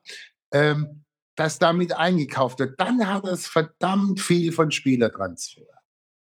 Ähm, 0.52 1.04
dass 1.36 1.60
damit 1.60 1.96
eingekauft 1.96 2.58
wird, 2.58 2.80
dann 2.80 3.08
hat 3.08 3.26
es 3.26 3.46
verdammt 3.46 4.20
viel 4.20 4.52
von 4.52 4.72
Spielertransfer. 4.72 5.62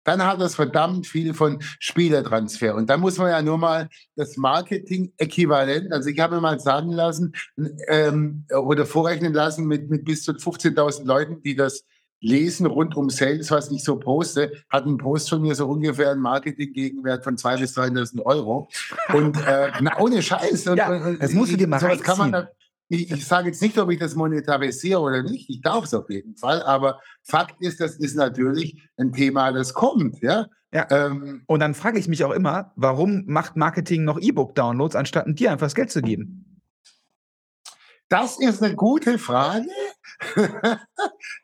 Dann 0.09 0.25
hat 0.25 0.41
es 0.41 0.55
verdammt 0.55 1.05
viel 1.05 1.35
von 1.35 1.59
Spielertransfer. 1.77 2.73
Und 2.73 2.89
da 2.89 2.97
muss 2.97 3.19
man 3.19 3.29
ja 3.29 3.43
nur 3.43 3.59
mal 3.59 3.89
das 4.15 4.37
Marketing-Äquivalent, 4.37 5.93
also 5.93 6.09
ich 6.09 6.19
habe 6.19 6.33
mir 6.33 6.41
mal 6.41 6.59
sagen 6.59 6.91
lassen 6.91 7.33
ähm, 7.87 8.43
oder 8.49 8.87
vorrechnen 8.87 9.33
lassen 9.33 9.67
mit, 9.67 9.91
mit 9.91 10.05
bis 10.05 10.23
zu 10.23 10.31
15.000 10.31 11.05
Leuten, 11.05 11.43
die 11.43 11.55
das 11.55 11.83
lesen 12.21 12.65
rund 12.65 12.97
um 12.97 13.11
Sales, 13.11 13.51
was 13.51 13.69
ich 13.69 13.83
so 13.83 13.99
poste, 13.99 14.51
hat 14.67 14.87
ein 14.87 14.97
Post 14.97 15.29
von 15.29 15.43
mir 15.43 15.53
so 15.53 15.67
ungefähr 15.67 16.09
einen 16.09 16.21
Marketing-Gegenwert 16.21 17.23
von 17.23 17.37
2.000 17.37 17.59
bis 17.59 17.77
3.000 17.77 18.25
Euro. 18.25 18.67
Und 19.13 19.37
äh, 19.45 19.71
na, 19.79 19.99
ohne 19.99 20.23
Scheiß. 20.23 20.65
Und, 20.69 20.77
ja, 20.77 21.13
das 21.13 21.33
musst 21.33 21.51
du 21.51 21.57
dir 21.57 21.67
mal 21.67 21.79
sowas 21.79 22.01
kann 22.01 22.17
man 22.17 22.31
da, 22.31 22.49
ich, 22.89 23.11
ich 23.11 23.25
sage 23.25 23.49
jetzt 23.49 23.61
nicht, 23.61 23.77
ob 23.77 23.91
ich 23.91 23.99
das 23.99 24.15
monetarisiere 24.15 24.99
oder 24.99 25.23
nicht. 25.23 25.49
Ich 25.49 25.61
darf 25.61 25.85
es 25.85 25.93
auf 25.93 26.09
jeden 26.09 26.35
Fall. 26.35 26.63
Aber 26.63 26.99
Fakt 27.23 27.61
ist, 27.61 27.79
das 27.79 27.95
ist 27.95 28.15
natürlich 28.15 28.81
ein 28.97 29.13
Thema, 29.13 29.51
das 29.51 29.73
kommt. 29.73 30.21
Ja. 30.21 30.47
Ja. 30.73 30.87
Ähm, 30.89 31.43
und 31.47 31.59
dann 31.61 31.75
frage 31.75 31.99
ich 31.99 32.07
mich 32.07 32.23
auch 32.23 32.31
immer, 32.31 32.73
warum 32.75 33.25
macht 33.27 33.55
Marketing 33.55 34.03
noch 34.03 34.19
E-Book-Downloads, 34.19 34.95
anstatt 34.95 35.25
dir 35.27 35.51
einfach 35.51 35.67
das 35.67 35.75
Geld 35.75 35.91
zu 35.91 36.01
geben? 36.01 36.61
Das 38.07 38.39
ist 38.39 38.63
eine 38.63 38.75
gute 38.75 39.19
Frage. 39.19 39.67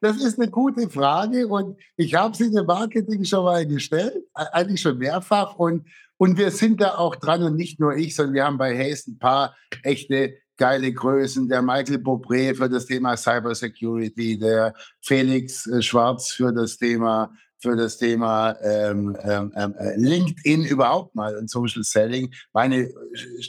das 0.01 0.17
ist 0.17 0.39
eine 0.39 0.49
gute 0.49 0.89
Frage 0.89 1.47
und 1.47 1.79
ich 1.95 2.15
habe 2.15 2.35
sie 2.35 2.45
im 2.45 2.65
Marketing 2.65 3.23
schon 3.23 3.45
mal 3.45 3.65
gestellt, 3.67 4.25
eigentlich 4.33 4.81
schon 4.81 4.97
mehrfach 4.97 5.55
und, 5.55 5.87
und 6.17 6.37
wir 6.37 6.49
sind 6.49 6.81
da 6.81 6.95
auch 6.95 7.15
dran 7.15 7.43
und 7.43 7.55
nicht 7.55 7.79
nur 7.79 7.95
ich, 7.95 8.15
sondern 8.15 8.33
wir 8.33 8.45
haben 8.45 8.57
bei 8.57 8.75
Hayes 8.75 9.07
ein 9.07 9.19
paar 9.19 9.55
echte 9.83 10.33
geile 10.57 10.91
Größen, 10.91 11.47
der 11.47 11.61
Michael 11.61 11.97
Bobré 11.97 12.55
für 12.55 12.69
das 12.69 12.85
Thema 12.85 13.17
Cybersecurity, 13.17 14.37
der 14.39 14.73
Felix 15.01 15.67
äh, 15.67 15.81
Schwarz 15.81 16.31
für 16.31 16.51
das 16.53 16.77
Thema 16.77 17.31
für 17.57 17.75
das 17.75 17.97
Thema 17.97 18.55
ähm, 18.61 19.17
ähm, 19.23 19.51
ähm, 19.55 19.75
äh, 19.79 19.95
LinkedIn 19.95 20.65
überhaupt 20.65 21.15
mal 21.15 21.35
und 21.35 21.49
Social 21.49 21.83
Selling. 21.83 22.31
Meine, 22.53 22.89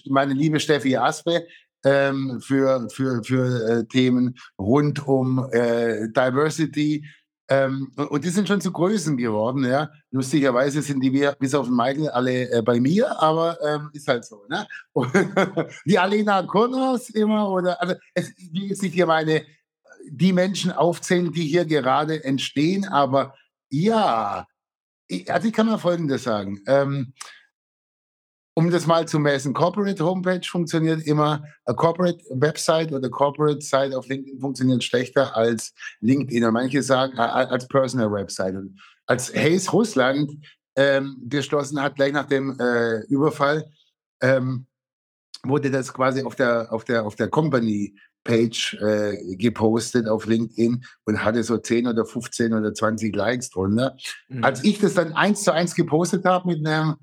meine 0.07 0.33
liebe 0.33 0.59
Steffi 0.59 0.97
Aspe 0.97 1.47
ähm, 1.85 2.41
für, 2.41 2.89
für, 2.89 3.23
für 3.23 3.69
äh, 3.69 3.85
Themen 3.87 4.37
rund 4.59 5.07
um 5.07 5.47
äh, 5.53 6.09
Diversity. 6.09 7.05
Ähm, 7.49 7.93
und, 7.97 8.25
die 8.25 8.31
sind 8.31 8.49
schon 8.49 8.61
zu 8.61 8.73
Größen 8.73 9.17
geworden, 9.17 9.65
ja. 9.65 9.89
Lustigerweise 10.11 10.83
sind 10.83 11.01
die 11.01 11.13
wir, 11.13 11.33
bis 11.39 11.55
auf 11.55 11.67
den 11.67 11.77
Michael 11.77 12.09
alle 12.09 12.51
äh, 12.51 12.63
bei 12.63 12.81
mir, 12.81 13.21
aber 13.23 13.57
ähm, 13.63 13.91
ist 13.93 14.09
halt 14.09 14.25
so, 14.25 14.45
ne? 14.49 14.67
die 15.85 15.99
Alena 15.99 16.43
Kurnos 16.43 17.11
immer 17.11 17.49
oder, 17.51 17.81
also 17.81 17.95
es, 18.15 18.33
ich 18.37 18.53
will 18.53 18.65
jetzt 18.65 18.83
nicht 18.83 18.95
hier 18.95 19.07
meine, 19.07 19.45
die 20.09 20.33
Menschen 20.33 20.73
aufzählen, 20.73 21.33
die 21.33 21.47
hier 21.47 21.65
gerade 21.65 22.25
entstehen, 22.25 22.85
aber 22.85 23.35
ja, 23.69 24.47
ich, 25.09 25.33
also 25.33 25.47
ich 25.47 25.55
kann 25.55 25.67
mal 25.67 25.79
Folgendes 25.79 26.25
sagen. 26.25 26.61
Ähm, 26.67 27.13
um 28.59 28.71
das 28.71 28.87
mal 28.87 29.07
zu 29.07 29.19
messen, 29.19 29.53
Corporate 29.53 30.03
Homepage 30.03 30.41
funktioniert 30.43 31.07
immer, 31.07 31.45
a 31.67 31.75
Corporate 31.75 32.25
Website 32.31 32.91
oder 32.91 33.11
Corporate 33.11 33.61
Site 33.61 33.97
auf 33.97 34.09
LinkedIn 34.09 34.41
funktioniert 34.41 34.83
schlechter 34.83 35.37
als 35.37 35.75
LinkedIn. 36.01 36.43
Und 36.43 36.55
manche 36.55 36.83
sagen, 36.83 37.19
als 37.19 37.69
Personal 37.69 38.11
Website. 38.11 38.55
Und 38.55 38.81
als 39.05 39.33
Hayes 39.35 39.71
Russland 39.75 40.33
ähm, 40.75 41.19
geschlossen 41.29 41.83
hat, 41.83 41.97
gleich 41.97 42.15
nach 42.15 42.27
dem 42.27 42.59
äh, 42.59 43.01
Überfall, 43.09 43.71
ähm, 44.23 44.67
wurde 45.43 45.71
das 45.71 45.93
quasi 45.93 46.23
auf 46.23 46.35
der, 46.35 46.73
auf 46.73 46.85
der, 46.85 47.05
auf 47.05 47.15
der 47.15 47.29
Company 47.29 47.95
Page 48.25 48.75
äh, 48.81 49.37
gepostet 49.37 50.09
auf 50.09 50.25
LinkedIn 50.25 50.83
und 51.05 51.23
hatte 51.23 51.43
so 51.43 51.59
10 51.59 51.89
oder 51.89 52.07
15 52.07 52.55
oder 52.55 52.73
20 52.73 53.15
Likes 53.15 53.51
drunter. 53.51 53.97
Mhm. 54.29 54.43
Als 54.43 54.65
ich 54.65 54.79
das 54.79 54.95
dann 54.95 55.13
eins 55.13 55.45
zu 55.45 55.53
eins 55.53 55.75
gepostet 55.75 56.25
habe 56.25 56.49
mit 56.49 56.67
einem 56.67 56.97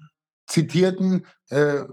zitierten 0.47 1.25
äh, 1.49 1.83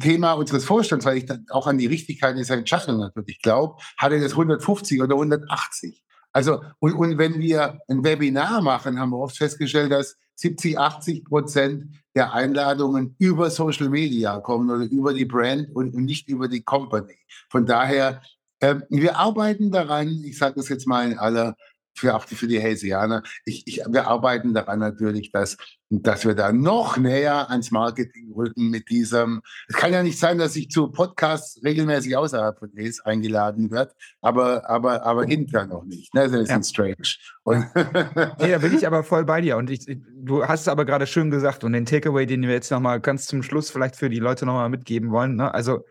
Thema 0.00 0.32
unseres 0.32 0.64
Vorstands, 0.64 1.04
weil 1.04 1.18
ich 1.18 1.26
dann 1.26 1.46
auch 1.50 1.66
an 1.66 1.78
die 1.78 1.86
Richtigkeit 1.86 2.36
dieser 2.36 2.54
Entscheidung 2.54 2.98
natürlich 2.98 3.40
glaube, 3.42 3.76
hatte 3.98 4.18
das 4.20 4.32
150 4.32 5.02
oder 5.02 5.14
180. 5.14 6.02
Also, 6.32 6.62
und, 6.78 6.94
und 6.94 7.18
wenn 7.18 7.38
wir 7.38 7.78
ein 7.88 8.02
Webinar 8.04 8.62
machen, 8.62 8.98
haben 8.98 9.10
wir 9.10 9.18
oft 9.18 9.36
festgestellt, 9.36 9.92
dass 9.92 10.16
70, 10.36 10.78
80 10.78 11.24
Prozent 11.24 11.94
der 12.14 12.32
Einladungen 12.32 13.14
über 13.18 13.50
Social 13.50 13.90
Media 13.90 14.40
kommen 14.40 14.70
oder 14.70 14.84
über 14.84 15.12
die 15.12 15.26
Brand 15.26 15.68
und, 15.74 15.94
und 15.94 16.04
nicht 16.04 16.28
über 16.28 16.48
die 16.48 16.62
Company. 16.62 17.18
Von 17.50 17.66
daher, 17.66 18.22
äh, 18.60 18.76
wir 18.88 19.18
arbeiten 19.18 19.70
daran, 19.70 20.22
ich 20.24 20.38
sage 20.38 20.54
das 20.56 20.68
jetzt 20.70 20.86
mal 20.86 21.10
in 21.10 21.18
aller 21.18 21.54
für 21.94 22.14
auch 22.14 22.24
die, 22.24 22.34
für 22.34 22.46
die 22.46 22.60
Hessianer. 22.60 23.22
Ich, 23.44 23.66
ich, 23.66 23.82
wir 23.88 24.06
arbeiten 24.06 24.54
daran 24.54 24.78
natürlich, 24.78 25.30
dass, 25.32 25.56
dass 25.90 26.24
wir 26.24 26.34
da 26.34 26.52
noch 26.52 26.96
näher 26.96 27.50
ans 27.50 27.70
Marketing 27.70 28.32
rücken 28.32 28.70
mit 28.70 28.88
diesem. 28.88 29.42
Es 29.68 29.76
kann 29.76 29.92
ja 29.92 30.02
nicht 30.02 30.18
sein, 30.18 30.38
dass 30.38 30.56
ich 30.56 30.70
zu 30.70 30.88
Podcasts 30.88 31.62
regelmäßig 31.62 32.16
außerhalb 32.16 32.58
von 32.58 32.70
Hes 32.74 33.00
eingeladen 33.00 33.70
wird, 33.70 33.94
aber, 34.20 34.68
aber, 34.68 35.04
aber 35.04 35.28
intern 35.28 35.68
noch 35.68 35.84
nicht. 35.84 36.14
Ne? 36.14 36.28
Das 36.28 36.32
ist 36.32 36.50
ja. 36.50 36.62
strange. 36.62 36.96
Und 37.44 37.66
nee, 38.40 38.50
da 38.50 38.58
bin 38.58 38.74
ich 38.74 38.86
aber 38.86 39.04
voll 39.04 39.24
bei 39.24 39.40
dir. 39.40 39.56
Und 39.56 39.70
ich, 39.70 39.84
du 39.86 40.46
hast 40.46 40.62
es 40.62 40.68
aber 40.68 40.84
gerade 40.84 41.06
schön 41.06 41.30
gesagt. 41.30 41.64
Und 41.64 41.72
den 41.72 41.86
Takeaway, 41.86 42.26
den 42.26 42.42
wir 42.42 42.50
jetzt 42.52 42.70
nochmal 42.70 43.00
ganz 43.00 43.26
zum 43.26 43.42
Schluss 43.42 43.70
vielleicht 43.70 43.96
für 43.96 44.08
die 44.08 44.18
Leute 44.20 44.46
nochmal 44.46 44.68
mitgeben 44.68 45.10
wollen. 45.10 45.36
Ne? 45.36 45.52
Also, 45.52 45.84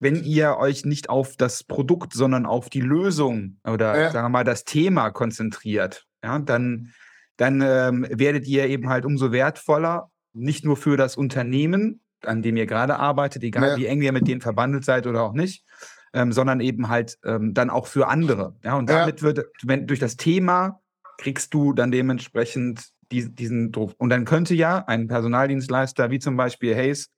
wenn 0.00 0.24
ihr 0.24 0.56
euch 0.56 0.84
nicht 0.84 1.10
auf 1.10 1.36
das 1.36 1.62
Produkt, 1.62 2.14
sondern 2.14 2.46
auf 2.46 2.70
die 2.70 2.80
Lösung 2.80 3.58
oder 3.64 3.98
ja. 3.98 4.10
sagen 4.10 4.24
wir 4.24 4.30
mal 4.30 4.44
das 4.44 4.64
Thema 4.64 5.10
konzentriert, 5.10 6.06
ja, 6.24 6.38
dann, 6.38 6.92
dann 7.36 7.62
ähm, 7.62 8.06
werdet 8.10 8.46
ihr 8.46 8.66
eben 8.66 8.88
halt 8.88 9.04
umso 9.04 9.30
wertvoller, 9.30 10.10
nicht 10.32 10.64
nur 10.64 10.76
für 10.76 10.96
das 10.96 11.16
Unternehmen, 11.16 12.00
an 12.24 12.42
dem 12.42 12.56
ihr 12.56 12.66
gerade 12.66 12.96
arbeitet, 12.96 13.42
egal 13.42 13.70
ja. 13.70 13.76
wie 13.76 13.86
eng 13.86 14.02
ihr 14.02 14.12
mit 14.12 14.26
denen 14.26 14.40
verbandelt 14.40 14.84
seid 14.84 15.06
oder 15.06 15.22
auch 15.22 15.32
nicht, 15.32 15.64
ähm, 16.12 16.32
sondern 16.32 16.60
eben 16.60 16.88
halt 16.88 17.18
ähm, 17.24 17.54
dann 17.54 17.70
auch 17.70 17.86
für 17.86 18.08
andere. 18.08 18.56
Ja, 18.64 18.76
und 18.76 18.88
damit 18.88 19.22
wird, 19.22 19.46
wenn, 19.62 19.86
durch 19.86 20.00
das 20.00 20.16
Thema 20.16 20.80
kriegst 21.18 21.52
du 21.52 21.72
dann 21.72 21.90
dementsprechend 21.90 22.90
die, 23.12 23.34
diesen 23.34 23.72
Druck. 23.72 23.94
Und 23.98 24.10
dann 24.10 24.24
könnte 24.24 24.54
ja 24.54 24.84
ein 24.86 25.08
Personaldienstleister 25.08 26.10
wie 26.10 26.18
zum 26.18 26.36
Beispiel 26.36 26.74
Hayes, 26.74 27.10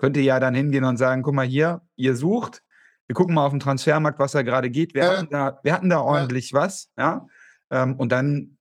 könnte 0.00 0.20
ja 0.20 0.40
dann 0.40 0.54
hingehen 0.54 0.84
und 0.84 0.96
sagen, 0.96 1.22
guck 1.22 1.34
mal 1.34 1.46
hier, 1.46 1.82
ihr 1.96 2.16
sucht, 2.16 2.62
wir 3.06 3.14
gucken 3.14 3.34
mal 3.34 3.44
auf 3.44 3.52
den 3.52 3.60
Transfermarkt, 3.60 4.18
was 4.18 4.32
da 4.32 4.40
gerade 4.40 4.70
geht. 4.70 4.94
Wir, 4.94 5.02
ja. 5.04 5.18
hatten 5.18 5.28
da, 5.30 5.60
wir 5.62 5.74
hatten 5.74 5.90
da 5.90 6.00
ordentlich 6.00 6.52
ja. 6.52 6.58
was, 6.58 6.90
ja. 6.96 7.26
Ähm, 7.70 7.96
und 7.96 8.10
dann 8.10 8.56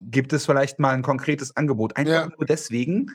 gibt 0.00 0.32
es 0.32 0.46
vielleicht 0.46 0.78
mal 0.78 0.94
ein 0.94 1.02
konkretes 1.02 1.54
Angebot. 1.56 1.96
Einfach 1.96 2.12
ja. 2.12 2.28
nur 2.34 2.46
deswegen, 2.46 3.10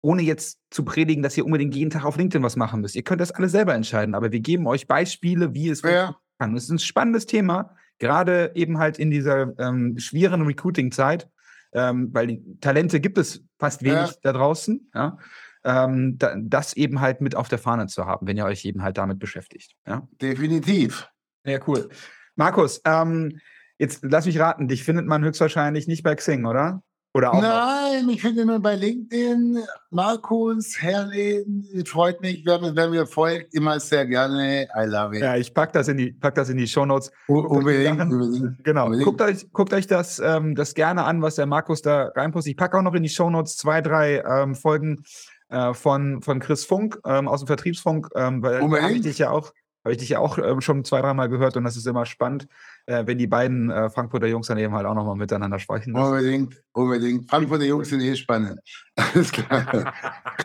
ohne 0.00 0.22
jetzt 0.22 0.60
zu 0.70 0.84
predigen, 0.84 1.24
dass 1.24 1.36
ihr 1.36 1.44
unbedingt 1.44 1.74
jeden 1.74 1.90
Tag 1.90 2.04
auf 2.04 2.16
LinkedIn 2.16 2.44
was 2.44 2.54
machen 2.54 2.82
müsst. 2.82 2.94
Ihr 2.94 3.02
könnt 3.02 3.20
das 3.20 3.32
alles 3.32 3.50
selber 3.50 3.74
entscheiden, 3.74 4.14
aber 4.14 4.30
wir 4.30 4.40
geben 4.40 4.68
euch 4.68 4.86
Beispiele, 4.86 5.54
wie 5.54 5.70
es 5.70 5.82
ja. 5.82 6.16
kann. 6.38 6.56
Es 6.56 6.64
ist 6.64 6.70
ein 6.70 6.78
spannendes 6.78 7.26
Thema, 7.26 7.74
gerade 7.98 8.52
eben 8.54 8.78
halt 8.78 8.98
in 9.00 9.10
dieser 9.10 9.58
ähm, 9.58 9.98
schweren 9.98 10.42
Recruiting-Zeit 10.42 11.28
ähm, 11.72 12.10
weil 12.12 12.26
die 12.28 12.58
Talente 12.60 13.00
gibt 13.00 13.18
es 13.18 13.44
fast 13.58 13.82
wenig 13.82 14.10
ja. 14.10 14.14
da 14.22 14.32
draußen, 14.32 14.90
ja, 14.94 15.18
ähm, 15.64 16.16
da, 16.18 16.34
das 16.38 16.74
eben 16.74 17.00
halt 17.00 17.20
mit 17.20 17.34
auf 17.34 17.48
der 17.48 17.58
Fahne 17.58 17.86
zu 17.86 18.06
haben, 18.06 18.26
wenn 18.26 18.36
ihr 18.36 18.44
euch 18.44 18.64
eben 18.64 18.82
halt 18.82 18.98
damit 18.98 19.18
beschäftigt. 19.18 19.74
Ja? 19.86 20.06
Definitiv. 20.20 21.08
Ja, 21.44 21.58
cool. 21.66 21.88
Markus, 22.36 22.80
ähm, 22.84 23.40
jetzt 23.78 24.00
lass 24.02 24.26
mich 24.26 24.38
raten, 24.38 24.68
dich 24.68 24.84
findet 24.84 25.06
man 25.06 25.24
höchstwahrscheinlich 25.24 25.88
nicht 25.88 26.02
bei 26.02 26.14
Xing, 26.14 26.44
oder? 26.44 26.82
Oder 27.14 27.32
auch 27.32 27.40
Nein, 27.40 28.06
noch? 28.06 28.12
ich 28.12 28.20
finde 28.20 28.42
immer 28.42 28.60
bei 28.60 28.76
LinkedIn, 28.76 29.58
Markus, 29.90 30.80
Herrlin, 30.80 31.66
freut 31.86 32.20
mich, 32.20 32.44
wenn, 32.44 32.76
wenn 32.76 32.90
mir 32.90 33.06
folgt, 33.06 33.54
immer 33.54 33.80
sehr 33.80 34.06
gerne. 34.06 34.68
I 34.76 34.84
love 34.84 35.16
it. 35.16 35.22
Ja, 35.22 35.34
ich 35.34 35.54
packe 35.54 35.72
das 35.72 35.88
in 35.88 35.96
die, 35.96 36.12
pack 36.12 36.34
das 36.34 36.50
in 36.50 36.58
die 36.58 36.68
Shownotes. 36.68 37.10
Unbedingt, 37.26 38.00
unbedingt. 38.00 38.62
Genau. 38.62 38.84
Unbedingt. 38.84 39.06
Guckt 39.06 39.22
euch, 39.22 39.50
guckt 39.52 39.72
euch 39.72 39.86
das, 39.86 40.20
ähm, 40.20 40.54
das 40.54 40.74
gerne 40.74 41.04
an, 41.04 41.22
was 41.22 41.36
der 41.36 41.46
Markus 41.46 41.80
da 41.80 42.08
reinpostet. 42.14 42.50
Ich 42.50 42.56
packe 42.56 42.76
auch 42.76 42.82
noch 42.82 42.94
in 42.94 43.02
die 43.02 43.08
Shownotes 43.08 43.56
zwei, 43.56 43.80
drei 43.80 44.20
ähm, 44.20 44.54
Folgen 44.54 45.02
äh, 45.48 45.74
von, 45.74 46.22
von 46.22 46.40
Chris 46.40 46.64
Funk 46.64 46.98
ähm, 47.06 47.28
aus 47.28 47.40
dem 47.40 47.46
Vertriebsfunk, 47.46 48.08
ähm, 48.14 48.42
weil 48.42 48.60
da 48.60 48.82
habe 48.82 48.92
ich 48.92 49.02
dich 49.02 49.18
ja 49.18 49.30
auch 49.30 49.52
habe 49.88 49.92
ich 49.94 49.98
dich 49.98 50.10
ja 50.10 50.18
auch 50.18 50.36
äh, 50.36 50.60
schon 50.60 50.84
zwei, 50.84 51.00
dreimal 51.00 51.28
gehört 51.28 51.56
und 51.56 51.64
das 51.64 51.76
ist 51.76 51.86
immer 51.86 52.04
spannend, 52.04 52.46
äh, 52.86 53.06
wenn 53.06 53.16
die 53.16 53.26
beiden 53.26 53.70
äh, 53.70 53.88
Frankfurter 53.88 54.26
Jungs 54.26 54.48
dann 54.48 54.58
eben 54.58 54.74
halt 54.74 54.84
auch 54.86 54.94
nochmal 54.94 55.16
miteinander 55.16 55.58
sprechen. 55.58 55.94
Unbedingt, 55.96 56.62
unbedingt. 56.72 57.30
Frankfurter 57.30 57.64
Jungs 57.64 57.88
sind 57.88 58.00
eh 58.00 58.14
spannend. 58.14 58.60
Alles 58.96 59.32
klar. 59.32 59.94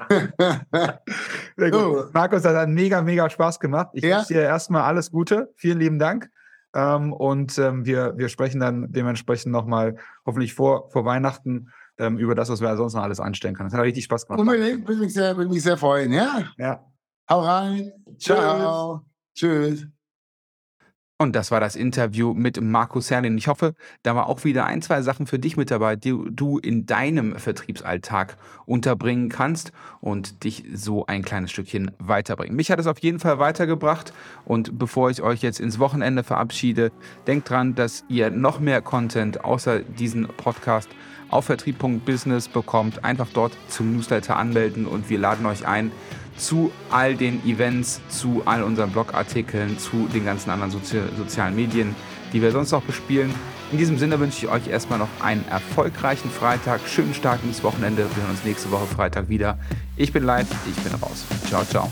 Sehr 1.58 1.72
gut. 1.72 1.82
Oh. 1.82 2.06
Markus, 2.14 2.44
das 2.44 2.56
hat 2.56 2.70
mega, 2.70 3.02
mega 3.02 3.30
Spaß 3.30 3.60
gemacht. 3.60 3.90
Ich 3.94 4.04
ja? 4.04 4.20
wünsche 4.20 4.34
dir 4.34 4.44
erstmal 4.44 4.84
alles 4.84 5.12
Gute. 5.12 5.52
Vielen 5.58 5.80
lieben 5.80 6.00
Dank. 6.00 6.30
Ähm, 6.74 7.12
und 7.12 7.58
ähm, 7.58 7.86
wir, 7.86 8.14
wir 8.18 8.30
sprechen 8.30 8.60
dann 8.60 8.92
dementsprechend 8.92 9.52
nochmal 9.52 9.96
hoffentlich 10.26 10.54
vor, 10.54 10.90
vor 10.92 11.06
Weihnachten 11.06 11.70
ähm, 11.98 12.18
über 12.18 12.36
das, 12.36 12.50
was 12.50 12.62
wir 12.62 12.76
sonst 12.78 12.94
noch 12.94 13.04
alles 13.04 13.20
anstellen 13.20 13.56
können. 13.56 13.70
Das 13.70 13.78
hat 13.78 13.86
richtig 13.86 14.06
Spaß 14.06 14.28
gemacht. 14.28 14.40
Unbedingt, 14.40 14.88
würde 14.88 15.02
mich 15.02 15.14
sehr, 15.14 15.36
würde 15.38 15.50
mich 15.50 15.64
sehr 15.64 15.78
freuen, 15.78 16.12
ja? 16.12 16.52
Ja. 16.58 16.86
Hau 17.30 17.42
rein. 17.42 17.92
Ciao. 18.18 18.38
Ciao. 18.38 19.06
Tschüss. 19.36 19.88
Und 21.20 21.36
das 21.36 21.52
war 21.52 21.60
das 21.60 21.76
Interview 21.76 22.34
mit 22.34 22.60
Markus 22.60 23.10
Herrlin. 23.10 23.38
Ich 23.38 23.48
hoffe, 23.48 23.76
da 24.02 24.16
war 24.16 24.28
auch 24.28 24.44
wieder 24.44 24.66
ein, 24.66 24.82
zwei 24.82 25.02
Sachen 25.02 25.26
für 25.26 25.40
dich 25.40 25.56
mit 25.56 25.72
dabei, 25.72 25.96
die 25.96 26.14
du 26.30 26.58
in 26.58 26.86
deinem 26.86 27.38
Vertriebsalltag 27.38 28.36
unterbringen 28.66 29.30
kannst 29.30 29.72
und 30.02 30.44
dich 30.44 30.64
so 30.74 31.06
ein 31.06 31.24
kleines 31.24 31.52
Stückchen 31.52 31.92
weiterbringen. 32.00 32.56
Mich 32.56 32.72
hat 32.72 32.80
es 32.80 32.88
auf 32.88 33.00
jeden 33.00 33.20
Fall 33.20 33.40
weitergebracht 33.40 34.14
und 34.46 34.78
bevor 34.78 35.10
ich 35.10 35.22
euch 35.22 35.42
jetzt 35.42 35.60
ins 35.60 35.80
Wochenende 35.80 36.24
verabschiede, 36.24 36.92
denkt 37.28 37.50
dran, 37.50 37.76
dass 37.76 38.04
ihr 38.10 38.30
noch 38.30 38.60
mehr 38.60 38.82
Content 38.82 39.44
außer 39.44 39.80
diesen 39.80 40.28
Podcast 40.28 40.90
auf 41.30 41.46
vertrieb.business 41.46 42.48
bekommt. 42.48 43.04
Einfach 43.04 43.28
dort 43.34 43.54
zum 43.68 43.94
Newsletter 43.94 44.38
anmelden 44.38 44.86
und 44.86 45.10
wir 45.10 45.18
laden 45.18 45.46
euch 45.46 45.68
ein, 45.68 45.92
zu 46.38 46.72
all 46.90 47.16
den 47.16 47.44
Events, 47.46 48.02
zu 48.10 48.44
all 48.46 48.64
unseren 48.64 48.92
Blogartikeln, 48.92 49.78
zu 49.78 50.08
den 50.14 50.26
ganzen 50.26 50.50
anderen 50.50 50.72
Sozi 50.72 51.00
sozialen 51.18 51.56
Medien, 51.56 51.96
die 52.32 52.42
wir 52.42 52.52
sonst 52.52 52.72
noch 52.72 52.84
bespielen. 52.84 53.34
In 53.74 53.80
diesem 53.80 53.98
Sinne 53.98 54.20
wünsche 54.20 54.46
ich 54.46 54.52
euch 54.52 54.68
erstmal 54.68 55.00
noch 55.00 55.08
einen 55.20 55.44
erfolgreichen 55.48 56.30
Freitag, 56.30 56.82
schönen 56.88 57.16
Start 57.16 57.40
ins 57.44 57.64
Wochenende. 57.64 58.06
Wir 58.14 58.22
hören 58.22 58.30
uns 58.30 58.44
nächste 58.46 58.70
Woche 58.70 58.86
Freitag 58.86 59.30
wieder. 59.30 59.58
Ich 59.98 60.14
bin 60.14 60.24
live, 60.24 60.46
ich 60.70 60.84
bin 60.84 60.94
raus. 61.02 61.26
Ciao, 61.48 61.66
ciao. 61.66 61.90